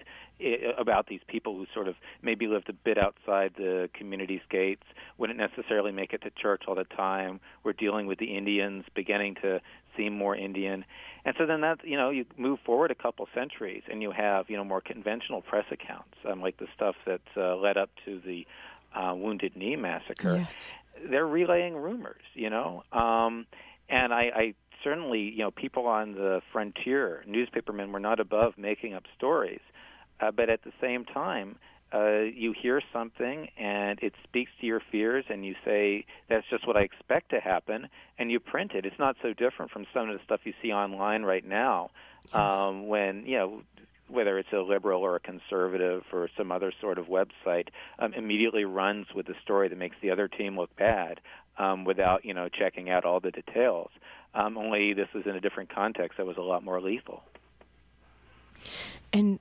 about 0.76 1.06
these 1.06 1.20
people 1.28 1.56
who 1.56 1.66
sort 1.72 1.86
of 1.86 1.94
maybe 2.22 2.46
lived 2.46 2.68
a 2.68 2.72
bit 2.72 2.98
outside 2.98 3.52
the 3.56 3.88
community's 3.94 4.40
gates, 4.50 4.82
wouldn't 5.16 5.38
necessarily 5.38 5.92
make 5.92 6.12
it 6.12 6.22
to 6.22 6.30
church 6.30 6.64
all 6.66 6.74
the 6.74 6.84
time, 6.84 7.40
were 7.62 7.72
dealing 7.72 8.06
with 8.06 8.18
the 8.18 8.36
Indians, 8.36 8.84
beginning 8.94 9.36
to 9.42 9.60
seem 9.96 10.16
more 10.16 10.34
Indian. 10.34 10.84
And 11.24 11.34
so 11.38 11.46
then 11.46 11.60
that 11.60 11.78
you 11.84 11.96
know 11.96 12.10
you 12.10 12.24
move 12.36 12.58
forward 12.64 12.90
a 12.90 12.94
couple 12.94 13.28
centuries 13.34 13.82
and 13.90 14.02
you 14.02 14.10
have 14.10 14.50
you 14.50 14.56
know 14.56 14.64
more 14.64 14.80
conventional 14.80 15.40
press 15.42 15.66
accounts, 15.70 16.16
um, 16.28 16.40
like 16.40 16.56
the 16.58 16.66
stuff 16.74 16.96
that 17.06 17.22
uh, 17.36 17.56
led 17.56 17.76
up 17.76 17.90
to 18.04 18.20
the 18.26 18.46
uh, 18.94 19.14
Wounded 19.14 19.56
Knee 19.56 19.76
massacre. 19.76 20.38
Yes. 20.38 20.72
They're 21.08 21.26
relaying 21.26 21.76
rumors, 21.76 22.22
you 22.34 22.50
know, 22.50 22.84
um, 22.92 23.46
and 23.88 24.14
I, 24.14 24.22
I 24.34 24.54
certainly 24.85 25.20
you 25.20 25.39
know 25.39 25.51
people 25.51 25.87
on 25.87 26.12
the 26.12 26.41
frontier, 26.53 27.24
newspapermen 27.26 27.91
were 27.91 28.01
not 28.01 28.20
above 28.20 28.55
making 28.57 28.95
up 28.95 29.05
stories, 29.16 29.61
uh, 30.20 30.30
but 30.30 30.49
at 30.49 30.62
the 30.62 30.72
same 30.80 31.05
time. 31.05 31.57
Uh, 31.93 32.22
you 32.35 32.53
hear 32.61 32.82
something 32.93 33.47
and 33.57 34.01
it 34.03 34.12
speaks 34.24 34.51
to 34.61 34.66
your 34.66 34.80
fears, 34.91 35.24
and 35.28 35.47
you 35.47 35.55
say, 35.64 36.05
That's 36.28 36.45
just 36.51 36.66
what 36.66 36.76
I 36.76 36.80
expect 36.80 37.30
to 37.30 37.39
happen, 37.39 37.87
and 38.18 38.32
you 38.32 38.41
print 38.41 38.72
it. 38.74 38.85
It's 38.85 38.99
not 38.99 39.14
so 39.22 39.32
different 39.32 39.70
from 39.70 39.87
some 39.95 40.11
of 40.11 40.18
the 40.18 40.24
stuff 40.24 40.41
you 40.43 40.55
see 40.61 40.72
online 40.72 41.22
right 41.22 41.47
now 41.47 41.91
um, 42.32 42.89
when, 42.89 43.24
you 43.26 43.39
know, 43.39 43.62
whether 44.09 44.39
it's 44.39 44.53
a 44.53 44.59
liberal 44.59 45.03
or 45.03 45.16
a 45.16 45.20
conservative 45.20 46.03
or 46.12 46.28
some 46.37 46.53
other 46.53 46.72
sort 46.80 46.99
of 46.99 47.07
website, 47.07 47.68
um, 47.99 48.12
immediately 48.14 48.64
runs 48.64 49.07
with 49.14 49.26
the 49.26 49.35
story 49.43 49.68
that 49.68 49.78
makes 49.78 49.97
the 50.03 50.11
other 50.11 50.28
team 50.28 50.59
look 50.59 50.74
bad 50.76 51.20
um, 51.59 51.85
without, 51.85 52.24
you 52.24 52.35
know, 52.35 52.49
checking 52.49 52.91
out 52.91 53.05
all 53.05 53.20
the 53.20 53.30
details. 53.30 53.91
Um, 54.35 54.59
only 54.59 54.95
this 54.95 55.09
was 55.14 55.24
in 55.26 55.37
a 55.37 55.41
different 55.41 55.72
context 55.72 56.16
that 56.18 56.26
was 56.26 56.37
a 56.37 56.43
lot 56.43 56.64
more 56.64 56.80
lethal. 56.80 57.22
And 59.12 59.41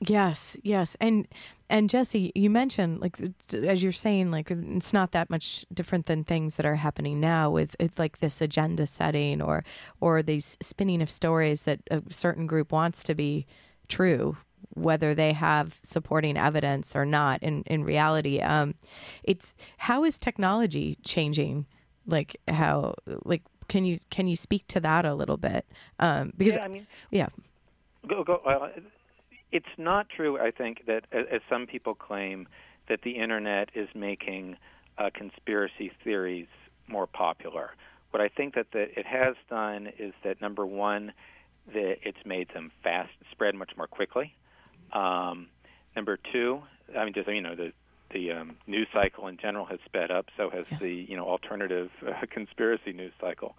yes, 0.00 0.56
yes, 0.62 0.96
and 1.00 1.28
and 1.68 1.88
Jesse, 1.88 2.32
you 2.34 2.50
mentioned 2.50 3.00
like 3.00 3.18
as 3.52 3.82
you're 3.82 3.92
saying, 3.92 4.30
like 4.30 4.50
it's 4.50 4.92
not 4.92 5.12
that 5.12 5.30
much 5.30 5.66
different 5.72 6.06
than 6.06 6.24
things 6.24 6.56
that 6.56 6.66
are 6.66 6.76
happening 6.76 7.20
now 7.20 7.50
with 7.50 7.76
like 7.98 8.18
this 8.18 8.40
agenda 8.40 8.86
setting 8.86 9.40
or 9.40 9.64
or 10.00 10.22
these 10.22 10.56
spinning 10.60 11.02
of 11.02 11.10
stories 11.10 11.62
that 11.62 11.80
a 11.90 12.02
certain 12.10 12.46
group 12.46 12.72
wants 12.72 13.02
to 13.04 13.14
be 13.14 13.46
true, 13.88 14.36
whether 14.74 15.14
they 15.14 15.32
have 15.32 15.78
supporting 15.82 16.36
evidence 16.36 16.96
or 16.96 17.04
not. 17.04 17.42
In 17.42 17.62
in 17.64 17.84
reality, 17.84 18.40
um, 18.40 18.74
it's 19.22 19.54
how 19.78 20.04
is 20.04 20.18
technology 20.18 20.98
changing? 21.04 21.66
Like 22.06 22.36
how 22.48 22.94
like 23.24 23.42
can 23.72 23.86
you 23.86 23.98
can 24.10 24.28
you 24.28 24.36
speak 24.36 24.66
to 24.68 24.80
that 24.80 25.06
a 25.06 25.14
little 25.14 25.38
bit? 25.38 25.64
Um, 25.98 26.34
because 26.36 26.56
yeah, 26.56 26.64
I 26.64 26.68
mean, 26.68 26.86
yeah. 27.10 27.28
go, 28.06 28.22
go, 28.22 28.34
uh, 28.44 28.68
it's 29.50 29.74
not 29.78 30.08
true, 30.14 30.38
I 30.38 30.50
think, 30.50 30.84
that 30.86 31.06
as 31.10 31.24
as 31.32 31.40
some 31.48 31.66
people 31.66 31.94
claim 31.94 32.48
that 32.90 33.00
the 33.02 33.12
internet 33.12 33.70
is 33.74 33.88
making 33.94 34.56
uh, 34.98 35.08
conspiracy 35.14 35.90
theories 36.04 36.48
more 36.86 37.06
popular. 37.06 37.70
What 38.10 38.20
I 38.20 38.28
think 38.28 38.56
that 38.56 38.66
the, 38.72 38.82
it 38.98 39.06
has 39.06 39.36
done 39.48 39.88
is 39.98 40.12
that 40.22 40.42
number 40.42 40.66
one, 40.66 41.14
that 41.72 41.96
it's 42.02 42.26
made 42.26 42.48
them 42.52 42.72
fast 42.82 43.12
spread 43.30 43.54
much 43.54 43.70
more 43.78 43.86
quickly. 43.86 44.34
Um, 44.92 45.48
number 45.96 46.18
two, 46.30 46.60
I 46.94 47.06
mean, 47.06 47.14
just 47.14 47.26
you 47.26 47.40
know 47.40 47.56
the 47.56 47.72
the 48.12 48.32
um, 48.32 48.56
news 48.66 48.88
cycle 48.92 49.26
in 49.28 49.36
general 49.38 49.64
has 49.66 49.78
sped 49.84 50.10
up. 50.10 50.26
So 50.36 50.50
has 50.50 50.66
Yes. 50.70 50.80
the 50.80 50.90
you 50.92 51.16
know 51.16 51.24
alternative 51.26 51.90
uh, 52.06 52.12
conspiracy 52.30 52.92
news 52.92 53.12
cycle. 53.20 53.56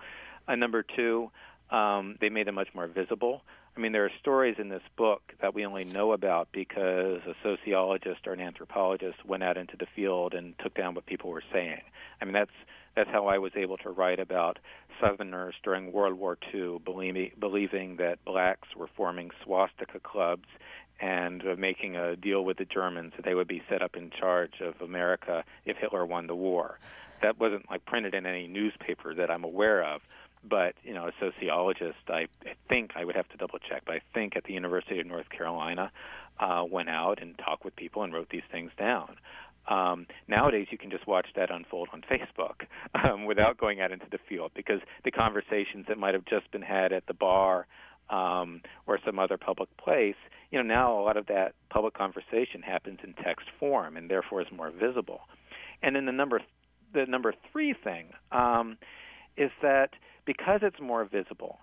Uh, 0.47 0.55
number 0.55 0.83
two, 0.83 1.31
um, 1.71 2.17
they 2.19 2.29
made 2.29 2.47
them 2.47 2.55
much 2.55 2.69
more 2.73 2.87
visible. 2.87 3.41
I 3.75 3.79
mean, 3.79 3.91
there 3.91 4.05
are 4.05 4.11
stories 4.19 4.57
in 4.59 4.69
this 4.69 4.83
book 4.97 5.21
that 5.41 5.55
we 5.55 5.65
only 5.65 5.83
know 5.83 6.11
about 6.11 6.49
because 6.51 7.21
a 7.25 7.33
sociologist 7.41 8.27
or 8.27 8.33
an 8.33 8.39
anthropologist 8.39 9.25
went 9.25 9.41
out 9.41 9.57
into 9.57 9.75
the 9.77 9.87
field 9.95 10.35
and 10.35 10.53
took 10.59 10.75
down 10.75 10.93
what 10.93 11.07
people 11.07 11.31
were 11.31 11.43
saying. 11.51 11.81
I 12.21 12.25
mean, 12.25 12.33
that's 12.33 12.51
that's 12.95 13.09
how 13.09 13.25
I 13.25 13.39
was 13.39 13.53
able 13.55 13.77
to 13.77 13.89
write 13.89 14.19
about 14.19 14.59
Southerners 15.01 15.55
during 15.63 15.91
World 15.91 16.13
War 16.19 16.37
II, 16.53 16.77
believing, 16.85 17.31
believing 17.39 17.95
that 17.97 18.23
blacks 18.23 18.67
were 18.77 18.87
forming 18.95 19.31
swastika 19.43 19.99
clubs 19.99 20.45
and 21.03 21.45
uh, 21.45 21.55
making 21.57 21.97
a 21.97 22.15
deal 22.15 22.45
with 22.45 22.57
the 22.57 22.65
Germans 22.65 23.11
that 23.17 23.25
they 23.25 23.35
would 23.35 23.47
be 23.47 23.61
set 23.69 23.81
up 23.81 23.97
in 23.97 24.09
charge 24.09 24.61
of 24.61 24.81
America 24.81 25.43
if 25.65 25.75
Hitler 25.75 26.05
won 26.05 26.27
the 26.27 26.35
war. 26.35 26.79
That 27.21 27.37
wasn't 27.37 27.69
like 27.69 27.85
printed 27.85 28.13
in 28.13 28.25
any 28.25 28.47
newspaper 28.47 29.13
that 29.13 29.29
I'm 29.29 29.43
aware 29.43 29.83
of, 29.83 30.01
but 30.49 30.75
you 30.81 30.93
know, 30.93 31.07
a 31.07 31.11
sociologist, 31.19 31.99
I, 32.07 32.27
I 32.45 32.55
think 32.69 32.91
I 32.95 33.03
would 33.03 33.17
have 33.17 33.27
to 33.29 33.37
double 33.37 33.59
check, 33.59 33.83
but 33.85 33.95
I 33.95 34.01
think 34.13 34.37
at 34.37 34.45
the 34.45 34.53
University 34.53 34.97
of 35.01 35.05
North 35.05 35.29
Carolina 35.29 35.91
uh, 36.39 36.63
went 36.69 36.89
out 36.89 37.21
and 37.21 37.37
talked 37.37 37.65
with 37.65 37.75
people 37.75 38.03
and 38.03 38.13
wrote 38.13 38.29
these 38.29 38.47
things 38.49 38.71
down. 38.79 39.17
Um, 39.67 40.07
nowadays, 40.29 40.67
you 40.71 40.77
can 40.77 40.89
just 40.89 41.05
watch 41.05 41.27
that 41.35 41.51
unfold 41.51 41.89
on 41.91 42.01
Facebook 42.09 42.65
um, 42.95 43.25
without 43.25 43.57
going 43.57 43.81
out 43.81 43.91
into 43.91 44.07
the 44.09 44.19
field 44.29 44.51
because 44.55 44.79
the 45.03 45.11
conversations 45.11 45.85
that 45.89 45.97
might 45.97 46.13
have 46.13 46.25
just 46.25 46.49
been 46.51 46.61
had 46.61 46.93
at 46.93 47.07
the 47.07 47.13
bar 47.13 47.67
um, 48.09 48.61
or 48.87 48.99
some 49.05 49.19
other 49.19 49.37
public 49.37 49.75
place, 49.77 50.15
you 50.53 50.61
know, 50.61 50.67
now 50.75 50.99
a 50.99 51.01
lot 51.01 51.17
of 51.17 51.25
that 51.25 51.55
public 51.71 51.95
conversation 51.95 52.61
happens 52.61 52.99
in 53.03 53.15
text 53.23 53.47
form 53.59 53.97
and 53.97 54.07
therefore 54.07 54.39
is 54.39 54.47
more 54.55 54.69
visible. 54.69 55.21
And 55.81 55.95
then 55.95 56.05
the 56.05 56.11
number, 56.11 56.41
the 56.93 57.07
number 57.07 57.33
three 57.51 57.73
thing 57.73 58.09
um, 58.31 58.77
is 59.35 59.49
that 59.63 59.89
because 60.25 60.59
it's 60.61 60.79
more 60.79 61.05
visible, 61.05 61.57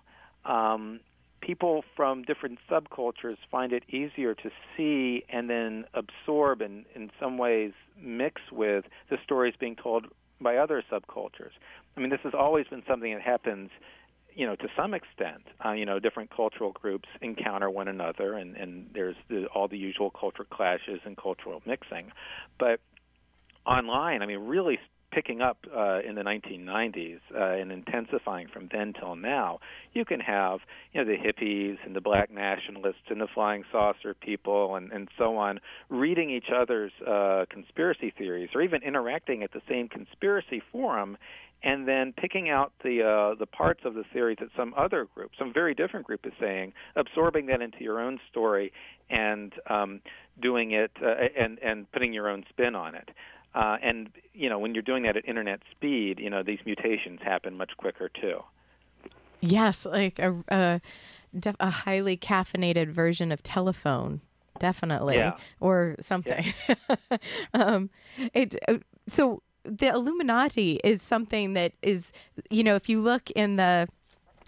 um, 0.45 0.99
people 1.41 1.85
from 1.95 2.25
different 2.25 2.59
subcultures 2.69 3.37
find 3.49 3.73
it 3.73 3.85
easier 3.91 4.35
to 4.35 4.51
see 4.77 5.23
and 5.33 5.49
then 5.49 5.85
absorb 5.95 6.61
and 6.61 6.85
in 6.97 7.13
some 7.21 7.39
ways 7.39 7.71
mix 7.97 8.43
with 8.51 8.87
the 9.09 9.19
stories 9.23 9.55
being 9.61 9.77
told 9.77 10.07
by 10.41 10.57
other 10.57 10.83
subcultures. 10.91 11.53
I 11.97 12.01
mean, 12.01 12.11
this 12.11 12.21
has 12.25 12.33
always 12.37 12.67
been 12.67 12.83
something 12.89 13.13
that 13.13 13.23
happens, 13.23 13.71
you 14.35 14.47
know, 14.47 14.57
to 14.57 14.69
some 14.77 14.95
extent. 14.95 15.43
Uh, 15.65 15.73
you 15.73 15.85
know, 15.85 15.99
different 15.99 16.35
cultural 16.35 16.73
groups 16.73 17.09
encounter 17.21 17.71
one 17.71 17.89
another, 17.89 18.35
and, 18.35 18.57
and 18.57 18.89
there's 18.95 19.17
the, 19.29 19.47
all 19.55 19.69
the 19.69 19.79
usual 19.79 20.11
cultural 20.11 20.49
clashes 20.51 21.01
and 21.05 21.17
cultural 21.17 21.63
mixing. 21.67 22.13
But 22.59 22.81
online, 23.67 24.23
I 24.23 24.27
mean, 24.27 24.41
really 24.41 24.79
picking 25.11 25.41
up 25.41 25.59
uh, 25.75 26.01
in 26.01 26.15
the 26.15 26.23
1990s 26.23 27.19
uh, 27.35 27.61
and 27.61 27.73
intensifying 27.73 28.47
from 28.49 28.69
then 28.73 28.93
till 28.93 29.17
now, 29.17 29.59
you 29.93 30.05
can 30.05 30.21
have 30.21 30.61
you 30.93 31.03
know 31.03 31.11
the 31.11 31.17
hippies 31.17 31.79
and 31.85 31.95
the 31.95 32.01
black 32.01 32.31
nationalists 32.31 33.09
and 33.09 33.21
the 33.21 33.27
flying 33.35 33.65
saucer 33.73 34.15
people 34.15 34.77
and, 34.77 34.93
and 34.93 35.09
so 35.19 35.37
on 35.37 35.61
reading 35.89 36.31
each 36.31 36.51
other's 36.55 36.93
uh, 37.07 37.45
conspiracy 37.51 38.13
theories 38.17 38.51
or 38.55 38.63
even 38.63 38.83
interacting 38.83 39.43
at 39.43 39.53
the 39.53 39.63
same 39.69 39.89
conspiracy 39.89 40.63
forum 40.71 41.17
and 41.63 41.87
then 41.87 42.13
picking 42.13 42.49
out 42.49 42.73
the 42.83 43.03
uh, 43.03 43.35
the 43.39 43.47
parts 43.47 43.81
of 43.85 43.95
the 43.95 44.05
theory 44.13 44.37
that 44.41 44.49
some 44.57 44.75
other 44.77 45.07
group, 45.15 45.33
some 45.39 45.53
very 45.53 45.75
different 45.75 46.07
group, 46.07 46.25
is 46.27 46.33
saying, 46.41 46.73
absorbing 46.97 47.47
that 47.47 47.61
into 47.61 47.83
your 47.83 48.01
own 48.01 48.19
story, 48.31 48.73
and 49.11 49.53
um, 49.69 50.01
doing 50.41 50.73
it 50.73 50.91
uh, 51.05 51.15
and 51.39 51.59
and 51.61 51.91
putting 51.93 52.13
your 52.13 52.29
own 52.29 52.45
spin 52.49 52.75
on 52.75 52.95
it. 52.95 53.11
Uh, 53.55 53.77
and 53.83 54.11
you 54.33 54.49
know, 54.49 54.59
when 54.59 54.75
you're 54.75 54.83
doing 54.83 55.03
that 55.03 55.17
at 55.17 55.29
internet 55.29 55.61
speed, 55.71 56.19
you 56.19 56.31
know 56.31 56.43
these 56.43 56.61
mutations 56.65 57.21
happen 57.23 57.57
much 57.57 57.73
quicker 57.77 58.09
too. 58.09 58.41
Yes, 59.41 59.85
like 59.85 60.19
a 60.19 60.37
a, 60.49 60.81
def- 61.39 61.57
a 61.61 61.71
highly 61.71 62.17
caffeinated 62.17 62.89
version 62.91 63.33
of 63.33 63.43
telephone, 63.43 64.21
definitely, 64.59 65.17
Yeah. 65.17 65.37
or 65.61 65.97
something. 66.01 66.53
um, 67.55 67.91
it 68.33 68.57
uh, 68.69 68.79
so 69.09 69.43
the 69.65 69.89
Illuminati 69.89 70.81
is 70.85 71.03
something 71.03 71.53
that 71.55 71.73
is, 71.83 72.13
you 72.51 72.63
know, 72.63 72.77
if 72.77 72.89
you 72.89 73.01
look 73.01 73.31
in 73.33 73.57
the 73.57 73.89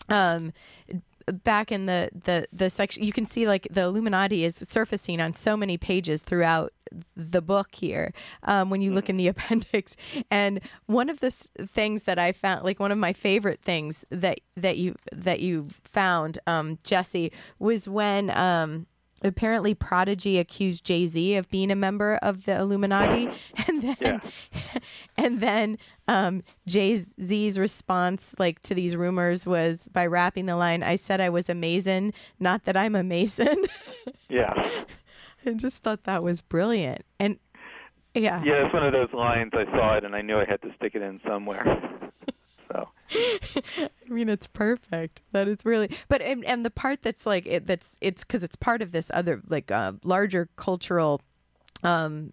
um 0.08 0.52
back 1.44 1.70
in 1.70 1.86
the 1.86 2.10
the 2.24 2.46
the 2.52 2.68
section 2.68 3.02
you 3.02 3.12
can 3.12 3.26
see 3.26 3.46
like 3.46 3.66
the 3.70 3.82
illuminati 3.82 4.44
is 4.44 4.56
surfacing 4.56 5.20
on 5.20 5.34
so 5.34 5.56
many 5.56 5.76
pages 5.76 6.22
throughout 6.22 6.72
the 7.16 7.40
book 7.40 7.74
here 7.74 8.12
um, 8.42 8.68
when 8.70 8.82
you 8.82 8.92
look 8.92 9.08
in 9.08 9.16
the 9.16 9.28
appendix. 9.28 9.96
And 10.30 10.60
one 10.86 11.08
of 11.08 11.20
the 11.20 11.30
things 11.30 12.04
that 12.04 12.18
i 12.18 12.32
found 12.32 12.64
like 12.64 12.80
one 12.80 12.92
of 12.92 12.98
my 12.98 13.12
favorite 13.12 13.60
things 13.62 14.04
that 14.10 14.40
that 14.56 14.76
you 14.78 14.94
that 15.12 15.40
you 15.40 15.68
found 15.84 16.38
um, 16.46 16.78
jesse 16.84 17.32
was 17.58 17.88
when 17.88 18.30
um, 18.30 18.86
apparently 19.22 19.74
prodigy 19.74 20.38
accused 20.38 20.84
jay-z 20.84 21.34
of 21.36 21.48
being 21.48 21.70
a 21.70 21.76
member 21.76 22.18
of 22.22 22.44
the 22.44 22.56
illuminati 22.56 23.28
and 23.66 23.82
then 23.82 23.96
Yeah. 24.00 24.20
and 25.16 25.40
then 25.40 25.78
um, 26.08 26.42
Jay 26.66 27.04
Z's 27.22 27.58
response, 27.58 28.34
like 28.38 28.60
to 28.62 28.74
these 28.74 28.96
rumors, 28.96 29.46
was 29.46 29.88
by 29.92 30.04
rapping 30.06 30.46
the 30.46 30.56
line, 30.56 30.82
"I 30.82 30.96
said 30.96 31.20
I 31.20 31.28
was 31.30 31.48
a 31.48 31.54
Mason, 31.54 32.12
not 32.40 32.64
that 32.64 32.76
I'm 32.76 32.94
a 32.94 33.02
Mason." 33.02 33.64
Yeah. 34.28 34.52
I 35.46 35.52
just 35.52 35.82
thought 35.82 36.04
that 36.04 36.22
was 36.22 36.40
brilliant, 36.40 37.04
and 37.20 37.38
yeah, 38.14 38.42
Yeah, 38.42 38.64
it's 38.64 38.74
one 38.74 38.84
of 38.84 38.92
those 38.92 39.12
lines. 39.12 39.52
I 39.54 39.64
saw 39.66 39.96
it 39.96 40.04
and 40.04 40.14
I 40.16 40.22
knew 40.22 40.38
I 40.38 40.44
had 40.46 40.60
to 40.62 40.68
stick 40.76 40.94
it 40.94 41.02
in 41.02 41.20
somewhere. 41.26 41.64
So 42.72 42.88
I 43.14 43.90
mean, 44.08 44.28
it's 44.28 44.46
perfect. 44.46 45.20
That 45.32 45.48
is 45.48 45.58
really, 45.64 45.90
but 46.08 46.22
and, 46.22 46.44
and 46.44 46.64
the 46.64 46.70
part 46.70 47.02
that's 47.02 47.26
like 47.26 47.46
it, 47.46 47.66
that's 47.66 47.96
it's 48.00 48.24
because 48.24 48.42
it's 48.42 48.56
part 48.56 48.82
of 48.82 48.92
this 48.92 49.10
other 49.12 49.42
like 49.48 49.70
uh, 49.70 49.92
larger 50.04 50.48
cultural. 50.56 51.20
Um, 51.82 52.32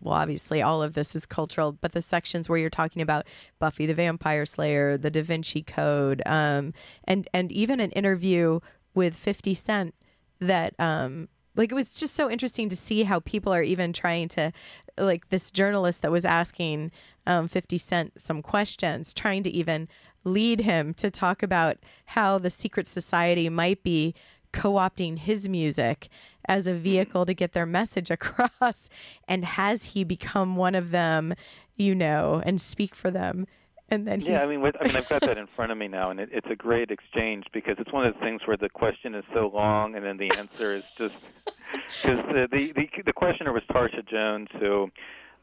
well, 0.00 0.14
obviously, 0.14 0.62
all 0.62 0.82
of 0.82 0.92
this 0.92 1.16
is 1.16 1.26
cultural, 1.26 1.72
but 1.72 1.92
the 1.92 2.02
sections 2.02 2.48
where 2.48 2.58
you're 2.58 2.70
talking 2.70 3.02
about 3.02 3.26
Buffy 3.58 3.86
the 3.86 3.94
Vampire 3.94 4.46
Slayer, 4.46 4.96
the 4.98 5.10
Da 5.10 5.22
Vinci 5.22 5.62
Code, 5.62 6.22
um, 6.26 6.74
and 7.04 7.28
and 7.32 7.50
even 7.50 7.80
an 7.80 7.90
interview 7.92 8.60
with 8.94 9.16
Fifty 9.16 9.54
Cent 9.54 9.94
that 10.40 10.78
um 10.78 11.28
like 11.56 11.72
it 11.72 11.74
was 11.74 11.94
just 11.94 12.14
so 12.14 12.30
interesting 12.30 12.68
to 12.68 12.76
see 12.76 13.02
how 13.02 13.20
people 13.20 13.52
are 13.52 13.62
even 13.62 13.92
trying 13.92 14.28
to 14.28 14.52
like 14.98 15.28
this 15.28 15.50
journalist 15.50 16.02
that 16.02 16.10
was 16.10 16.24
asking 16.24 16.90
um 17.26 17.48
50 17.48 17.78
cent 17.78 18.20
some 18.20 18.42
questions 18.42 19.12
trying 19.12 19.42
to 19.42 19.50
even 19.50 19.88
lead 20.24 20.60
him 20.60 20.94
to 20.94 21.10
talk 21.10 21.42
about 21.42 21.78
how 22.06 22.38
the 22.38 22.50
secret 22.50 22.86
society 22.88 23.48
might 23.48 23.82
be 23.82 24.14
co-opting 24.52 25.18
his 25.18 25.48
music 25.48 26.08
as 26.46 26.66
a 26.66 26.74
vehicle 26.74 27.26
to 27.26 27.34
get 27.34 27.52
their 27.52 27.66
message 27.66 28.10
across. 28.18 28.88
And 29.26 29.44
has 29.44 29.86
he 29.86 30.04
become 30.04 30.56
one 30.56 30.74
of 30.74 30.90
them 30.90 31.34
you 31.78 31.94
know 31.94 32.42
and 32.44 32.60
speak 32.60 32.94
for 32.94 33.10
them 33.10 33.46
and 33.90 34.06
then 34.06 34.20
yeah, 34.20 34.42
I 34.42 34.46
mean, 34.46 34.60
with, 34.60 34.76
I 34.80 34.86
mean, 34.86 34.96
I've 34.96 35.08
got 35.08 35.22
that 35.22 35.38
in 35.38 35.46
front 35.56 35.72
of 35.72 35.78
me 35.78 35.88
now, 35.88 36.10
and 36.10 36.20
it, 36.20 36.28
it's 36.32 36.46
a 36.50 36.56
great 36.56 36.90
exchange 36.90 37.44
because 37.52 37.76
it's 37.78 37.92
one 37.92 38.06
of 38.06 38.14
those 38.14 38.22
things 38.22 38.42
where 38.46 38.56
the 38.56 38.68
question 38.68 39.14
is 39.14 39.24
so 39.32 39.50
long, 39.52 39.94
and 39.94 40.04
then 40.04 40.18
the 40.18 40.30
answer 40.36 40.74
is 40.74 40.84
just 40.96 41.14
because 42.02 42.18
the, 42.32 42.48
the 42.50 42.72
the 42.72 42.88
the 43.06 43.12
questioner 43.12 43.52
was 43.52 43.62
Tarsha 43.70 44.06
Jones, 44.06 44.48
who 44.60 44.90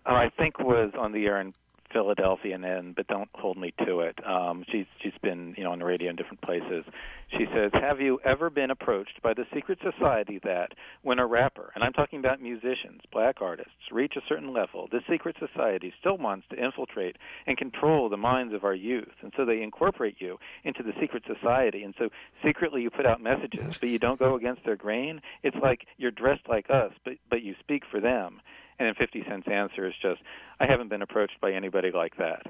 uh, 0.06 0.14
I 0.14 0.30
think 0.38 0.60
was 0.60 0.91
on 0.98 1.12
the 1.12 1.26
air 1.26 1.41
in 1.41 1.54
Philadelphia 1.96 2.54
and 2.54 2.64
then, 2.64 2.93
but 2.93 3.08
don't 3.08 3.30
hold 3.36 3.58
me 3.58 3.74
to 3.86 4.02
it. 4.02 4.20
Um, 4.28 4.66
she's 4.70 4.86
she's 5.02 5.14
been 5.24 5.56
you 5.58 5.64
know 5.64 5.72
on 5.72 5.80
the 5.80 5.86
radio 5.86 6.10
in 6.10 6.18
different 6.18 6.41
places. 6.41 6.84
She 7.30 7.46
says, 7.54 7.72
"Have 7.74 8.02
you 8.02 8.20
ever 8.26 8.50
been 8.50 8.70
approached 8.70 9.22
by 9.24 9.34
the 9.34 9.46
secret 9.54 9.80
society 9.82 10.41
that 10.43 10.74
when 11.04 11.20
a 11.20 11.26
rapper, 11.26 11.72
and 11.74 11.86
I'm 11.86 11.93
talking 11.93 12.20
about 12.20 12.41
musicians, 12.41 13.02
black 13.14 13.41
artists, 13.41 13.72
reach 13.93 14.16
a 14.18 14.22
certain 14.28 14.52
level, 14.52 14.89
this 14.91 15.04
secret 15.10 15.38
society 15.39 15.93
still 15.98 16.18
wants 16.18 16.46
to 16.50 16.62
infiltrate 16.62 17.16
and 17.48 17.58
control 17.58 18.10
the 18.10 18.18
minds 18.18 18.54
of 18.54 18.66
our 18.66 18.76
youth, 18.76 19.16
and 19.22 19.32
so 19.38 19.46
they 19.46 19.62
incorporate 19.62 20.18
you 20.20 20.38
into 20.66 20.84
the 20.84 20.93
secret 21.00 21.24
society, 21.26 21.84
and 21.84 21.93
so 21.98 22.10
secretly 22.43 22.82
you 22.82 22.89
put 22.89 23.06
out 23.06 23.22
messages, 23.22 23.78
but 23.78 23.88
you 23.88 24.00
don't 24.00 24.20
go 24.20 24.36
against 24.36 24.66
their 24.66 24.76
grain. 24.76 25.22
It's 25.43 25.58
like 25.64 25.88
you're 25.98 26.12
dressed 26.12 26.50
like 26.50 26.70
us, 26.70 26.91
but 27.06 27.14
but 27.30 27.41
you 27.41 27.56
speak 27.62 27.84
for 27.89 28.02
them." 28.02 28.41
And 28.78 28.88
then 28.88 28.96
50 28.96 29.24
Cent's 29.30 29.48
answer 29.48 29.88
is 29.88 29.93
just, 30.02 30.22
I 30.60 30.66
haven't 30.66 30.89
been 30.89 31.01
approached 31.01 31.39
by 31.41 31.51
anybody 31.51 31.91
like 31.91 32.18
that, 32.18 32.47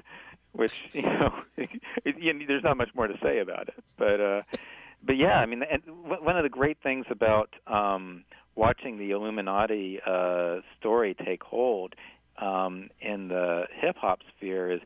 which 0.52 0.74
you 0.92 1.02
know, 1.02 1.32
there's 2.04 2.64
not 2.64 2.76
much 2.76 2.90
more 2.94 3.06
to 3.06 3.18
say 3.22 3.38
about 3.38 3.68
it. 3.68 3.84
But 3.96 4.20
uh, 4.20 4.42
but 5.04 5.16
yeah, 5.16 5.38
I 5.38 5.46
mean, 5.46 5.62
and 5.62 5.82
one 5.86 6.36
of 6.36 6.42
the 6.42 6.48
great 6.48 6.78
things 6.82 7.06
about 7.10 7.54
um, 7.66 8.24
watching 8.54 8.98
the 8.98 9.10
Illuminati 9.10 10.00
uh, 10.04 10.56
story 10.78 11.14
take 11.24 11.42
hold 11.42 11.94
um, 12.38 12.88
in 13.00 13.28
the 13.28 13.64
hip 13.72 13.96
hop 13.96 14.20
sphere 14.36 14.72
is, 14.72 14.80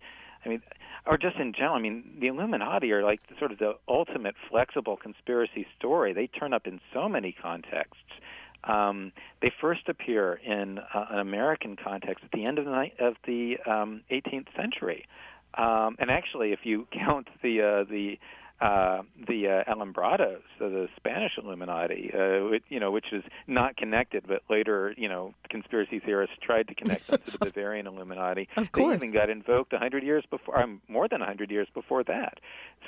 I 0.45 0.49
mean, 0.49 0.63
or 1.07 1.17
just 1.17 1.37
in 1.37 1.53
general, 1.53 1.75
I 1.75 1.81
mean, 1.81 2.19
the 2.21 2.27
Illuminati 2.27 2.93
are 2.93 3.03
like 3.03 3.21
sort 3.39 3.53
of 3.53 3.59
the 3.59 3.75
ultimate 3.89 4.35
flexible 4.51 4.97
conspiracy 4.97 5.67
story. 5.79 6.13
They 6.13 6.27
turn 6.27 6.53
up 6.53 6.67
in 6.67 6.81
so 6.93 7.09
many 7.09 7.33
contexts. 7.33 8.13
Um, 8.65 9.13
they 9.41 9.53
first 9.61 9.89
appear 9.89 10.35
in 10.35 10.79
uh, 10.79 11.07
an 11.11 11.19
American 11.19 11.77
context 11.77 12.25
at 12.25 12.31
the 12.33 12.45
end 12.45 12.59
of 12.59 12.67
the 12.67 12.71
ni- 12.71 12.95
of 12.99 13.15
the 13.27 13.57
um, 13.71 14.03
18th 14.11 14.49
century, 14.57 15.07
um, 15.55 15.97
and 15.99 16.11
actually, 16.11 16.53
if 16.53 16.61
you 16.65 16.87
count 16.93 17.29
the 17.43 17.63
uh, 17.63 17.85
the 17.91 18.19
uh, 18.61 19.01
the 19.27 19.49
uh, 19.67 19.73
Alumbrados, 19.73 20.43
so 20.59 20.69
the 20.69 20.87
Spanish 20.95 21.33
Illuminati, 21.39 22.13
uh, 22.13 22.47
which, 22.51 22.63
you 22.69 22.79
know, 22.79 22.91
which 22.91 23.07
is 23.11 23.25
not 23.47 23.75
connected, 23.75 24.25
but 24.29 24.43
later, 24.51 24.93
you 24.99 25.09
know, 25.09 25.33
conspiracy 25.49 25.99
theorists 25.99 26.37
tried 26.43 26.69
to 26.69 26.75
connect 26.75 27.09
them 27.09 27.21
to 27.25 27.31
the 27.31 27.39
Bavarian 27.47 27.87
Illuminati. 27.87 28.51
Of 28.59 28.71
course. 28.71 29.01
They 29.01 29.07
even 29.07 29.13
got 29.15 29.31
invoked 29.31 29.73
a 29.73 29.79
hundred 29.79 30.03
years 30.03 30.25
before, 30.29 30.61
um, 30.61 30.83
more 30.89 31.09
than 31.09 31.23
a 31.23 31.25
hundred 31.25 31.51
years 31.51 31.69
before 31.73 32.05
that. 32.05 32.39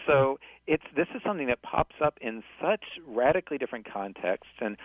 So 0.06 0.38
it's 0.66 0.84
this 0.94 1.08
is 1.14 1.20
something 1.26 1.48
that 1.48 1.62
pops 1.62 1.96
up 2.02 2.18
in 2.20 2.42
such 2.60 2.84
radically 3.06 3.58
different 3.58 3.90
contexts, 3.92 4.54
and 4.60 4.76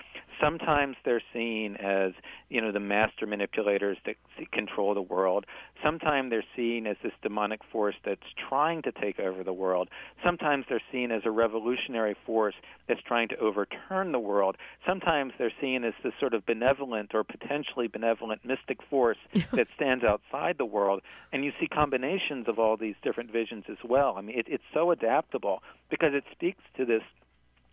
sometimes 0.41 0.95
they're 1.05 1.21
seen 1.33 1.75
as 1.75 2.13
you 2.49 2.59
know 2.61 2.71
the 2.71 2.79
master 2.79 3.27
manipulators 3.27 3.97
that 4.05 4.15
control 4.51 4.93
the 4.95 5.01
world. 5.01 5.45
Sometimes 5.83 6.31
they're 6.31 6.43
seen 6.55 6.87
as 6.87 6.97
this 7.03 7.11
demonic 7.21 7.61
force 7.71 7.95
that's 8.03 8.21
trying 8.49 8.81
to 8.83 8.91
take 8.91 9.19
over 9.19 9.43
the 9.43 9.53
world. 9.53 9.89
Sometimes 10.23 10.65
they're 10.67 10.81
seen 10.91 11.11
as 11.11 11.21
a 11.25 11.31
revolutionary 11.31 12.15
force 12.25 12.55
that's 12.87 13.01
trying 13.01 13.27
to 13.27 13.37
overturn 13.37 14.11
the 14.11 14.19
world. 14.19 14.57
Sometimes 14.85 15.33
they're 15.37 15.51
seen 15.61 15.83
as 15.83 15.93
this 16.03 16.13
sort 16.19 16.33
of 16.33 16.45
benevolent 16.45 17.13
or 17.13 17.23
potentially 17.23 17.87
benevolent 17.87 18.43
mystic 18.43 18.79
force 18.89 19.17
that 19.51 19.67
stands 19.75 20.03
outside 20.03 20.57
the 20.57 20.65
world. 20.65 21.01
And 21.31 21.45
you 21.45 21.51
see 21.59 21.67
combinations 21.67 22.47
of 22.47 22.57
all 22.57 22.77
these 22.77 22.95
different 23.03 23.31
visions 23.31 23.65
as 23.69 23.77
well. 23.83 24.15
I 24.17 24.21
mean, 24.21 24.39
it, 24.39 24.47
it's 24.49 24.63
so 24.73 24.91
adaptable 24.91 25.61
because 25.89 26.13
it 26.13 26.23
speaks 26.31 26.61
to 26.77 26.85
this 26.85 27.01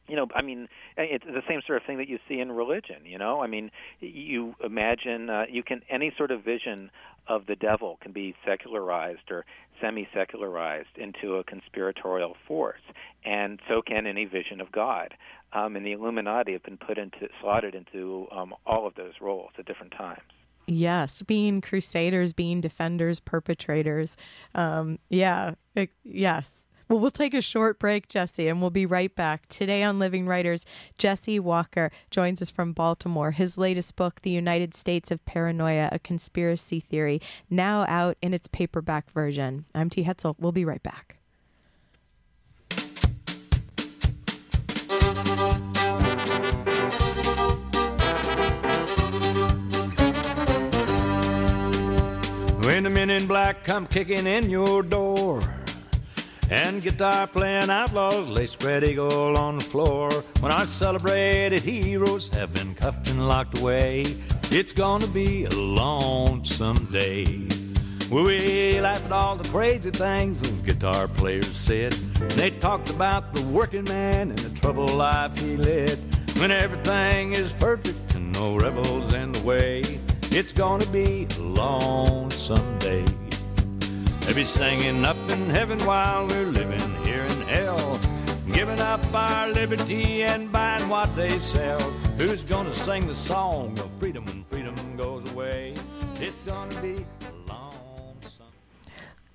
you 0.07 0.17
know, 0.17 0.27
I 0.35 0.43
mean, 0.43 0.69
it's 0.99 1.25
the 1.25 1.43
same 1.49 1.63
sort 1.67 1.81
of 1.81 1.87
thing 1.87 1.97
that 1.97 2.09
you 2.09 2.19
see 2.29 2.39
in 2.39 2.53
religion. 2.53 3.07
You 3.07 3.17
know, 3.17 3.43
I 3.43 3.47
mean, 3.47 3.71
you 4.01 4.55
imagine 4.63 5.31
uh, 5.31 5.45
you 5.49 5.63
can 5.63 5.81
any 5.89 6.13
sort 6.19 6.31
of 6.31 6.45
vision 6.45 6.91
of 7.27 7.47
the 7.47 7.57
devil 7.57 7.99
can 8.03 8.13
be 8.13 8.35
secularized 8.45 9.31
or 9.31 9.47
semi-secularized 9.81 10.97
into 10.97 11.37
a 11.37 11.45
conspiratorial 11.45 12.37
force, 12.47 12.83
and 13.25 13.61
so 13.67 13.81
can 13.81 14.07
any 14.07 14.27
vision 14.27 14.61
of 14.61 14.71
God. 14.73 15.15
Um, 15.53 15.77
and 15.77 15.87
the 15.87 15.93
Illuminati 15.93 16.53
have 16.53 16.63
been 16.65 16.77
put 16.77 16.99
into 16.99 17.29
slotted 17.41 17.75
into 17.75 18.27
um, 18.31 18.55
all 18.67 18.87
of 18.87 18.95
those 18.97 19.15
roles 19.21 19.51
at 19.59 19.65
different 19.65 19.93
times. 19.93 20.21
Yes, 20.67 21.23
being 21.23 21.61
crusaders, 21.61 22.33
being 22.33 22.61
defenders, 22.61 23.21
perpetrators. 23.21 24.17
Um, 24.55 24.99
yeah, 25.09 25.55
it- 25.75 25.91
yes. 26.03 26.64
Well, 26.95 27.01
we'll 27.01 27.11
take 27.11 27.35
a 27.35 27.41
short 27.41 27.81
break, 27.81 28.07
Jesse, 28.07 28.47
and 28.47 28.61
we'll 28.61 28.71
be 28.71 28.87
right 28.87 29.13
back. 29.13 29.49
Today 29.49 29.83
on 29.83 29.99
Living 29.99 30.29
Writers, 30.29 30.65
Jesse 30.97 31.41
Walker 31.41 31.91
joins 32.09 32.41
us 32.41 32.51
from 32.51 32.73
Baltimore. 32.73 33.33
His 33.33 33.59
latest 33.59 33.97
book, 33.97 34.23
The 34.23 34.31
United 34.31 34.75
States 34.75 35.11
of 35.11 35.25
Paranoia, 35.25 35.89
a 35.91 35.99
conspiracy 35.99 36.79
theory, 36.79 37.21
now 37.51 37.85
out 37.89 38.17
in 38.23 38.33
its 38.33 38.47
paperback 38.47 39.11
version. 39.11 39.65
I'm 39.75 39.91
T. 39.91 40.05
Hetzel. 40.05 40.37
We'll 40.39 40.53
be 40.53 40.65
right 40.65 40.85
back. 40.85 41.19
When 52.63 52.85
the 52.85 52.91
men 52.91 53.11
in 53.11 53.27
black 53.27 53.65
come 53.65 53.85
kicking 53.89 54.29
in 54.29 54.49
your 54.49 54.85
door 54.85 55.41
and 56.55 56.81
guitar 56.81 57.27
playing 57.27 57.69
outlaws 57.69 58.29
lay 58.29 58.47
spread 58.47 58.85
eagle 58.85 59.37
on 59.37 59.59
the 59.59 59.65
floor. 59.65 60.09
When 60.39 60.53
our 60.53 60.67
celebrated 60.67 61.61
heroes 61.61 62.29
have 62.29 62.55
been 62.55 62.77
cuffed 62.77 63.11
and 63.11 63.27
locked 63.27 63.59
away, 63.59 64.05
it's 64.53 64.73
gonna 64.73 65.09
be 65.09 65.47
a 65.47 65.51
lonesome 65.51 66.87
day. 66.93 67.25
We 68.09 68.81
laugh 68.81 69.05
at 69.05 69.11
all 69.11 69.35
the 69.35 69.49
crazy 69.49 69.91
things 69.91 70.41
those 70.43 70.61
guitar 70.61 71.09
players 71.09 71.57
said. 71.57 71.93
They 72.39 72.51
talked 72.51 72.89
about 72.89 73.35
the 73.35 73.43
working 73.43 73.85
man 73.85 74.31
and 74.31 74.39
the 74.39 74.61
troubled 74.61 74.95
life 74.95 75.37
he 75.37 75.57
led. 75.57 75.99
When 76.39 76.53
everything 76.53 77.33
is 77.33 77.53
perfect 77.55 78.15
and 78.15 78.33
no 78.33 78.57
rebels 78.57 79.13
in 79.13 79.33
the 79.33 79.43
way, 79.43 79.83
it's 80.31 80.53
gonna 80.53 80.87
be 80.87 81.27
a 81.37 81.41
lonesome 81.41 82.79
day. 82.79 83.24
They 84.27 84.33
be 84.33 84.45
singing 84.45 85.05
up 85.05 85.17
in 85.31 85.51
heaven 85.51 85.79
while 85.81 86.27
we're 86.27 86.47
living 86.47 87.05
here 87.05 87.25
in 87.25 87.43
hell. 87.43 88.01
Giving 88.53 88.81
up 88.81 89.05
our 89.13 89.49
liberty 89.49 90.23
and 90.23 90.51
buying 90.51 90.89
what 90.89 91.15
they 91.15 91.39
sell. 91.39 91.81
Who's 92.19 92.43
gonna 92.43 92.75
sing 92.75 93.07
the 93.07 93.15
song 93.15 93.79
of 93.79 93.95
freedom 93.99 94.25
when 94.27 94.45
freedom 94.45 94.75
goes 94.97 95.31
away? 95.33 95.75
It's 96.17 96.43
gonna 96.43 96.81
be 96.81 97.05
long. 97.47 98.17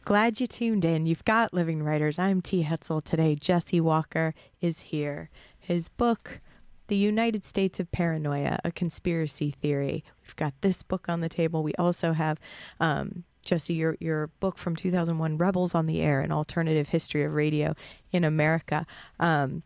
Glad 0.04 0.40
you 0.40 0.48
tuned 0.48 0.86
in. 0.86 1.06
You've 1.06 1.26
got 1.26 1.54
Living 1.54 1.84
Writers. 1.84 2.18
I'm 2.18 2.42
T. 2.42 2.64
Hetzel. 2.64 3.04
Today, 3.04 3.36
Jesse 3.36 3.80
Walker 3.80 4.34
is 4.60 4.80
here. 4.80 5.30
His 5.60 5.88
book, 5.88 6.42
The 6.88 6.96
United 6.96 7.46
States 7.46 7.80
of 7.80 7.92
Paranoia, 7.92 8.58
a 8.64 8.72
conspiracy 8.72 9.52
theory. 9.52 10.04
We've 10.24 10.36
got 10.36 10.54
this 10.62 10.82
book 10.82 11.08
on 11.08 11.20
the 11.22 11.30
table. 11.30 11.62
We 11.62 11.76
also 11.76 12.14
have, 12.14 12.40
um, 12.80 13.24
Jesse, 13.46 13.74
your, 13.74 13.98
your 14.00 14.28
book 14.40 14.58
from 14.58 14.76
2001, 14.76 15.38
Rebels 15.38 15.74
on 15.74 15.86
the 15.86 16.02
Air, 16.02 16.22
an 16.22 16.32
alternative 16.32 16.90
history 16.90 17.24
of 17.24 17.34
radio 17.34 17.76
in 18.12 18.24
America. 18.24 18.86
Um, 19.20 19.64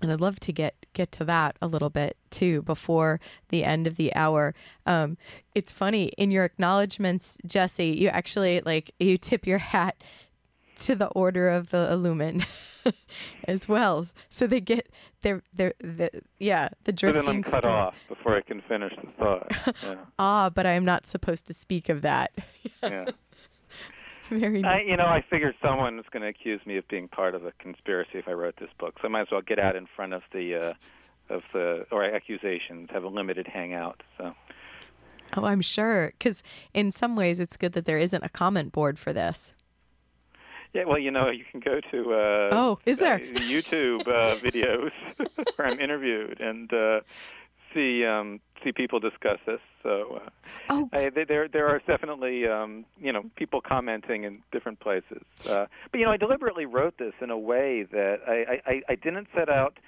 and 0.00 0.12
I'd 0.12 0.20
love 0.20 0.38
to 0.40 0.52
get 0.52 0.74
get 0.92 1.10
to 1.12 1.24
that 1.24 1.56
a 1.60 1.66
little 1.66 1.90
bit 1.90 2.16
too 2.30 2.62
before 2.62 3.20
the 3.48 3.64
end 3.64 3.86
of 3.86 3.96
the 3.96 4.14
hour. 4.14 4.54
Um, 4.86 5.16
it's 5.54 5.72
funny 5.72 6.12
in 6.16 6.30
your 6.30 6.44
acknowledgments, 6.44 7.38
Jesse. 7.44 7.88
You 7.88 8.08
actually 8.08 8.60
like 8.64 8.94
you 8.98 9.16
tip 9.16 9.46
your 9.46 9.58
hat 9.58 9.96
to 10.78 10.94
the 10.94 11.06
Order 11.08 11.48
of 11.48 11.70
the 11.70 11.88
Illumin 11.90 12.44
as 13.48 13.68
well, 13.68 14.06
so 14.28 14.46
they 14.46 14.60
get 14.60 14.88
their 15.22 15.42
their 15.52 15.74
the, 15.80 16.10
yeah 16.38 16.68
the 16.84 16.92
So 16.98 17.06
then 17.12 17.14
drifting 17.24 17.34
I'm 17.36 17.42
cut 17.42 17.62
star. 17.62 17.76
off 17.88 17.94
before 18.08 18.36
I 18.36 18.40
can 18.42 18.60
finish 18.68 18.92
the 19.02 19.10
thought. 19.18 19.74
Yeah, 19.82 19.96
Ah, 20.18 20.50
but 20.50 20.66
I 20.66 20.72
am 20.72 20.84
not 20.84 21.06
supposed 21.06 21.46
to 21.48 21.54
speak 21.54 21.88
of 21.88 22.02
that. 22.02 22.32
yeah. 22.82 23.06
Very 24.30 24.62
I, 24.62 24.80
you 24.82 24.96
know, 24.96 25.06
I 25.06 25.24
figured 25.30 25.54
someone 25.62 25.96
was 25.96 26.04
going 26.12 26.22
to 26.22 26.28
accuse 26.28 26.60
me 26.66 26.76
of 26.76 26.86
being 26.88 27.08
part 27.08 27.34
of 27.34 27.46
a 27.46 27.52
conspiracy 27.58 28.18
if 28.18 28.28
I 28.28 28.32
wrote 28.32 28.56
this 28.60 28.68
book, 28.78 28.96
so 29.00 29.08
I 29.08 29.10
might 29.10 29.22
as 29.22 29.28
well 29.32 29.40
get 29.40 29.58
out 29.58 29.74
in 29.74 29.86
front 29.96 30.12
of 30.12 30.22
the 30.32 30.54
uh, 30.54 31.34
of 31.34 31.42
the 31.54 31.86
or 31.90 32.04
accusations, 32.04 32.90
have 32.92 33.04
a 33.04 33.08
limited 33.08 33.46
hangout. 33.46 34.02
So 34.18 34.34
oh, 35.36 35.44
I'm 35.46 35.62
sure 35.62 36.12
because 36.18 36.42
in 36.74 36.92
some 36.92 37.16
ways 37.16 37.40
it's 37.40 37.56
good 37.56 37.72
that 37.72 37.86
there 37.86 37.98
isn't 37.98 38.22
a 38.22 38.28
comment 38.28 38.70
board 38.72 38.98
for 38.98 39.14
this. 39.14 39.54
Yeah, 40.74 40.84
well, 40.84 40.98
you 40.98 41.10
know, 41.10 41.30
you 41.30 41.44
can 41.50 41.60
go 41.60 41.80
to 41.90 42.12
uh, 42.14 42.48
Oh, 42.52 42.78
is 42.86 42.98
there? 42.98 43.14
uh, 43.14 43.18
YouTube 43.18 44.02
uh, 44.08 44.36
videos 44.44 44.90
where 45.56 45.68
I'm 45.68 45.80
interviewed 45.80 46.40
and 46.40 46.72
uh, 46.72 47.00
see 47.74 48.04
um, 48.04 48.40
see 48.62 48.72
people 48.72 49.00
discuss 49.00 49.38
this. 49.46 49.60
So. 49.82 50.20
Uh, 50.24 50.28
Oh, 50.70 50.88
I, 50.92 51.08
there, 51.08 51.48
there 51.48 51.66
are 51.68 51.80
definitely, 51.86 52.46
um, 52.46 52.84
you 53.00 53.10
know, 53.10 53.22
people 53.36 53.62
commenting 53.62 54.24
in 54.24 54.40
different 54.52 54.80
places. 54.80 55.22
Uh, 55.48 55.64
but 55.90 55.98
you 55.98 56.04
know, 56.04 56.12
I 56.12 56.18
deliberately 56.18 56.66
wrote 56.66 56.98
this 56.98 57.14
in 57.22 57.30
a 57.30 57.38
way 57.38 57.84
that 57.90 58.18
I, 58.26 58.60
I, 58.70 58.82
I 58.90 58.94
didn't 58.96 59.28
set 59.34 59.48
out 59.48 59.78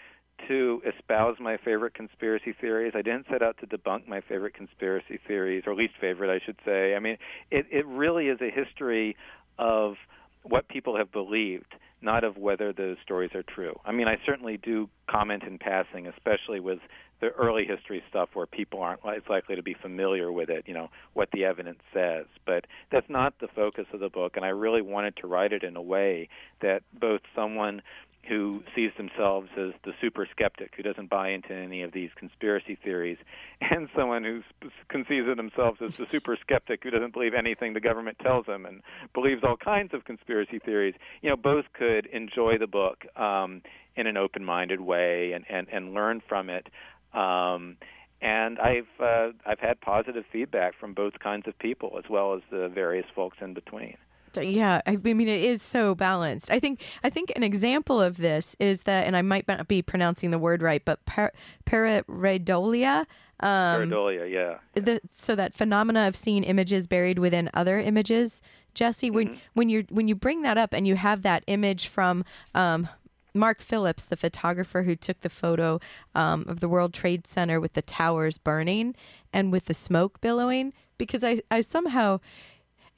to 0.49 0.81
espouse 0.87 1.37
my 1.39 1.59
favorite 1.59 1.93
conspiracy 1.93 2.55
theories. 2.59 2.93
I 2.95 3.03
didn't 3.03 3.26
set 3.31 3.43
out 3.43 3.59
to 3.59 3.66
debunk 3.66 4.09
my 4.09 4.22
favorite 4.22 4.55
conspiracy 4.55 5.18
theories, 5.28 5.64
or 5.66 5.74
least 5.74 5.95
favorite, 6.01 6.31
I 6.35 6.43
should 6.43 6.57
say. 6.64 6.95
I 6.95 6.99
mean, 6.99 7.18
it, 7.51 7.66
it 7.70 7.87
really 7.87 8.28
is 8.28 8.39
a 8.41 8.51
history 8.51 9.16
of 9.59 9.97
what 10.43 10.68
people 10.68 10.97
have 10.97 11.12
believed, 11.12 11.74
not 12.03 12.24
of 12.24 12.36
whether 12.36 12.72
those 12.72 12.97
stories 13.03 13.30
are 13.34 13.43
true. 13.43 13.78
I 13.84 13.93
mean, 13.93 14.09
I 14.09 14.16
certainly 14.24 14.57
do 14.57 14.88
comment 15.09 15.43
in 15.43 15.59
passing, 15.59 16.07
especially 16.07 16.61
with 16.61 16.78
the 17.20 17.28
early 17.28 17.66
history 17.66 18.03
stuff 18.09 18.30
where 18.32 18.47
people 18.47 18.80
aren't 18.80 19.01
as 19.05 19.22
likely 19.28 19.55
to 19.57 19.62
be 19.62 19.74
familiar 19.74 20.32
with 20.32 20.49
it, 20.49 20.64
you 20.66 20.72
know, 20.72 20.88
what 21.12 21.28
the 21.32 21.45
evidence 21.45 21.80
says. 21.93 22.24
But 22.47 22.66
that's 22.91 23.09
not 23.11 23.34
the 23.41 23.49
focus 23.49 23.86
of 23.93 24.01
the 24.01 24.09
book, 24.09 24.36
and 24.36 24.45
I 24.45 24.49
really 24.49 24.82
wanted 24.82 25.16
to 25.18 25.26
write 25.26 25.53
it 25.53 25.62
in 25.62 25.76
a 25.76 25.82
way 25.82 26.28
that 26.62 26.82
both 26.99 27.20
someone 27.34 27.82
who 28.31 28.62
sees 28.76 28.93
themselves 28.97 29.49
as 29.59 29.72
the 29.85 29.93
super 30.01 30.24
skeptic 30.31 30.72
who 30.76 30.85
doesn't 30.85 31.11
buy 31.11 31.31
into 31.31 31.53
any 31.53 31.83
of 31.83 31.91
these 31.91 32.11
conspiracy 32.14 32.78
theories, 32.83 33.18
and 33.61 33.89
someone 33.97 34.22
who 34.22 34.41
conceives 34.89 35.28
of 35.28 35.37
themselves 35.37 35.81
as 35.85 35.97
the 35.97 36.07
super 36.12 36.39
skeptic 36.41 36.85
who 36.85 36.91
doesn't 36.91 37.12
believe 37.12 37.35
anything 37.35 37.74
the 37.74 37.81
government 37.81 38.16
tells 38.20 38.47
them 38.47 38.64
and 38.66 38.83
believes 39.14 39.43
all 39.43 39.57
kinds 39.57 39.93
of 39.93 40.05
conspiracy 40.05 40.61
theories, 40.61 40.95
you 41.22 41.28
know, 41.28 41.37
both 41.37 41.64
could 41.72 42.07
enjoy 42.07 42.57
the 42.57 42.68
book 42.68 43.05
um, 43.18 43.62
in 43.97 44.07
an 44.07 44.16
open-minded 44.16 44.81
way 44.81 45.33
and, 45.33 45.45
and, 45.51 45.66
and 45.72 45.93
learn 45.93 46.22
from 46.28 46.49
it. 46.49 46.68
Um, 47.12 47.76
and 48.22 48.61
I've 48.61 49.01
uh, 49.01 49.31
I've 49.45 49.59
had 49.59 49.81
positive 49.81 50.24
feedback 50.31 50.78
from 50.78 50.95
both 50.95 51.14
kinds 51.18 51.49
of 51.49 51.59
people 51.59 51.97
as 51.99 52.05
well 52.09 52.35
as 52.35 52.43
the 52.51 52.68
various 52.68 53.07
folks 53.12 53.39
in 53.41 53.55
between. 53.55 53.97
Yeah, 54.37 54.81
I 54.87 54.97
mean 54.97 55.28
it 55.28 55.43
is 55.43 55.62
so 55.62 55.95
balanced. 55.95 56.51
I 56.51 56.61
think 56.61 56.83
I 57.03 57.11
think 57.11 57.33
an 57.37 57.43
example 57.43 58.01
of 58.01 58.16
this 58.16 58.57
is 58.59 58.83
that, 58.83 59.07
and 59.07 59.16
I 59.16 59.22
might 59.22 59.49
not 59.49 59.68
be 59.68 59.83
pronouncing 59.83 60.31
the 60.31 60.39
word 60.39 60.62
right, 60.62 60.85
but 60.85 61.05
par- 61.07 61.33
pareidolia. 61.66 63.07
Um, 63.43 63.91
Pareidolia, 63.91 64.31
yeah. 64.31 64.59
the, 64.74 65.01
so 65.14 65.35
that 65.35 65.55
phenomena 65.55 66.07
of 66.07 66.14
seeing 66.14 66.45
images 66.45 66.87
buried 66.87 67.18
within 67.18 67.49
other 67.55 67.81
images, 67.81 68.43
Jesse. 68.74 69.11
When 69.11 69.41
when 69.55 69.68
you 69.68 69.87
when 69.89 70.09
you 70.09 70.14
bring 70.14 70.43
that 70.43 70.59
up 70.59 70.72
and 70.72 70.87
you 70.87 70.97
have 70.97 71.22
that 71.22 71.43
image 71.47 71.89
from 71.89 72.24
um, 72.55 72.89
Mark 73.35 73.61
Phillips, 73.61 74.05
the 74.05 74.16
photographer 74.16 74.83
who 74.83 74.95
took 74.95 75.20
the 75.20 75.31
photo 75.31 75.81
um, 76.14 76.45
of 76.49 76.61
the 76.61 76.68
World 76.68 76.93
Trade 76.93 77.26
Center 77.26 77.61
with 77.61 77.72
the 77.72 77.83
towers 77.83 78.39
burning 78.39 78.95
and 79.33 79.53
with 79.53 79.66
the 79.66 79.74
smoke 79.74 80.20
billowing, 80.20 80.72
because 80.99 81.24
I 81.24 81.41
I 81.51 81.62
somehow 81.62 82.20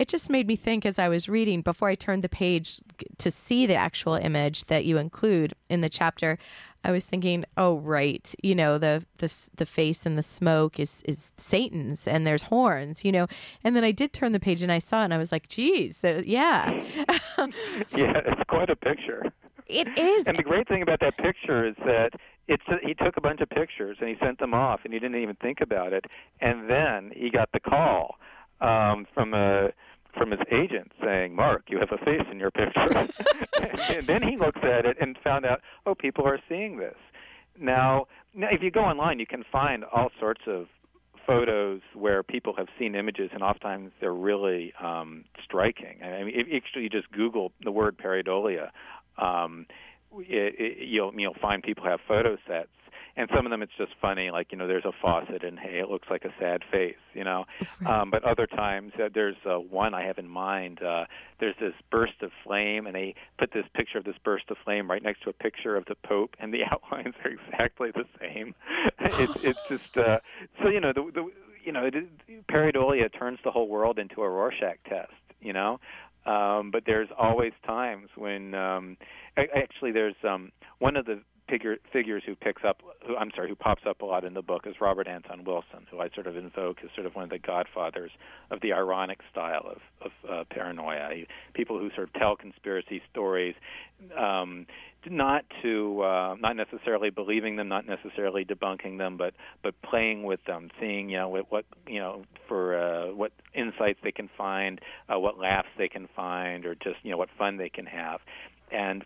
it 0.02 0.08
just 0.08 0.28
made 0.28 0.48
me 0.48 0.56
think 0.56 0.84
as 0.84 0.98
I 0.98 1.08
was 1.08 1.28
reading 1.28 1.62
before 1.62 1.88
I 1.88 1.94
turned 1.94 2.24
the 2.24 2.28
page 2.28 2.80
to 3.18 3.30
see 3.30 3.66
the 3.66 3.76
actual 3.76 4.14
image 4.14 4.64
that 4.64 4.84
you 4.84 4.98
include 4.98 5.54
in 5.68 5.80
the 5.80 5.88
chapter. 5.88 6.38
I 6.82 6.90
was 6.90 7.06
thinking, 7.06 7.44
oh 7.56 7.76
right, 7.78 8.34
you 8.42 8.56
know 8.56 8.76
the 8.78 9.04
the 9.18 9.32
the 9.54 9.64
face 9.64 10.04
and 10.04 10.18
the 10.18 10.22
smoke 10.24 10.80
is 10.80 11.02
is 11.04 11.30
Satan's, 11.38 12.08
and 12.08 12.26
there's 12.26 12.42
horns, 12.42 13.04
you 13.04 13.12
know. 13.12 13.28
And 13.62 13.76
then 13.76 13.84
I 13.84 13.92
did 13.92 14.12
turn 14.12 14.32
the 14.32 14.40
page 14.40 14.60
and 14.60 14.72
I 14.72 14.80
saw 14.80 15.02
it, 15.02 15.04
and 15.04 15.14
I 15.14 15.18
was 15.18 15.30
like, 15.30 15.46
geez, 15.46 16.02
uh, 16.02 16.22
yeah, 16.26 16.68
Yeah, 17.94 18.20
it's 18.26 18.42
quite 18.48 18.70
a 18.70 18.76
picture. 18.76 19.22
it 19.68 19.86
is. 19.96 20.26
And 20.26 20.36
the 20.36 20.42
great 20.42 20.66
thing 20.66 20.82
about 20.82 20.98
that 21.00 21.16
picture 21.18 21.64
is 21.64 21.76
that 21.86 22.10
it's 22.48 22.64
he 22.84 22.94
took 22.94 23.16
a 23.16 23.20
bunch 23.20 23.40
of 23.40 23.48
pictures 23.50 23.98
and 24.00 24.08
he 24.08 24.16
sent 24.20 24.40
them 24.40 24.52
off 24.52 24.80
and 24.84 24.92
he 24.92 24.98
didn't 24.98 25.22
even 25.22 25.36
think 25.36 25.60
about 25.60 25.92
it. 25.92 26.06
And 26.40 26.68
then 26.68 27.12
he 27.14 27.30
got 27.30 27.50
the 27.52 27.60
call 27.60 28.16
um, 28.60 29.06
from 29.14 29.34
a 29.34 29.70
from 30.16 30.30
his 30.30 30.40
agent 30.50 30.92
saying, 31.02 31.34
"Mark, 31.34 31.64
you 31.68 31.78
have 31.78 31.90
a 31.92 32.04
face 32.04 32.26
in 32.30 32.38
your 32.38 32.50
picture." 32.50 33.08
and 33.88 34.06
then 34.06 34.22
he 34.22 34.36
looks 34.36 34.60
at 34.62 34.86
it 34.86 34.96
and 35.00 35.16
found 35.22 35.44
out, 35.44 35.60
"Oh, 35.86 35.94
people 35.94 36.26
are 36.26 36.38
seeing 36.48 36.76
this." 36.76 36.96
Now, 37.58 38.06
now 38.34 38.48
if 38.50 38.62
you 38.62 38.70
go 38.70 38.80
online, 38.80 39.18
you 39.18 39.26
can 39.26 39.44
find 39.50 39.84
all 39.84 40.10
sorts 40.18 40.42
of 40.46 40.66
photos 41.26 41.80
where 41.94 42.22
people 42.22 42.54
have 42.56 42.66
seen 42.78 42.94
images, 42.94 43.30
and 43.32 43.42
oftentimes 43.42 43.92
they're 44.00 44.14
really 44.14 44.72
um, 44.82 45.24
striking. 45.44 46.02
I 46.02 46.24
mean, 46.24 46.34
if 46.34 46.46
if 46.48 46.64
you 46.74 46.88
just 46.88 47.10
Google 47.12 47.52
the 47.62 47.70
word 47.70 47.96
pareidolia, 47.98 48.70
um, 49.18 49.66
it, 50.18 50.54
it, 50.58 50.88
you'll 50.88 51.12
you'll 51.16 51.36
find 51.40 51.62
people 51.62 51.84
have 51.84 52.00
photo 52.06 52.36
sets, 52.46 52.70
and 53.16 53.28
some 53.34 53.46
of 53.46 53.50
them 53.50 53.62
it's 53.62 53.72
just 53.76 53.92
funny, 54.00 54.30
like 54.30 54.52
you 54.52 54.58
know, 54.58 54.66
there's 54.66 54.84
a 54.84 54.92
faucet, 55.00 55.44
and 55.44 55.58
hey, 55.58 55.78
it 55.78 55.90
looks 55.90 56.08
like 56.10 56.24
a 56.24 56.32
sad 56.38 56.62
face, 56.70 56.96
you 57.14 57.24
know. 57.24 57.44
Um, 57.82 58.10
but 58.10 58.22
other 58.22 58.46
times, 58.46 58.92
uh, 58.94 59.08
there's 59.12 59.34
uh, 59.44 59.58
one 59.58 59.92
I 59.92 60.04
have 60.04 60.16
in 60.16 60.28
mind. 60.28 60.80
Uh, 60.82 61.04
there's 61.40 61.56
this 61.60 61.72
burst 61.90 62.22
of 62.22 62.30
flame, 62.44 62.86
and 62.86 62.94
they 62.94 63.16
put 63.38 63.52
this 63.52 63.64
picture 63.74 63.98
of 63.98 64.04
this 64.04 64.14
burst 64.24 64.44
of 64.50 64.56
flame 64.64 64.88
right 64.88 65.02
next 65.02 65.24
to 65.24 65.30
a 65.30 65.32
picture 65.32 65.76
of 65.76 65.84
the 65.86 65.96
Pope, 65.96 66.36
and 66.38 66.54
the 66.54 66.62
outlines 66.70 67.14
are 67.24 67.30
exactly 67.30 67.90
the 67.90 68.04
same. 68.20 68.54
it's 69.00 69.34
it's 69.42 69.58
just 69.68 69.96
uh, 69.96 70.18
so 70.62 70.68
you 70.68 70.80
know 70.80 70.92
the, 70.92 71.10
the 71.12 71.30
you 71.64 71.72
know 71.72 71.84
it, 71.84 71.94
pareidolia 72.46 73.12
turns 73.18 73.40
the 73.44 73.50
whole 73.50 73.68
world 73.68 73.98
into 73.98 74.22
a 74.22 74.28
Rorschach 74.28 74.78
test, 74.88 75.12
you 75.40 75.52
know. 75.52 75.80
Um, 76.24 76.70
but 76.70 76.84
there's 76.86 77.08
always 77.18 77.52
times 77.66 78.08
when 78.14 78.54
um, 78.54 78.96
actually 79.36 79.90
there's 79.90 80.14
um, 80.22 80.52
one 80.78 80.96
of 80.96 81.04
the 81.04 81.20
figure, 81.52 81.76
figures 81.92 82.22
who 82.24 82.34
picks 82.34 82.62
up 82.66 82.78
who 83.06 83.14
I'm 83.14 83.30
sorry 83.34 83.48
who 83.50 83.54
pops 83.54 83.82
up 83.86 84.00
a 84.00 84.06
lot 84.06 84.24
in 84.24 84.32
the 84.32 84.40
book 84.40 84.62
is 84.66 84.76
Robert 84.80 85.06
Anton 85.06 85.44
Wilson, 85.44 85.86
who 85.90 86.00
I 86.00 86.08
sort 86.14 86.26
of 86.26 86.36
invoke 86.36 86.78
as 86.82 86.88
sort 86.94 87.06
of 87.06 87.14
one 87.14 87.24
of 87.24 87.30
the 87.30 87.38
godfathers 87.38 88.10
of 88.50 88.60
the 88.62 88.72
ironic 88.72 89.18
style 89.30 89.66
of, 89.70 89.78
of 90.00 90.30
uh, 90.30 90.44
paranoia. 90.50 91.10
People 91.52 91.78
who 91.78 91.90
sort 91.94 92.08
of 92.08 92.14
tell 92.14 92.36
conspiracy 92.36 93.02
stories, 93.10 93.54
um, 94.18 94.66
not 95.10 95.44
to 95.62 96.00
uh, 96.02 96.36
not 96.40 96.56
necessarily 96.56 97.10
believing 97.10 97.56
them, 97.56 97.68
not 97.68 97.86
necessarily 97.86 98.44
debunking 98.46 98.96
them, 98.96 99.18
but 99.18 99.34
but 99.62 99.74
playing 99.82 100.22
with 100.22 100.40
them, 100.46 100.70
seeing 100.80 101.10
you 101.10 101.18
know 101.18 101.28
what, 101.28 101.52
what 101.52 101.64
you 101.86 101.98
know 101.98 102.24
for 102.48 102.78
uh, 102.78 103.12
what 103.12 103.32
insights 103.54 103.98
they 104.02 104.12
can 104.12 104.30
find, 104.38 104.80
uh, 105.12 105.18
what 105.18 105.38
laughs 105.38 105.68
they 105.76 105.88
can 105.88 106.08
find, 106.16 106.64
or 106.64 106.74
just 106.74 106.96
you 107.02 107.10
know 107.10 107.18
what 107.18 107.28
fun 107.36 107.58
they 107.58 107.68
can 107.68 107.84
have, 107.84 108.20
and 108.70 109.04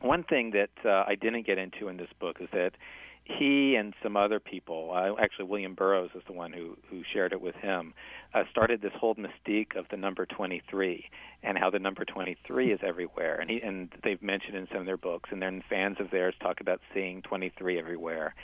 one 0.00 0.22
thing 0.24 0.52
that 0.52 0.70
uh, 0.84 1.04
I 1.06 1.14
didn't 1.14 1.46
get 1.46 1.58
into 1.58 1.88
in 1.88 1.96
this 1.96 2.10
book 2.20 2.36
is 2.40 2.48
that 2.52 2.72
he 3.24 3.76
and 3.76 3.94
some 4.02 4.16
other 4.16 4.40
people, 4.40 4.92
uh, 4.94 5.20
actually 5.20 5.44
William 5.44 5.74
Burroughs 5.74 6.10
is 6.14 6.22
the 6.26 6.32
one 6.32 6.52
who 6.52 6.78
who 6.88 7.02
shared 7.12 7.32
it 7.32 7.40
with 7.40 7.54
him, 7.56 7.92
uh, 8.34 8.44
started 8.50 8.80
this 8.80 8.92
whole 8.98 9.16
mystique 9.16 9.76
of 9.76 9.84
the 9.90 9.96
number 9.96 10.24
23. 10.24 11.04
and 11.42 11.56
how 11.56 11.70
the 11.70 11.78
number 11.78 12.04
23 12.04 12.72
is 12.72 12.80
everywhere. 12.82 13.38
And 13.40 13.50
he 13.50 13.60
and 13.60 13.90
they've 14.02 14.22
mentioned 14.22 14.56
in 14.56 14.66
some 14.68 14.80
of 14.80 14.86
their 14.86 14.96
books, 14.96 15.30
and 15.30 15.42
then 15.42 15.62
fans 15.68 15.98
of 16.00 16.10
theirs 16.10 16.34
talk 16.40 16.60
about 16.60 16.80
seeing 16.94 17.22
23 17.22 17.78
everywhere. 17.78 18.34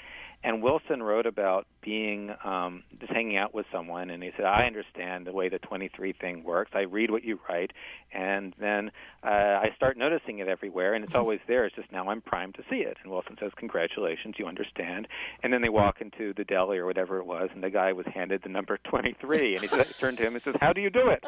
And 0.44 0.62
Wilson 0.62 1.02
wrote 1.02 1.24
about 1.24 1.66
being 1.80 2.30
um, 2.44 2.82
just 3.00 3.10
hanging 3.10 3.38
out 3.38 3.54
with 3.54 3.64
someone, 3.72 4.10
and 4.10 4.22
he 4.22 4.30
said, 4.36 4.44
"I 4.44 4.66
understand 4.66 5.26
the 5.26 5.32
way 5.32 5.48
the 5.48 5.58
23 5.58 6.12
thing 6.12 6.44
works. 6.44 6.72
I 6.74 6.82
read 6.82 7.10
what 7.10 7.24
you 7.24 7.40
write, 7.48 7.72
and 8.12 8.54
then 8.60 8.90
uh, 9.22 9.30
I 9.30 9.70
start 9.74 9.96
noticing 9.96 10.40
it 10.40 10.48
everywhere, 10.48 10.92
and 10.92 11.02
it's 11.02 11.14
always 11.14 11.40
there. 11.48 11.64
It's 11.64 11.74
just 11.74 11.90
now 11.90 12.10
I'm 12.10 12.20
primed 12.20 12.56
to 12.56 12.62
see 12.68 12.80
it." 12.80 12.98
And 13.02 13.10
Wilson 13.10 13.38
says, 13.40 13.52
"Congratulations, 13.56 14.34
you 14.38 14.46
understand." 14.46 15.08
And 15.42 15.50
then 15.50 15.62
they 15.62 15.70
walk 15.70 16.02
into 16.02 16.34
the 16.34 16.44
deli 16.44 16.76
or 16.76 16.84
whatever 16.84 17.18
it 17.18 17.26
was, 17.26 17.48
and 17.54 17.64
the 17.64 17.70
guy 17.70 17.94
was 17.94 18.04
handed 18.12 18.42
the 18.42 18.50
number 18.50 18.78
23, 18.84 19.54
and 19.56 19.62
he 19.62 19.68
turned 19.98 20.18
to 20.18 20.26
him 20.26 20.34
and 20.34 20.44
says, 20.44 20.56
"How 20.60 20.74
do 20.74 20.82
you 20.82 20.90
do 20.90 21.08
it?" 21.08 21.24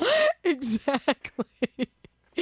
exactly. 0.42 1.88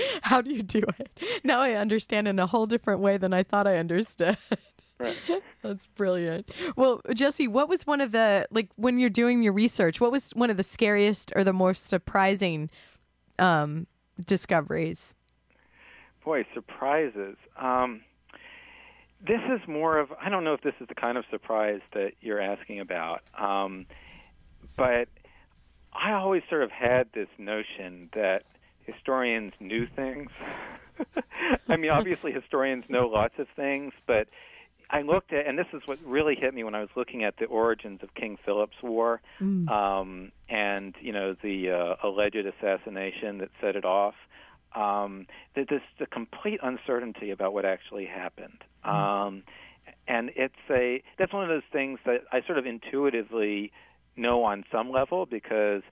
How 0.22 0.40
do 0.40 0.52
you 0.52 0.62
do 0.62 0.82
it? 0.98 1.20
Now 1.44 1.60
I 1.60 1.72
understand 1.72 2.28
in 2.28 2.38
a 2.38 2.46
whole 2.46 2.66
different 2.66 3.00
way 3.00 3.16
than 3.16 3.32
I 3.32 3.42
thought 3.42 3.66
I 3.66 3.76
understood. 3.76 4.38
Right. 4.98 5.16
That's 5.62 5.86
brilliant. 5.88 6.48
Well, 6.74 7.00
Jesse, 7.14 7.48
what 7.48 7.68
was 7.68 7.86
one 7.86 8.00
of 8.00 8.12
the 8.12 8.46
like 8.50 8.70
when 8.76 8.98
you're 8.98 9.10
doing 9.10 9.42
your 9.42 9.52
research? 9.52 10.00
What 10.00 10.12
was 10.12 10.30
one 10.30 10.50
of 10.50 10.56
the 10.56 10.62
scariest 10.62 11.32
or 11.36 11.44
the 11.44 11.52
most 11.52 11.86
surprising 11.86 12.70
um, 13.38 13.86
discoveries? 14.24 15.14
Boy, 16.24 16.44
surprises. 16.54 17.36
Um, 17.60 18.02
this 19.26 19.40
is 19.52 19.60
more 19.68 19.98
of 19.98 20.12
I 20.20 20.28
don't 20.28 20.44
know 20.44 20.54
if 20.54 20.62
this 20.62 20.74
is 20.80 20.88
the 20.88 20.94
kind 20.94 21.18
of 21.18 21.24
surprise 21.30 21.80
that 21.92 22.12
you're 22.20 22.40
asking 22.40 22.80
about, 22.80 23.22
um, 23.38 23.86
but 24.76 25.08
I 25.92 26.12
always 26.12 26.42
sort 26.48 26.62
of 26.62 26.70
had 26.70 27.08
this 27.12 27.28
notion 27.38 28.10
that 28.14 28.44
historians 28.86 29.52
knew 29.60 29.86
things. 29.94 30.30
I 31.68 31.76
mean, 31.76 31.90
obviously 31.90 32.32
historians 32.32 32.84
know 32.88 33.08
lots 33.08 33.34
of 33.38 33.46
things, 33.56 33.92
but 34.06 34.28
I 34.90 35.02
looked 35.02 35.32
at, 35.32 35.46
and 35.46 35.58
this 35.58 35.66
is 35.72 35.82
what 35.86 35.98
really 36.04 36.36
hit 36.36 36.54
me 36.54 36.62
when 36.64 36.74
I 36.74 36.80
was 36.80 36.90
looking 36.96 37.24
at 37.24 37.34
the 37.38 37.46
origins 37.46 38.00
of 38.02 38.14
King 38.14 38.38
Philip's 38.44 38.80
War, 38.82 39.20
um, 39.68 40.32
and 40.48 40.94
you 41.00 41.12
know 41.12 41.34
the 41.42 41.70
uh, 41.70 42.06
alleged 42.06 42.36
assassination 42.36 43.38
that 43.38 43.50
set 43.60 43.76
it 43.76 43.84
off. 43.84 44.14
Um, 44.74 45.26
that 45.54 45.66
there's 45.70 45.82
the 45.98 46.06
complete 46.06 46.60
uncertainty 46.62 47.30
about 47.30 47.54
what 47.54 47.64
actually 47.64 48.04
happened, 48.04 48.62
um, 48.84 49.42
and 50.06 50.30
it's 50.36 50.54
a 50.70 51.02
that's 51.18 51.32
one 51.32 51.42
of 51.42 51.48
those 51.48 51.66
things 51.72 51.98
that 52.04 52.22
I 52.30 52.42
sort 52.46 52.58
of 52.58 52.66
intuitively 52.66 53.72
know 54.16 54.44
on 54.44 54.64
some 54.70 54.90
level 54.90 55.26
because 55.26 55.82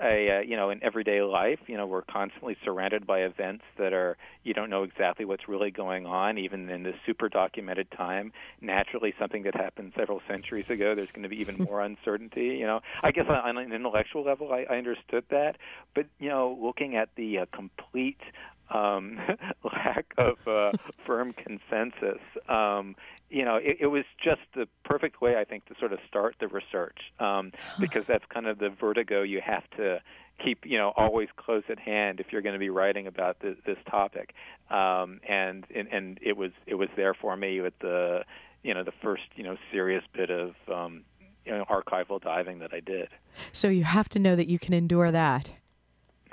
a 0.00 0.38
uh, 0.38 0.40
you 0.40 0.56
know 0.56 0.70
in 0.70 0.82
everyday 0.82 1.22
life. 1.22 1.58
You 1.66 1.76
know 1.76 1.86
we're 1.86 2.02
constantly 2.02 2.56
surrounded 2.64 3.06
by 3.06 3.20
events 3.20 3.64
that 3.78 3.92
are 3.92 4.16
you 4.44 4.54
don't 4.54 4.70
know 4.70 4.82
exactly 4.82 5.24
what's 5.24 5.48
really 5.48 5.70
going 5.70 6.06
on. 6.06 6.38
Even 6.38 6.68
in 6.68 6.82
this 6.82 6.94
super 7.06 7.28
documented 7.28 7.90
time 7.90 8.32
naturally 8.60 9.14
something 9.18 9.42
that 9.42 9.54
happened 9.54 9.92
several 9.96 10.20
centuries 10.28 10.66
ago 10.68 10.94
there's 10.94 11.10
going 11.12 11.22
to 11.22 11.28
be 11.28 11.36
even 11.36 11.56
more 11.68 11.80
uncertainty 11.80 12.56
you 12.58 12.66
know. 12.66 12.80
I 13.02 13.10
guess 13.12 13.26
on, 13.28 13.56
an 13.56 13.72
intellectual 13.72 14.24
level 14.24 14.52
I, 14.52 14.64
I 14.72 14.76
understood 14.76 15.24
that. 15.30 15.56
But 15.94 16.06
you 16.18 16.28
know 16.28 16.58
looking 16.60 16.96
at 16.96 17.08
the 17.16 17.38
uh, 17.38 17.46
complete 17.54 18.20
um, 18.72 19.18
lack 19.64 20.06
of 20.18 20.36
uh, 20.46 20.72
firm 21.06 21.32
consensus. 21.32 22.20
Um, 22.48 22.96
you 23.32 23.44
know, 23.44 23.56
it, 23.56 23.78
it 23.80 23.86
was 23.86 24.04
just 24.22 24.42
the 24.54 24.68
perfect 24.84 25.22
way, 25.22 25.36
I 25.36 25.44
think, 25.44 25.64
to 25.66 25.74
sort 25.78 25.92
of 25.92 25.98
start 26.06 26.36
the 26.38 26.48
research 26.48 26.98
um, 27.18 27.52
because 27.80 28.04
that's 28.06 28.24
kind 28.32 28.46
of 28.46 28.58
the 28.58 28.68
vertigo 28.68 29.22
you 29.22 29.40
have 29.44 29.68
to 29.78 30.00
keep, 30.44 30.66
you 30.66 30.76
know, 30.76 30.92
always 30.96 31.28
close 31.36 31.62
at 31.70 31.78
hand 31.78 32.20
if 32.20 32.26
you're 32.30 32.42
going 32.42 32.54
to 32.54 32.58
be 32.58 32.68
writing 32.68 33.06
about 33.06 33.40
this, 33.40 33.56
this 33.64 33.78
topic. 33.90 34.34
Um, 34.70 35.20
and, 35.26 35.64
and 35.74 35.88
and 35.88 36.18
it 36.22 36.36
was 36.36 36.50
it 36.66 36.74
was 36.74 36.88
there 36.96 37.14
for 37.14 37.36
me 37.36 37.60
with 37.60 37.74
the, 37.80 38.24
you 38.62 38.74
know, 38.74 38.84
the 38.84 38.92
first 39.02 39.24
you 39.34 39.44
know 39.44 39.56
serious 39.72 40.04
bit 40.12 40.30
of 40.30 40.54
um, 40.72 41.02
you 41.46 41.52
know 41.52 41.64
archival 41.70 42.20
diving 42.20 42.58
that 42.58 42.72
I 42.74 42.80
did. 42.80 43.08
So 43.52 43.68
you 43.68 43.84
have 43.84 44.08
to 44.10 44.18
know 44.18 44.36
that 44.36 44.48
you 44.48 44.58
can 44.58 44.74
endure 44.74 45.10
that. 45.10 45.52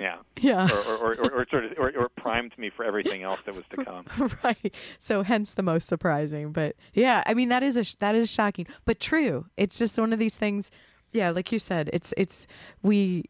Yeah. 0.00 0.16
Yeah. 0.40 0.66
Or, 0.72 0.96
or, 0.96 1.14
or, 1.14 1.30
or 1.30 1.46
sort 1.50 1.66
of, 1.66 1.72
or, 1.78 1.92
or 1.96 2.08
primed 2.08 2.56
me 2.58 2.70
for 2.74 2.84
everything 2.84 3.22
else 3.22 3.40
that 3.44 3.54
was 3.54 3.64
to 3.70 3.84
come. 3.84 4.06
right. 4.44 4.74
So 4.98 5.22
hence 5.22 5.54
the 5.54 5.62
most 5.62 5.86
surprising. 5.88 6.52
But 6.52 6.76
yeah, 6.94 7.22
I 7.26 7.34
mean 7.34 7.50
that 7.50 7.62
is 7.62 7.76
a 7.76 7.84
that 7.98 8.14
is 8.14 8.30
shocking, 8.30 8.66
but 8.86 8.98
true. 8.98 9.46
It's 9.56 9.78
just 9.78 9.98
one 9.98 10.12
of 10.12 10.18
these 10.18 10.36
things. 10.36 10.70
Yeah, 11.12 11.30
like 11.30 11.52
you 11.52 11.58
said, 11.58 11.90
it's 11.92 12.14
it's 12.16 12.46
we 12.82 13.24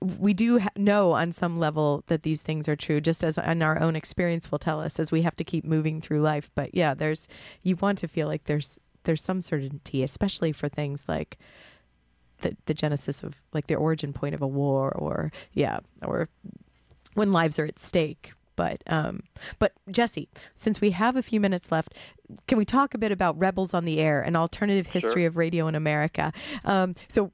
we 0.00 0.34
do 0.34 0.58
ha- 0.58 0.68
know 0.76 1.12
on 1.12 1.32
some 1.32 1.58
level 1.58 2.04
that 2.08 2.24
these 2.24 2.42
things 2.42 2.68
are 2.68 2.76
true, 2.76 3.00
just 3.00 3.24
as 3.24 3.38
in 3.38 3.62
our 3.62 3.80
own 3.80 3.96
experience 3.96 4.50
will 4.50 4.58
tell 4.58 4.80
us 4.80 4.98
as 4.98 5.10
we 5.10 5.22
have 5.22 5.36
to 5.36 5.44
keep 5.44 5.64
moving 5.64 6.00
through 6.00 6.20
life. 6.20 6.50
But 6.54 6.74
yeah, 6.74 6.94
there's 6.94 7.26
you 7.62 7.76
want 7.76 7.98
to 7.98 8.08
feel 8.08 8.26
like 8.26 8.44
there's 8.44 8.78
there's 9.04 9.22
some 9.22 9.40
certainty, 9.40 10.02
especially 10.02 10.52
for 10.52 10.68
things 10.68 11.04
like 11.08 11.38
the 12.44 12.56
the 12.66 12.74
genesis 12.74 13.22
of 13.24 13.34
like 13.52 13.66
the 13.66 13.74
origin 13.74 14.12
point 14.12 14.34
of 14.34 14.42
a 14.42 14.46
war, 14.46 14.90
or 14.92 15.32
yeah, 15.52 15.78
or 16.04 16.28
when 17.14 17.32
lives 17.32 17.58
are 17.58 17.66
at 17.66 17.78
stake. 17.78 18.32
But 18.56 18.82
um, 18.86 19.24
but 19.58 19.72
Jesse, 19.90 20.28
since 20.54 20.80
we 20.80 20.92
have 20.92 21.16
a 21.16 21.22
few 21.22 21.40
minutes 21.40 21.72
left, 21.72 21.92
can 22.46 22.56
we 22.56 22.64
talk 22.64 22.94
a 22.94 22.98
bit 22.98 23.10
about 23.10 23.36
Rebels 23.36 23.74
on 23.74 23.84
the 23.84 23.98
Air, 23.98 24.22
an 24.22 24.36
alternative 24.36 24.86
history 24.86 25.22
Sure. 25.22 25.26
of 25.26 25.36
radio 25.36 25.66
in 25.66 25.74
America? 25.74 26.32
Um, 26.64 26.94
so 27.08 27.32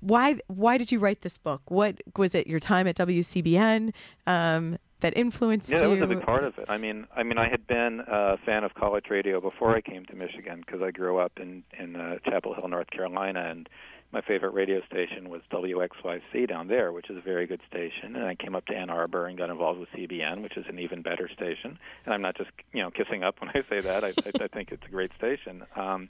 why 0.00 0.38
why 0.46 0.78
did 0.78 0.90
you 0.90 0.98
write 0.98 1.20
this 1.20 1.36
book? 1.36 1.60
What 1.68 2.00
was 2.16 2.34
it? 2.34 2.46
Your 2.46 2.58
time 2.60 2.86
at 2.86 2.96
WCBN 2.96 3.92
um, 4.26 4.78
that 5.00 5.14
influenced 5.16 5.68
you? 5.68 5.76
Yeah, 5.76 5.82
that 5.82 5.88
was 5.90 6.00
a 6.00 6.06
big 6.06 6.22
part 6.22 6.44
of 6.44 6.56
it. 6.58 6.64
I 6.70 6.78
mean, 6.78 7.06
I 7.14 7.22
mean, 7.22 7.36
I 7.36 7.48
had 7.48 7.66
been 7.66 8.00
a 8.06 8.38
fan 8.38 8.64
of 8.64 8.72
college 8.74 9.06
radio 9.10 9.42
before 9.42 9.76
I 9.76 9.82
came 9.82 10.06
to 10.06 10.14
Michigan 10.16 10.62
because 10.64 10.80
I 10.80 10.90
grew 10.90 11.18
up 11.18 11.32
in 11.38 11.64
in 11.78 11.96
uh, 11.96 12.16
Chapel 12.24 12.54
Hill, 12.54 12.68
North 12.68 12.88
Carolina, 12.90 13.46
and 13.50 13.68
my 14.12 14.20
favorite 14.20 14.54
radio 14.54 14.80
station 14.86 15.28
was 15.28 15.40
WXYC 15.52 16.48
down 16.48 16.66
there, 16.66 16.92
which 16.92 17.08
is 17.10 17.16
a 17.16 17.20
very 17.20 17.46
good 17.46 17.60
station. 17.68 18.16
And 18.16 18.24
I 18.24 18.34
came 18.34 18.56
up 18.56 18.66
to 18.66 18.74
Ann 18.74 18.90
Arbor 18.90 19.26
and 19.26 19.38
got 19.38 19.50
involved 19.50 19.78
with 19.78 19.88
CBN, 19.90 20.42
which 20.42 20.56
is 20.56 20.64
an 20.68 20.78
even 20.80 21.02
better 21.02 21.28
station. 21.28 21.78
And 22.04 22.14
I'm 22.14 22.22
not 22.22 22.36
just 22.36 22.50
you 22.72 22.82
know 22.82 22.90
kissing 22.90 23.22
up 23.22 23.40
when 23.40 23.50
I 23.50 23.62
say 23.68 23.80
that. 23.80 24.04
I, 24.04 24.08
I, 24.08 24.44
I 24.44 24.48
think 24.48 24.72
it's 24.72 24.84
a 24.84 24.90
great 24.90 25.12
station. 25.16 25.64
Um, 25.76 26.08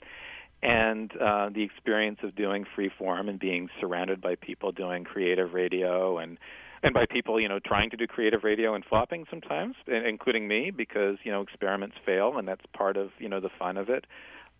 and 0.63 1.11
uh, 1.17 1.49
the 1.49 1.63
experience 1.63 2.19
of 2.23 2.35
doing 2.35 2.65
free 2.75 2.91
form 2.97 3.29
and 3.29 3.39
being 3.39 3.69
surrounded 3.79 4.21
by 4.21 4.35
people 4.35 4.71
doing 4.71 5.03
creative 5.03 5.53
radio 5.53 6.17
and 6.19 6.37
and 6.83 6.93
by 6.93 7.05
people 7.05 7.39
you 7.39 7.47
know 7.47 7.59
trying 7.59 7.89
to 7.89 7.97
do 7.97 8.07
creative 8.07 8.43
radio 8.43 8.73
and 8.73 8.85
flopping 8.85 9.25
sometimes 9.29 9.75
including 9.87 10.47
me 10.47 10.71
because 10.71 11.17
you 11.23 11.31
know 11.31 11.41
experiments 11.41 11.95
fail 12.05 12.37
and 12.37 12.47
that's 12.47 12.65
part 12.73 12.97
of 12.97 13.09
you 13.19 13.29
know 13.29 13.39
the 13.39 13.49
fun 13.57 13.77
of 13.77 13.89
it 13.89 14.05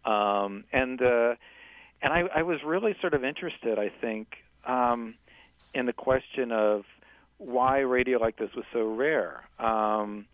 um 0.06 0.64
and 0.74 1.02
uh 1.02 1.36
and 2.02 2.14
i 2.14 2.24
i 2.36 2.42
was 2.42 2.60
really 2.66 2.96
sort 3.02 3.14
of 3.14 3.24
interested 3.24 3.80
i 3.80 3.90
think 4.02 4.38
um 4.66 5.16
in 5.74 5.86
the 5.86 5.94
question 5.94 6.52
of 6.52 6.84
why 7.38 7.80
radio 7.80 8.20
like 8.20 8.38
this 8.38 8.52
was 8.56 8.66
so 8.72 8.94
rare. 8.94 9.44
Um 9.60 10.26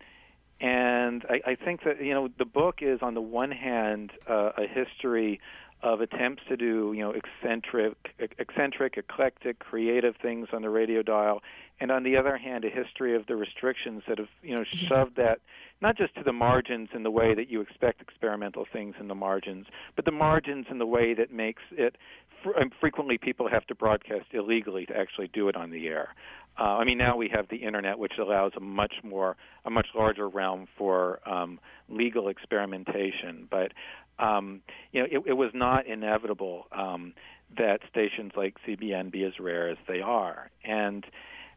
and 0.60 1.24
I, 1.28 1.52
I 1.52 1.54
think 1.54 1.84
that 1.84 2.02
you 2.02 2.12
know 2.12 2.28
the 2.38 2.44
book 2.44 2.78
is 2.82 3.00
on 3.02 3.14
the 3.14 3.20
one 3.20 3.50
hand 3.52 4.12
uh, 4.28 4.50
a 4.58 4.66
history 4.66 5.40
of 5.82 6.00
attempts 6.00 6.42
to 6.48 6.56
do 6.56 6.92
you 6.94 7.02
know 7.02 7.12
eccentric, 7.12 7.96
eccentric, 8.18 8.96
eclectic, 8.96 9.60
creative 9.60 10.16
things 10.20 10.48
on 10.52 10.62
the 10.62 10.70
radio 10.70 11.02
dial, 11.02 11.42
and 11.80 11.90
on 11.90 12.02
the 12.02 12.16
other 12.16 12.36
hand 12.36 12.64
a 12.64 12.70
history 12.70 13.14
of 13.14 13.26
the 13.26 13.36
restrictions 13.36 14.02
that 14.08 14.18
have 14.18 14.28
you 14.42 14.54
know 14.54 14.64
shoved 14.64 15.16
that 15.16 15.40
not 15.80 15.96
just 15.96 16.14
to 16.16 16.22
the 16.22 16.32
margins 16.32 16.88
in 16.94 17.02
the 17.02 17.10
way 17.10 17.34
that 17.34 17.48
you 17.48 17.60
expect 17.60 18.00
experimental 18.00 18.66
things 18.72 18.96
in 18.98 19.06
the 19.08 19.14
margins, 19.14 19.66
but 19.94 20.04
the 20.04 20.10
margins 20.10 20.66
in 20.70 20.78
the 20.78 20.86
way 20.86 21.14
that 21.14 21.32
makes 21.32 21.62
it 21.70 21.96
frequently 22.80 23.18
people 23.18 23.48
have 23.48 23.66
to 23.66 23.74
broadcast 23.74 24.26
illegally 24.32 24.86
to 24.86 24.96
actually 24.96 25.28
do 25.28 25.48
it 25.48 25.56
on 25.56 25.70
the 25.70 25.86
air. 25.88 26.14
Uh, 26.58 26.78
I 26.78 26.84
mean, 26.84 26.98
now 26.98 27.16
we 27.16 27.28
have 27.32 27.48
the 27.48 27.56
internet, 27.56 27.98
which 27.98 28.14
allows 28.18 28.52
a 28.56 28.60
much 28.60 28.94
more, 29.04 29.36
a 29.64 29.70
much 29.70 29.88
larger 29.94 30.28
realm 30.28 30.66
for 30.76 31.20
um, 31.28 31.60
legal 31.88 32.28
experimentation. 32.28 33.46
But 33.48 33.72
um, 34.18 34.62
you 34.92 35.00
know, 35.00 35.06
it, 35.10 35.30
it 35.30 35.32
was 35.34 35.50
not 35.54 35.86
inevitable 35.86 36.66
um, 36.72 37.14
that 37.56 37.80
stations 37.88 38.32
like 38.36 38.56
CBN 38.66 39.12
be 39.12 39.22
as 39.24 39.38
rare 39.38 39.68
as 39.68 39.78
they 39.86 40.00
are, 40.00 40.50
and 40.64 41.06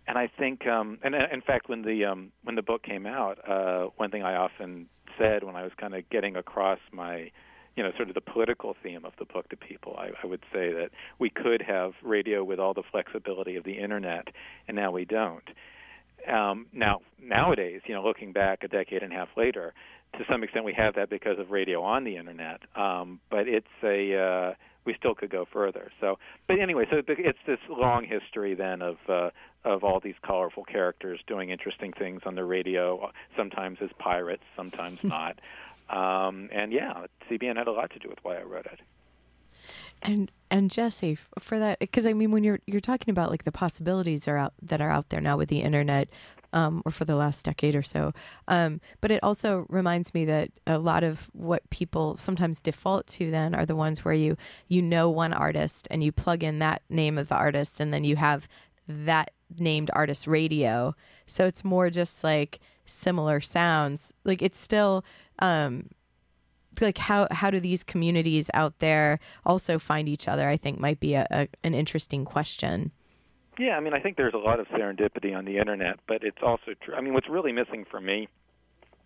and 0.07 0.17
I 0.17 0.27
think, 0.27 0.67
um, 0.67 0.99
and 1.03 1.15
in 1.15 1.41
fact, 1.41 1.69
when 1.69 1.83
the 1.83 2.05
um, 2.05 2.31
when 2.43 2.55
the 2.55 2.61
book 2.61 2.83
came 2.83 3.05
out, 3.05 3.37
uh, 3.47 3.89
one 3.97 4.11
thing 4.11 4.23
I 4.23 4.35
often 4.35 4.87
said 5.17 5.43
when 5.43 5.55
I 5.55 5.63
was 5.63 5.71
kind 5.79 5.93
of 5.93 6.09
getting 6.09 6.35
across 6.35 6.79
my 6.91 7.31
you 7.75 7.83
know, 7.83 7.91
sort 7.95 8.09
of 8.09 8.15
the 8.15 8.21
political 8.21 8.75
theme 8.83 9.05
of 9.05 9.13
the 9.17 9.25
book 9.25 9.47
to 9.49 9.55
people. 9.55 9.95
I, 9.97 10.09
I 10.21 10.27
would 10.27 10.41
say 10.51 10.73
that 10.73 10.89
we 11.19 11.29
could 11.29 11.61
have 11.61 11.93
radio 12.03 12.43
with 12.43 12.59
all 12.59 12.73
the 12.73 12.83
flexibility 12.91 13.55
of 13.55 13.63
the 13.63 13.73
internet, 13.73 14.27
and 14.67 14.75
now 14.75 14.91
we 14.91 15.05
don't. 15.05 15.43
Um, 16.31 16.67
now, 16.73 16.99
nowadays, 17.21 17.81
you 17.87 17.95
know, 17.95 18.03
looking 18.03 18.33
back 18.33 18.63
a 18.63 18.67
decade 18.67 19.03
and 19.03 19.13
a 19.13 19.15
half 19.15 19.29
later, 19.37 19.73
to 20.17 20.25
some 20.29 20.43
extent 20.43 20.65
we 20.65 20.73
have 20.73 20.95
that 20.95 21.09
because 21.09 21.39
of 21.39 21.51
radio 21.51 21.81
on 21.81 22.03
the 22.03 22.17
internet. 22.17 22.61
Um, 22.75 23.19
but 23.29 23.47
it's 23.47 23.65
a 23.83 24.17
uh, 24.19 24.53
we 24.85 24.93
still 24.97 25.15
could 25.15 25.29
go 25.29 25.45
further. 25.51 25.91
So, 25.99 26.17
but 26.47 26.59
anyway, 26.59 26.85
so 26.91 27.01
it's 27.07 27.39
this 27.47 27.59
long 27.69 28.05
history 28.05 28.55
then 28.55 28.81
of 28.81 28.97
uh, 29.07 29.29
of 29.63 29.83
all 29.83 29.99
these 29.99 30.15
colorful 30.25 30.63
characters 30.63 31.19
doing 31.27 31.49
interesting 31.49 31.93
things 31.93 32.21
on 32.25 32.35
the 32.35 32.43
radio, 32.43 33.11
sometimes 33.35 33.77
as 33.81 33.89
pirates, 33.99 34.43
sometimes 34.55 35.03
not. 35.03 35.39
Um, 35.89 36.49
and 36.51 36.71
yeah, 36.71 37.05
CBN 37.29 37.57
had 37.57 37.67
a 37.67 37.71
lot 37.71 37.91
to 37.91 37.99
do 37.99 38.09
with 38.09 38.19
why 38.23 38.37
I 38.37 38.43
wrote 38.43 38.65
it. 38.65 38.79
And 40.01 40.31
and 40.49 40.71
Jesse, 40.71 41.17
for 41.39 41.59
that, 41.59 41.79
because 41.79 42.07
I 42.07 42.13
mean, 42.13 42.31
when 42.31 42.43
you're 42.43 42.59
you're 42.65 42.81
talking 42.81 43.11
about 43.11 43.29
like 43.29 43.43
the 43.43 43.51
possibilities 43.51 44.27
are 44.27 44.37
out 44.37 44.53
that 44.63 44.81
are 44.81 44.89
out 44.89 45.09
there 45.09 45.21
now 45.21 45.37
with 45.37 45.49
the 45.49 45.61
internet, 45.61 46.09
um, 46.53 46.81
or 46.85 46.91
for 46.91 47.05
the 47.05 47.15
last 47.15 47.45
decade 47.45 47.75
or 47.75 47.83
so, 47.83 48.11
um, 48.47 48.81
but 48.99 49.11
it 49.11 49.21
also 49.21 49.65
reminds 49.69 50.13
me 50.13 50.25
that 50.25 50.49
a 50.65 50.79
lot 50.79 51.03
of 51.03 51.29
what 51.33 51.69
people 51.69 52.17
sometimes 52.17 52.59
default 52.59 53.05
to 53.07 53.29
then 53.29 53.53
are 53.53 53.65
the 53.65 53.75
ones 53.75 54.03
where 54.03 54.13
you 54.13 54.35
you 54.67 54.81
know 54.81 55.09
one 55.09 55.33
artist 55.33 55.87
and 55.91 56.03
you 56.03 56.11
plug 56.11 56.43
in 56.43 56.57
that 56.59 56.81
name 56.89 57.19
of 57.19 57.27
the 57.29 57.35
artist 57.35 57.79
and 57.79 57.93
then 57.93 58.03
you 58.03 58.15
have 58.15 58.47
that 58.91 59.31
named 59.57 59.89
artist 59.93 60.27
radio. 60.27 60.95
So 61.25 61.45
it's 61.45 61.63
more 61.63 61.89
just 61.89 62.23
like 62.23 62.59
similar 62.85 63.41
sounds. 63.41 64.13
Like 64.23 64.41
it's 64.41 64.57
still. 64.57 65.03
Um, 65.39 65.89
like 66.79 66.99
how 66.99 67.27
how 67.31 67.51
do 67.51 67.59
these 67.59 67.83
communities 67.83 68.49
out 68.53 68.79
there 68.79 69.19
also 69.45 69.77
find 69.77 70.07
each 70.07 70.25
other 70.25 70.47
i 70.47 70.55
think 70.55 70.79
might 70.79 71.01
be 71.01 71.15
a, 71.15 71.27
a 71.29 71.47
an 71.65 71.73
interesting 71.73 72.23
question 72.23 72.91
Yeah, 73.59 73.75
I 73.77 73.81
mean, 73.81 73.93
I 73.93 73.99
think 73.99 74.15
there's 74.15 74.33
a 74.33 74.37
lot 74.37 74.59
of 74.59 74.67
serendipity 74.69 75.35
on 75.35 75.45
the 75.45 75.57
internet, 75.57 75.99
but 76.07 76.23
it's 76.23 76.41
also 76.41 76.73
true. 76.81 76.95
I 76.95 77.01
mean, 77.01 77.13
what's 77.13 77.29
really 77.29 77.51
missing 77.51 77.85
for 77.91 77.99
me 77.99 78.27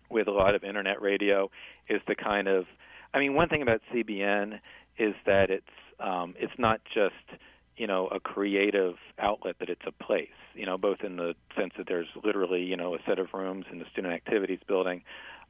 with 0.08 0.28
a 0.28 0.30
lot 0.30 0.54
of 0.54 0.62
internet 0.64 1.02
radio 1.02 1.50
is 1.88 2.00
the 2.06 2.14
kind 2.14 2.48
of. 2.48 2.64
I 3.12 3.18
mean, 3.18 3.34
one 3.34 3.48
thing 3.48 3.62
about 3.62 3.80
CBN 3.92 4.60
is 4.98 5.14
that 5.26 5.50
it's 5.50 5.76
um, 6.00 6.34
it's 6.38 6.52
not 6.58 6.80
just 6.94 7.40
you 7.76 7.86
know 7.86 8.06
a 8.08 8.20
creative 8.20 8.94
outlet, 9.18 9.56
that 9.60 9.68
it's 9.68 9.82
a 9.86 9.92
place. 10.04 10.28
You 10.54 10.66
know, 10.66 10.78
both 10.78 10.98
in 11.02 11.16
the 11.16 11.34
sense 11.56 11.72
that 11.78 11.86
there's 11.86 12.08
literally 12.24 12.62
you 12.62 12.76
know 12.76 12.94
a 12.94 12.98
set 13.06 13.18
of 13.18 13.28
rooms 13.34 13.66
in 13.70 13.78
the 13.78 13.84
student 13.92 14.14
activities 14.14 14.60
building. 14.66 15.02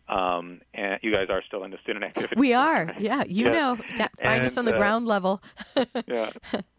Um, 0.08 0.60
and 0.72 1.00
you 1.02 1.10
guys 1.10 1.26
are 1.30 1.42
still 1.44 1.64
in 1.64 1.72
the 1.72 1.78
student 1.82 2.04
activities. 2.10 2.38
we 2.38 2.54
are 2.54 2.94
yeah 3.00 3.24
you 3.26 3.46
Yeah. 3.46 3.52
know 3.52 3.76
da- 3.96 4.06
find 4.22 4.44
us 4.44 4.52
And, 4.52 4.58
on 4.60 4.64
the 4.66 4.74
uh, 4.74 4.78
ground 4.78 5.06
level 5.08 5.42
yeah. 6.06 6.30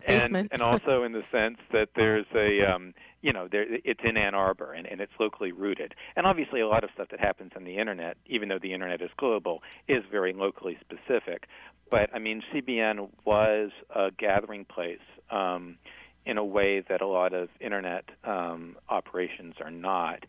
Basement. 0.08 0.50
And, 0.52 0.54
and 0.54 0.62
also 0.62 1.04
in 1.04 1.12
the 1.12 1.24
sense 1.30 1.58
that 1.74 1.90
there's 1.96 2.26
a, 2.34 2.62
um, 2.64 2.94
you 3.28 3.34
know, 3.34 3.50
there, 3.52 3.66
it's 3.70 4.00
in 4.06 4.16
Ann 4.16 4.34
Arbor 4.34 4.72
and, 4.72 4.88
and 4.88 5.02
it's 5.02 5.12
locally 5.20 5.52
rooted. 5.52 5.94
And 6.16 6.26
obviously, 6.26 6.62
a 6.62 6.68
lot 6.68 6.86
of 6.86 6.90
stuff 6.94 7.10
that 7.12 7.20
happens 7.20 7.52
on 7.58 7.66
the 7.66 7.78
internet, 7.78 8.16
even 8.26 8.48
though 8.48 8.58
the 8.58 8.74
internet 8.74 9.02
is 9.02 9.10
global, 9.18 9.62
is 9.90 10.02
very 10.10 10.32
locally 10.32 10.78
specific. 10.80 11.44
But 11.92 12.10
I 12.16 12.20
mean, 12.20 12.42
CBN 12.54 13.10
was 13.26 13.72
a 13.94 14.12
gathering 14.18 14.64
place 14.64 15.04
um, 15.30 15.78
in 16.26 16.38
a 16.38 16.46
way 16.46 16.86
that 16.88 17.02
a 17.02 17.06
lot 17.06 17.34
of 17.34 17.50
internet 17.60 18.06
um, 18.24 18.78
operations 18.88 19.56
are 19.62 19.72
not. 19.72 20.24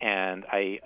And 0.00 0.44
I, 0.52 0.78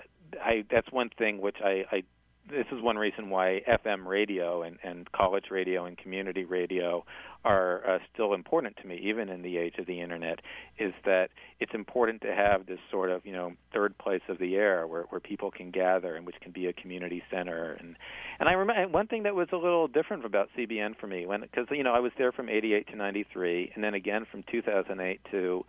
I, 0.42 0.64
that's 0.70 0.90
one 0.90 1.10
thing 1.18 1.38
which 1.38 1.58
I, 1.62 1.84
I 1.92 2.02
this 2.50 2.66
is 2.72 2.82
one 2.82 2.96
reason 2.96 3.30
why 3.30 3.60
FM 3.68 4.06
radio 4.06 4.62
and, 4.62 4.78
and 4.82 5.10
college 5.12 5.46
radio 5.50 5.84
and 5.84 5.96
community 5.96 6.44
radio 6.44 7.04
are 7.44 7.88
uh, 7.88 7.98
still 8.12 8.34
important 8.34 8.76
to 8.78 8.86
me, 8.86 8.98
even 9.02 9.28
in 9.28 9.42
the 9.42 9.56
age 9.56 9.74
of 9.78 9.86
the 9.86 10.00
internet, 10.00 10.40
is 10.78 10.92
that 11.04 11.28
it's 11.60 11.72
important 11.74 12.22
to 12.22 12.34
have 12.34 12.66
this 12.66 12.78
sort 12.90 13.10
of 13.10 13.24
you 13.24 13.32
know 13.32 13.52
third 13.72 13.96
place 13.98 14.22
of 14.28 14.38
the 14.38 14.56
air 14.56 14.86
where, 14.86 15.04
where 15.04 15.20
people 15.20 15.50
can 15.50 15.70
gather 15.70 16.16
and 16.16 16.26
which 16.26 16.36
can 16.40 16.52
be 16.52 16.66
a 16.66 16.72
community 16.72 17.22
center. 17.30 17.72
And 17.74 17.96
and 18.40 18.48
I 18.48 18.52
remember 18.52 18.88
one 18.88 19.06
thing 19.06 19.22
that 19.24 19.34
was 19.34 19.48
a 19.52 19.56
little 19.56 19.88
different 19.88 20.24
about 20.24 20.48
CBN 20.56 20.98
for 20.98 21.06
me 21.06 21.26
when 21.26 21.42
because 21.42 21.66
you 21.70 21.84
know 21.84 21.94
I 21.94 22.00
was 22.00 22.12
there 22.18 22.32
from 22.32 22.48
'88 22.48 22.88
to 22.88 22.96
'93, 22.96 23.72
and 23.74 23.84
then 23.84 23.94
again 23.94 24.26
from 24.30 24.42
2008 24.50 25.20
to 25.30 25.64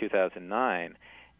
2009. 0.00 0.96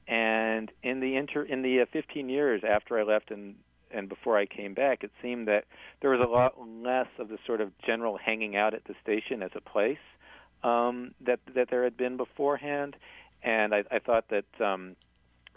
And 0.07 0.71
in 0.83 1.01
the 1.01 1.17
inter 1.17 1.43
in 1.43 1.63
the 1.63 1.81
uh, 1.81 1.87
15 1.93 2.29
years 2.29 2.63
after 2.69 2.99
I 2.99 3.05
left 3.05 3.31
and 3.31 3.55
and 3.95 4.09
before 4.09 4.39
I 4.39 4.47
came 4.47 4.75
back, 4.75 5.05
it 5.05 5.11
seemed 5.23 5.49
that 5.49 5.65
there 6.01 6.11
was 6.11 6.21
a 6.21 6.31
lot 6.31 6.55
less 6.59 7.09
of 7.19 7.29
the 7.29 7.39
sort 7.47 7.61
of 7.61 7.71
general 7.79 8.19
hanging 8.19 8.57
out 8.57 8.75
at 8.75 8.85
the 8.85 8.95
station 9.03 9.43
as 9.43 9.51
a 9.55 9.61
place 9.61 9.99
um, 10.65 11.15
that 11.25 11.41
that 11.55 11.69
there 11.71 11.85
had 11.85 11.97
been 11.97 12.17
beforehand, 12.17 12.97
and 13.43 13.75
I, 13.75 13.85
I 13.91 13.99
thought 13.99 14.25
that 14.31 14.65
um, 14.65 14.97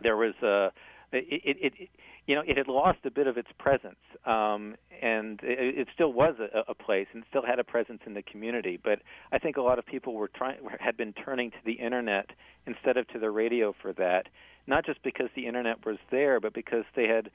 there 0.04 0.18
was 0.18 0.34
a 0.44 0.72
it, 1.12 1.42
it, 1.44 1.74
it 1.80 1.90
you 2.26 2.36
know 2.36 2.44
it 2.46 2.58
had 2.58 2.68
lost 2.68 3.00
a 3.06 3.12
bit 3.12 3.26
of 3.26 3.38
its 3.38 3.48
presence, 3.58 3.96
um, 4.26 4.76
and 5.02 5.40
it, 5.44 5.80
it 5.80 5.88
still 5.94 6.12
was 6.12 6.36
a, 6.40 6.70
a 6.70 6.76
place 6.76 7.08
and 7.14 7.24
still 7.30 7.46
had 7.46 7.58
a 7.60 7.64
presence 7.64 8.02
in 8.06 8.14
the 8.14 8.22
community. 8.22 8.78
But 8.82 9.00
I 9.32 9.40
think 9.40 9.58
a 9.58 9.62
lot 9.62 9.80
of 9.80 9.86
people 9.86 10.14
were 10.14 10.28
trying 10.28 10.58
had 10.80 10.98
been 10.98 11.14
turning 11.14 11.52
to 11.52 11.58
the 11.66 11.74
internet 11.74 12.32
instead 12.66 12.98
of 12.98 13.08
to 13.10 13.20
the 13.20 13.32
radio 13.32 13.74
for 13.82 13.94
that, 13.94 14.28
not 14.68 14.86
just 14.86 15.02
because 15.04 15.30
the 15.36 15.48
internet 15.48 15.86
was 15.86 15.98
there, 16.12 16.42
but 16.42 16.54
because 16.54 16.84
they 16.96 17.08
had 17.08 17.32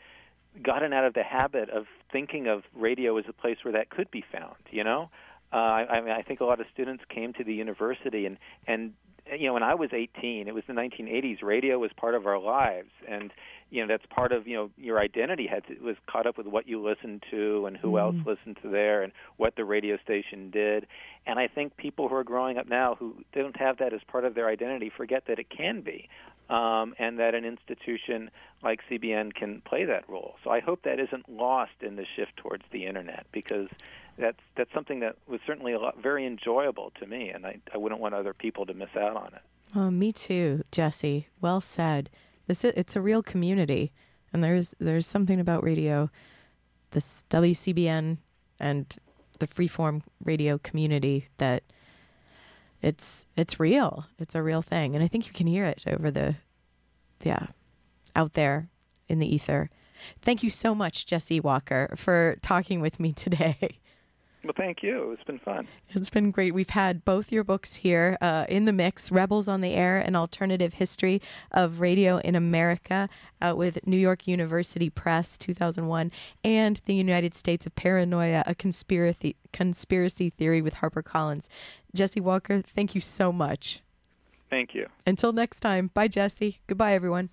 gotten 0.62 0.92
out 0.92 1.04
of 1.04 1.14
the 1.14 1.22
habit 1.22 1.70
of 1.70 1.86
thinking 2.10 2.46
of 2.46 2.62
radio 2.74 3.16
as 3.16 3.24
a 3.28 3.32
place 3.32 3.58
where 3.62 3.72
that 3.72 3.90
could 3.90 4.10
be 4.10 4.24
found. 4.32 4.56
You 4.70 4.84
know, 4.84 5.10
uh, 5.52 5.56
I, 5.56 5.86
I 5.88 6.00
mean, 6.00 6.10
I 6.10 6.22
think 6.22 6.40
a 6.40 6.44
lot 6.44 6.60
of 6.60 6.66
students 6.72 7.04
came 7.08 7.32
to 7.34 7.44
the 7.44 7.54
university 7.54 8.26
and 8.26 8.38
and 8.66 8.92
you 9.32 9.46
know, 9.46 9.54
when 9.54 9.62
I 9.62 9.74
was 9.74 9.90
18, 9.92 10.48
it 10.48 10.54
was 10.54 10.64
the 10.66 10.72
1980s. 10.72 11.42
Radio 11.42 11.78
was 11.78 11.92
part 11.96 12.14
of 12.14 12.26
our 12.26 12.38
lives, 12.38 12.90
and 13.08 13.32
you 13.72 13.80
know 13.80 13.88
that's 13.88 14.04
part 14.14 14.32
of 14.32 14.46
you 14.46 14.54
know 14.54 14.70
your 14.76 15.00
identity 15.00 15.46
had 15.46 15.66
to, 15.66 15.74
was 15.82 15.96
caught 16.06 16.26
up 16.26 16.36
with 16.36 16.46
what 16.46 16.68
you 16.68 16.80
listened 16.82 17.24
to 17.30 17.64
and 17.64 17.76
who 17.76 17.98
else 17.98 18.14
listened 18.26 18.58
to 18.62 18.68
there 18.68 19.02
and 19.02 19.12
what 19.38 19.56
the 19.56 19.64
radio 19.64 19.96
station 20.04 20.50
did. 20.50 20.86
And 21.26 21.38
I 21.38 21.48
think 21.48 21.76
people 21.78 22.08
who 22.08 22.14
are 22.14 22.24
growing 22.24 22.58
up 22.58 22.68
now 22.68 22.96
who 22.96 23.16
don't 23.32 23.56
have 23.56 23.78
that 23.78 23.94
as 23.94 24.00
part 24.06 24.26
of 24.26 24.34
their 24.34 24.46
identity 24.48 24.92
forget 24.94 25.24
that 25.26 25.38
it 25.38 25.48
can 25.48 25.80
be 25.80 26.10
um, 26.50 26.94
and 26.98 27.18
that 27.18 27.34
an 27.34 27.46
institution 27.46 28.30
like 28.62 28.80
CBN 28.90 29.32
can 29.32 29.62
play 29.62 29.86
that 29.86 30.06
role. 30.06 30.34
So 30.44 30.50
I 30.50 30.60
hope 30.60 30.82
that 30.82 31.00
isn't 31.00 31.26
lost 31.30 31.72
in 31.80 31.96
the 31.96 32.04
shift 32.14 32.36
towards 32.36 32.64
the 32.72 32.84
internet 32.84 33.24
because 33.32 33.68
that's 34.18 34.40
that's 34.54 34.72
something 34.74 35.00
that 35.00 35.16
was 35.26 35.40
certainly 35.46 35.72
a 35.72 35.80
lot 35.80 35.96
very 36.02 36.26
enjoyable 36.26 36.92
to 37.00 37.06
me, 37.06 37.30
and 37.30 37.46
I, 37.46 37.56
I 37.72 37.78
wouldn't 37.78 38.02
want 38.02 38.14
other 38.14 38.34
people 38.34 38.66
to 38.66 38.74
miss 38.74 38.94
out 38.94 39.16
on 39.16 39.28
it. 39.28 39.42
oh, 39.74 39.90
me 39.90 40.12
too 40.12 40.62
jesse 40.70 41.28
well 41.40 41.62
said 41.62 42.10
this 42.46 42.64
is, 42.64 42.72
it's 42.76 42.96
a 42.96 43.00
real 43.00 43.22
community. 43.22 43.92
And 44.32 44.42
there's 44.42 44.74
there's 44.80 45.06
something 45.06 45.38
about 45.38 45.62
radio 45.62 46.10
this 46.92 47.24
wcbn 47.30 48.18
and 48.60 48.94
the 49.38 49.46
freeform 49.46 50.02
radio 50.22 50.58
community 50.58 51.28
that 51.38 51.62
it's 52.80 53.26
it's 53.36 53.60
real. 53.60 54.06
It's 54.18 54.34
a 54.34 54.42
real 54.42 54.62
thing. 54.62 54.94
And 54.94 55.04
i 55.04 55.08
think 55.08 55.26
you 55.26 55.32
can 55.32 55.46
hear 55.46 55.66
it 55.66 55.84
over 55.86 56.10
the 56.10 56.36
yeah 57.22 57.46
out 58.16 58.34
there 58.34 58.68
in 59.08 59.18
the 59.18 59.34
ether. 59.34 59.70
Thank 60.20 60.42
you 60.42 60.50
so 60.50 60.74
much 60.74 61.06
jesse 61.06 61.40
walker 61.40 61.94
for 61.96 62.36
talking 62.42 62.80
with 62.80 62.98
me 62.98 63.12
today 63.24 63.80
Well, 64.44 64.54
thank 64.56 64.82
you. 64.82 65.12
It's 65.12 65.22
been 65.22 65.38
fun. 65.38 65.68
It's 65.90 66.10
been 66.10 66.32
great. 66.32 66.52
We've 66.52 66.70
had 66.70 67.04
both 67.04 67.30
your 67.30 67.44
books 67.44 67.76
here 67.76 68.18
uh, 68.20 68.44
in 68.48 68.64
the 68.64 68.72
mix 68.72 69.12
Rebels 69.12 69.46
on 69.46 69.60
the 69.60 69.74
Air, 69.74 69.98
an 69.98 70.16
alternative 70.16 70.74
history 70.74 71.22
of 71.52 71.78
radio 71.78 72.18
in 72.18 72.34
America, 72.34 73.08
out 73.40 73.56
with 73.56 73.86
New 73.86 73.96
York 73.96 74.26
University 74.26 74.90
Press, 74.90 75.38
2001, 75.38 76.10
and 76.42 76.80
The 76.86 76.94
United 76.94 77.36
States 77.36 77.66
of 77.66 77.74
Paranoia, 77.76 78.42
a 78.44 78.54
conspiracy, 78.54 79.36
conspiracy 79.52 80.30
theory 80.30 80.60
with 80.60 80.76
HarperCollins. 80.76 81.46
Jesse 81.94 82.20
Walker, 82.20 82.62
thank 82.62 82.96
you 82.96 83.00
so 83.00 83.32
much. 83.32 83.80
Thank 84.50 84.74
you. 84.74 84.88
Until 85.06 85.32
next 85.32 85.60
time, 85.60 85.90
bye, 85.94 86.08
Jesse. 86.08 86.58
Goodbye, 86.66 86.94
everyone. 86.94 87.30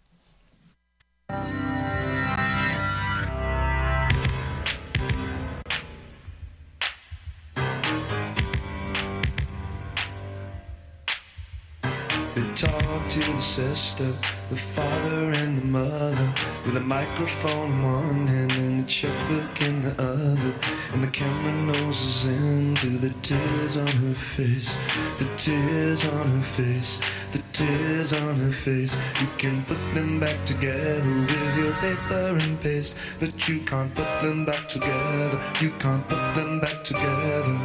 They 12.40 12.54
talk 12.54 13.10
to 13.10 13.20
the 13.20 13.42
sister, 13.42 14.14
the 14.50 14.56
father 14.56 15.32
and 15.32 15.58
the 15.58 15.66
mother 15.66 16.34
With 16.66 16.78
a 16.78 16.80
microphone 16.80 17.74
in 17.74 17.84
one 17.84 18.28
hand 18.28 18.54
and 18.54 18.86
a 18.86 18.88
checkbook 18.88 19.62
in 19.62 19.82
the 19.82 19.92
other. 20.02 20.54
And 20.94 21.04
the 21.04 21.12
camera 21.12 21.52
noses 21.52 22.24
into 22.24 22.98
the 22.98 23.10
tears 23.24 23.76
on 23.78 23.88
her 23.88 24.14
face 24.14 24.78
The 25.18 25.28
tears 25.36 26.08
on 26.08 26.28
her 26.28 26.42
face, 26.42 27.02
the 27.34 27.44
tears 27.52 28.14
on 28.14 28.36
her 28.38 28.54
face. 28.54 28.96
You 29.20 29.28
can 29.38 29.66
put 29.66 29.94
them 29.94 30.22
back 30.22 30.46
together 30.46 31.04
with 31.04 31.58
your 31.58 31.74
paper 31.82 32.38
and 32.40 32.62
paste 32.62 32.96
But 33.20 33.50
you 33.50 33.60
can't 33.66 33.94
put 33.94 34.22
them 34.22 34.46
back 34.46 34.70
together, 34.70 35.42
you 35.60 35.72
can't 35.72 36.08
put 36.08 36.36
them 36.36 36.62
back 36.62 36.86
together. 36.86 37.58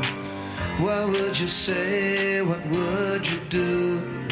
What 0.79 1.11
would 1.11 1.39
you 1.39 1.47
say, 1.47 2.43
what 2.43 2.67
would 2.67 3.25
you 3.25 3.39
do? 3.49 4.24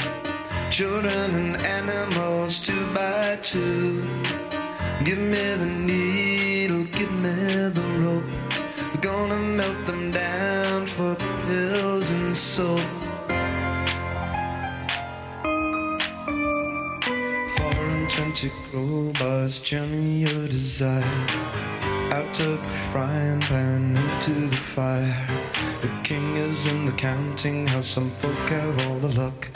Children 0.72 1.34
and 1.34 1.56
animals 1.66 2.58
two 2.58 2.86
by 2.94 3.38
two. 3.42 4.02
Give 5.04 5.18
me 5.18 5.54
the 5.56 5.66
needle, 5.66 6.84
give 6.84 7.12
me 7.12 7.68
the 7.68 7.82
rope. 8.00 8.24
We're 8.94 9.02
gonna 9.02 9.36
melt 9.36 9.86
them 9.86 10.12
down 10.12 10.86
for 10.86 11.14
pills 11.44 12.10
and 12.10 12.34
soap. 12.34 12.80
Foreign 17.58 18.08
trenchant 18.08 18.54
crowbars 18.70 19.60
me 19.90 20.24
your 20.24 20.48
desire. 20.48 21.04
Out 22.12 22.40
of 22.40 22.62
the 22.62 22.70
frying 22.90 23.42
pan 23.42 23.94
into 23.98 24.48
the 24.48 24.56
fire. 24.56 25.28
The 25.82 25.90
king 26.02 26.36
is 26.36 26.64
in 26.64 26.86
the 26.86 26.92
counting 26.92 27.66
house. 27.66 27.88
Some 27.88 28.10
folk 28.12 28.48
have 28.48 28.86
all 28.86 28.98
the 29.00 29.08
luck. 29.08 29.50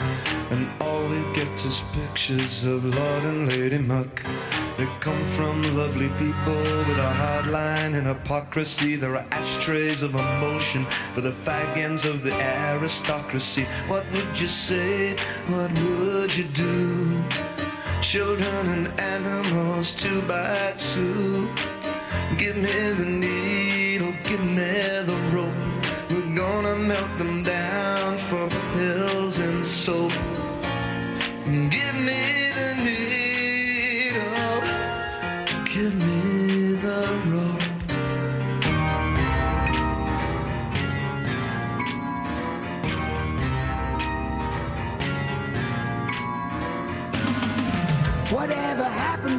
And 0.49 0.69
all 0.81 1.05
we 1.07 1.21
get 1.33 1.65
is 1.65 1.81
pictures 1.93 2.63
of 2.63 2.85
Lord 2.85 3.23
and 3.25 3.47
Lady 3.49 3.77
Muck. 3.77 4.23
They 4.77 4.87
come 5.01 5.25
from 5.25 5.61
lovely 5.75 6.07
people 6.09 6.61
with 6.87 6.99
a 6.99 7.13
hard 7.21 7.47
line 7.47 7.95
and 7.95 8.07
hypocrisy. 8.07 8.95
There 8.95 9.15
are 9.17 9.25
ashtrays 9.31 10.03
of 10.03 10.15
emotion 10.15 10.85
for 11.13 11.21
the 11.21 11.31
fag 11.31 11.75
ends 11.77 12.05
of 12.05 12.23
the 12.23 12.33
aristocracy. 12.33 13.65
What 13.87 14.05
would 14.13 14.39
you 14.39 14.47
say? 14.47 15.17
What 15.47 15.71
would 15.81 16.35
you 16.35 16.45
do? 16.45 17.23
Children 18.01 18.67
and 18.67 18.99
animals, 19.01 19.93
two 19.93 20.21
by 20.21 20.73
two. 20.77 21.49
Give 22.37 22.55
me 22.55 22.91
the 22.91 23.05
needle, 23.05 24.13
give 24.23 24.43
me 24.43 24.71
the 25.11 25.17
rope. 25.33 25.51
We're 26.09 26.35
gonna 26.35 26.75
melt 26.75 27.17
them 27.17 27.36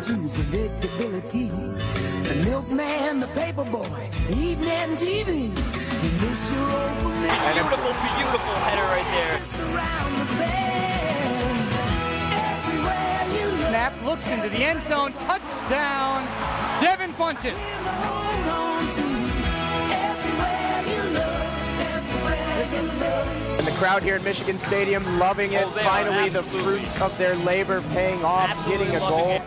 to 0.09 0.14
predictability? 0.14 1.50
The 2.28 2.34
milkman, 2.48 3.20
the 3.20 3.26
paperboy, 3.28 3.86
evening 4.30 4.96
TV. 4.96 5.50
You 6.02 6.11
miss 6.26 6.50
your 6.50 6.62
old 6.62 6.96
familiar. 6.96 7.52
Beautiful, 7.52 7.92
beautiful 8.16 8.54
header 8.64 8.88
right 8.88 9.09
there. 9.12 9.34
Around 9.74 10.12
the 10.18 10.24
bend. 10.38 11.68
Everywhere 12.64 13.68
Snap 13.68 13.92
looks 14.02 14.26
into 14.28 14.48
the 14.48 14.64
end 14.64 14.82
zone. 14.88 15.12
Touchdown. 15.12 16.24
Devin 16.80 17.12
Funchess. 17.12 17.52
hold 17.84 18.48
on 18.48 18.88
to. 18.88 19.04
Everywhere 19.92 20.84
you 20.88 21.02
look, 21.12 21.44
everywhere 21.92 22.64
you 22.72 22.82
look. 22.98 23.59
And 23.59 23.66
the 23.66 23.72
crowd 23.72 24.02
here 24.02 24.14
at 24.14 24.22
Michigan 24.24 24.59
Stadium 24.59 25.18
loving 25.18 25.52
it. 25.52 25.64
Oh, 25.66 25.70
Finally, 25.82 26.30
the 26.30 26.42
fruits 26.42 26.98
of 27.02 27.16
their 27.18 27.34
labor 27.36 27.82
paying 27.92 28.24
off, 28.24 28.48
Absolutely 28.48 28.86
getting 28.86 28.96
a 28.96 29.00
goal. 29.00 29.28
it. 29.32 29.42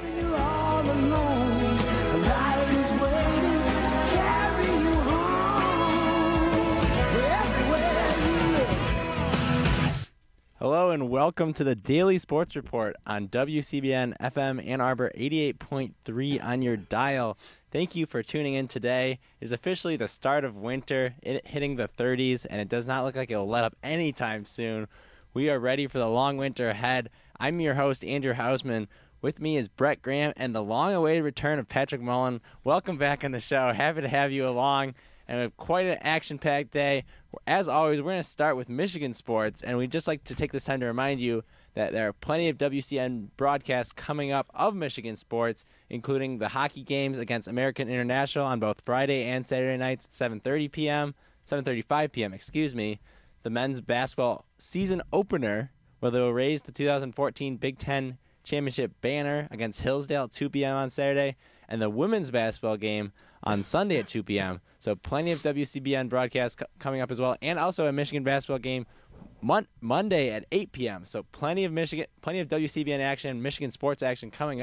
And 10.92 11.10
welcome 11.10 11.54
to 11.54 11.64
the 11.64 11.74
Daily 11.74 12.18
Sports 12.18 12.54
Report 12.54 12.98
on 13.08 13.30
WCBN 13.30 14.18
FM 14.20 14.68
Ann 14.68 14.82
Arbor 14.82 15.10
88.3 15.18 16.44
on 16.44 16.62
your 16.62 16.76
dial. 16.76 17.38
Thank 17.72 17.96
you 17.96 18.06
for 18.06 18.22
tuning 18.22 18.56
in 18.56 18.68
today. 18.68 19.18
It 19.40 19.46
is 19.46 19.54
officially 19.54 19.96
the 19.96 20.10
start 20.10 20.44
of 20.44 20.58
winter, 20.58 21.16
it 21.24 21.48
hitting 21.48 21.78
the 21.78 21.88
30s, 21.88 22.46
and 22.50 22.60
it 22.60 22.68
does 22.68 22.86
not 22.86 23.06
look 23.06 23.16
like 23.16 23.32
it 23.32 23.38
will 23.38 23.48
let 23.48 23.64
up 23.64 23.78
anytime 23.82 24.44
soon. 24.44 24.90
We 25.34 25.50
are 25.50 25.60
ready 25.60 25.88
for 25.88 25.98
the 25.98 26.10
long 26.10 26.36
winter 26.36 26.68
ahead. 26.68 27.10
I'm 27.40 27.62
your 27.62 27.76
host, 27.76 28.04
Andrew 28.04 28.34
Hausman. 28.34 28.88
With 29.22 29.40
me 29.40 29.56
is 29.56 29.70
Brett 29.70 30.02
Graham 30.02 30.34
and 30.36 30.54
the 30.54 30.62
long 30.62 30.94
awaited 30.94 31.24
return 31.24 31.58
of 31.58 31.70
Patrick 31.70 32.02
Mullen. 32.02 32.42
Welcome 32.66 32.98
back 32.98 33.24
on 33.24 33.32
the 33.32 33.40
show. 33.40 33.72
Happy 33.72 34.02
to 34.02 34.10
have 34.10 34.34
you 34.34 34.46
along. 34.46 34.96
And 35.30 35.38
we 35.38 35.44
have 35.44 35.56
quite 35.56 35.86
an 35.86 36.00
action 36.02 36.38
packed 36.38 36.72
day. 36.72 37.06
As 37.48 37.70
always, 37.70 38.02
we're 38.02 38.12
going 38.12 38.24
to 38.24 38.30
start 38.30 38.58
with 38.58 38.68
Michigan 38.68 39.14
sports, 39.14 39.62
and 39.62 39.78
we'd 39.78 39.92
just 39.92 40.08
like 40.08 40.24
to 40.26 40.36
take 40.36 40.52
this 40.52 40.66
time 40.66 40.82
to 40.82 40.86
remind 40.86 41.22
you 41.22 41.44
that 41.76 41.94
there 41.94 42.08
are 42.08 42.14
plenty 42.14 42.50
of 42.50 42.58
WCBN 42.58 43.28
broadcasts 43.38 43.94
coming 43.94 44.32
up 44.32 44.50
of 44.54 44.76
Michigan 44.76 45.16
sports, 45.16 45.64
including 45.90 46.40
the 46.40 46.50
hockey 46.50 46.84
games 46.84 47.18
against 47.18 47.48
American 47.48 47.88
International 47.88 48.46
on 48.46 48.60
both 48.60 48.82
Friday 48.82 49.24
and 49.24 49.48
Saturday 49.48 49.78
nights 49.78 50.06
at 50.06 50.32
7:30 50.32 50.72
p.m., 50.72 51.16
7:35 51.48 52.12
p.m. 52.12 52.34
Excuse 52.34 52.76
me. 52.76 53.00
The 53.44 53.50
men's 53.50 53.80
basketball 53.80 54.46
season 54.58 55.02
opener, 55.14 55.72
where 56.00 56.12
they 56.12 56.20
will 56.20 56.34
raise 56.34 56.64
the 56.64 56.74
2014 56.74 57.56
Big 57.58 57.78
Ten 57.78 58.18
championship 58.44 58.92
banner 59.00 59.48
against 59.52 59.82
Hillsdale 59.82 60.26
at 60.26 60.32
2 60.32 60.50
p.m. 60.50 60.76
on 60.76 60.90
Saturday, 60.90 61.38
and 61.70 61.82
the 61.82 61.90
women's 61.90 62.30
basketball 62.30 62.76
game 62.76 63.14
on 63.44 63.64
Sunday 63.64 63.98
at 63.98 64.08
2 64.08 64.24
p.m. 64.24 64.62
So 64.80 64.96
plenty 64.96 65.32
of 65.32 65.42
WCBN 65.42 66.10
broadcasts 66.10 66.56
co- 66.56 66.66
coming 66.80 67.02
up 67.02 67.12
as 67.12 67.20
well, 67.22 67.36
and 67.42 67.60
also 67.60 67.86
a 67.86 67.92
Michigan 67.92 68.24
basketball 68.24 68.60
game 68.60 68.86
Mon- 69.42 69.68
Monday 69.80 70.30
at 70.32 70.46
8 70.52 70.72
p.m. 70.72 71.06
So 71.06 71.24
plenty 71.32 71.64
of 71.64 71.72
Michigan, 71.72 72.08
plenty 72.22 72.40
of 72.40 72.48
WCBN 72.48 73.00
action, 73.00 73.42
Michigan 73.42 73.72
sports 73.72 74.04
action 74.04 74.32
coming 74.32 74.58
up. 74.58 74.60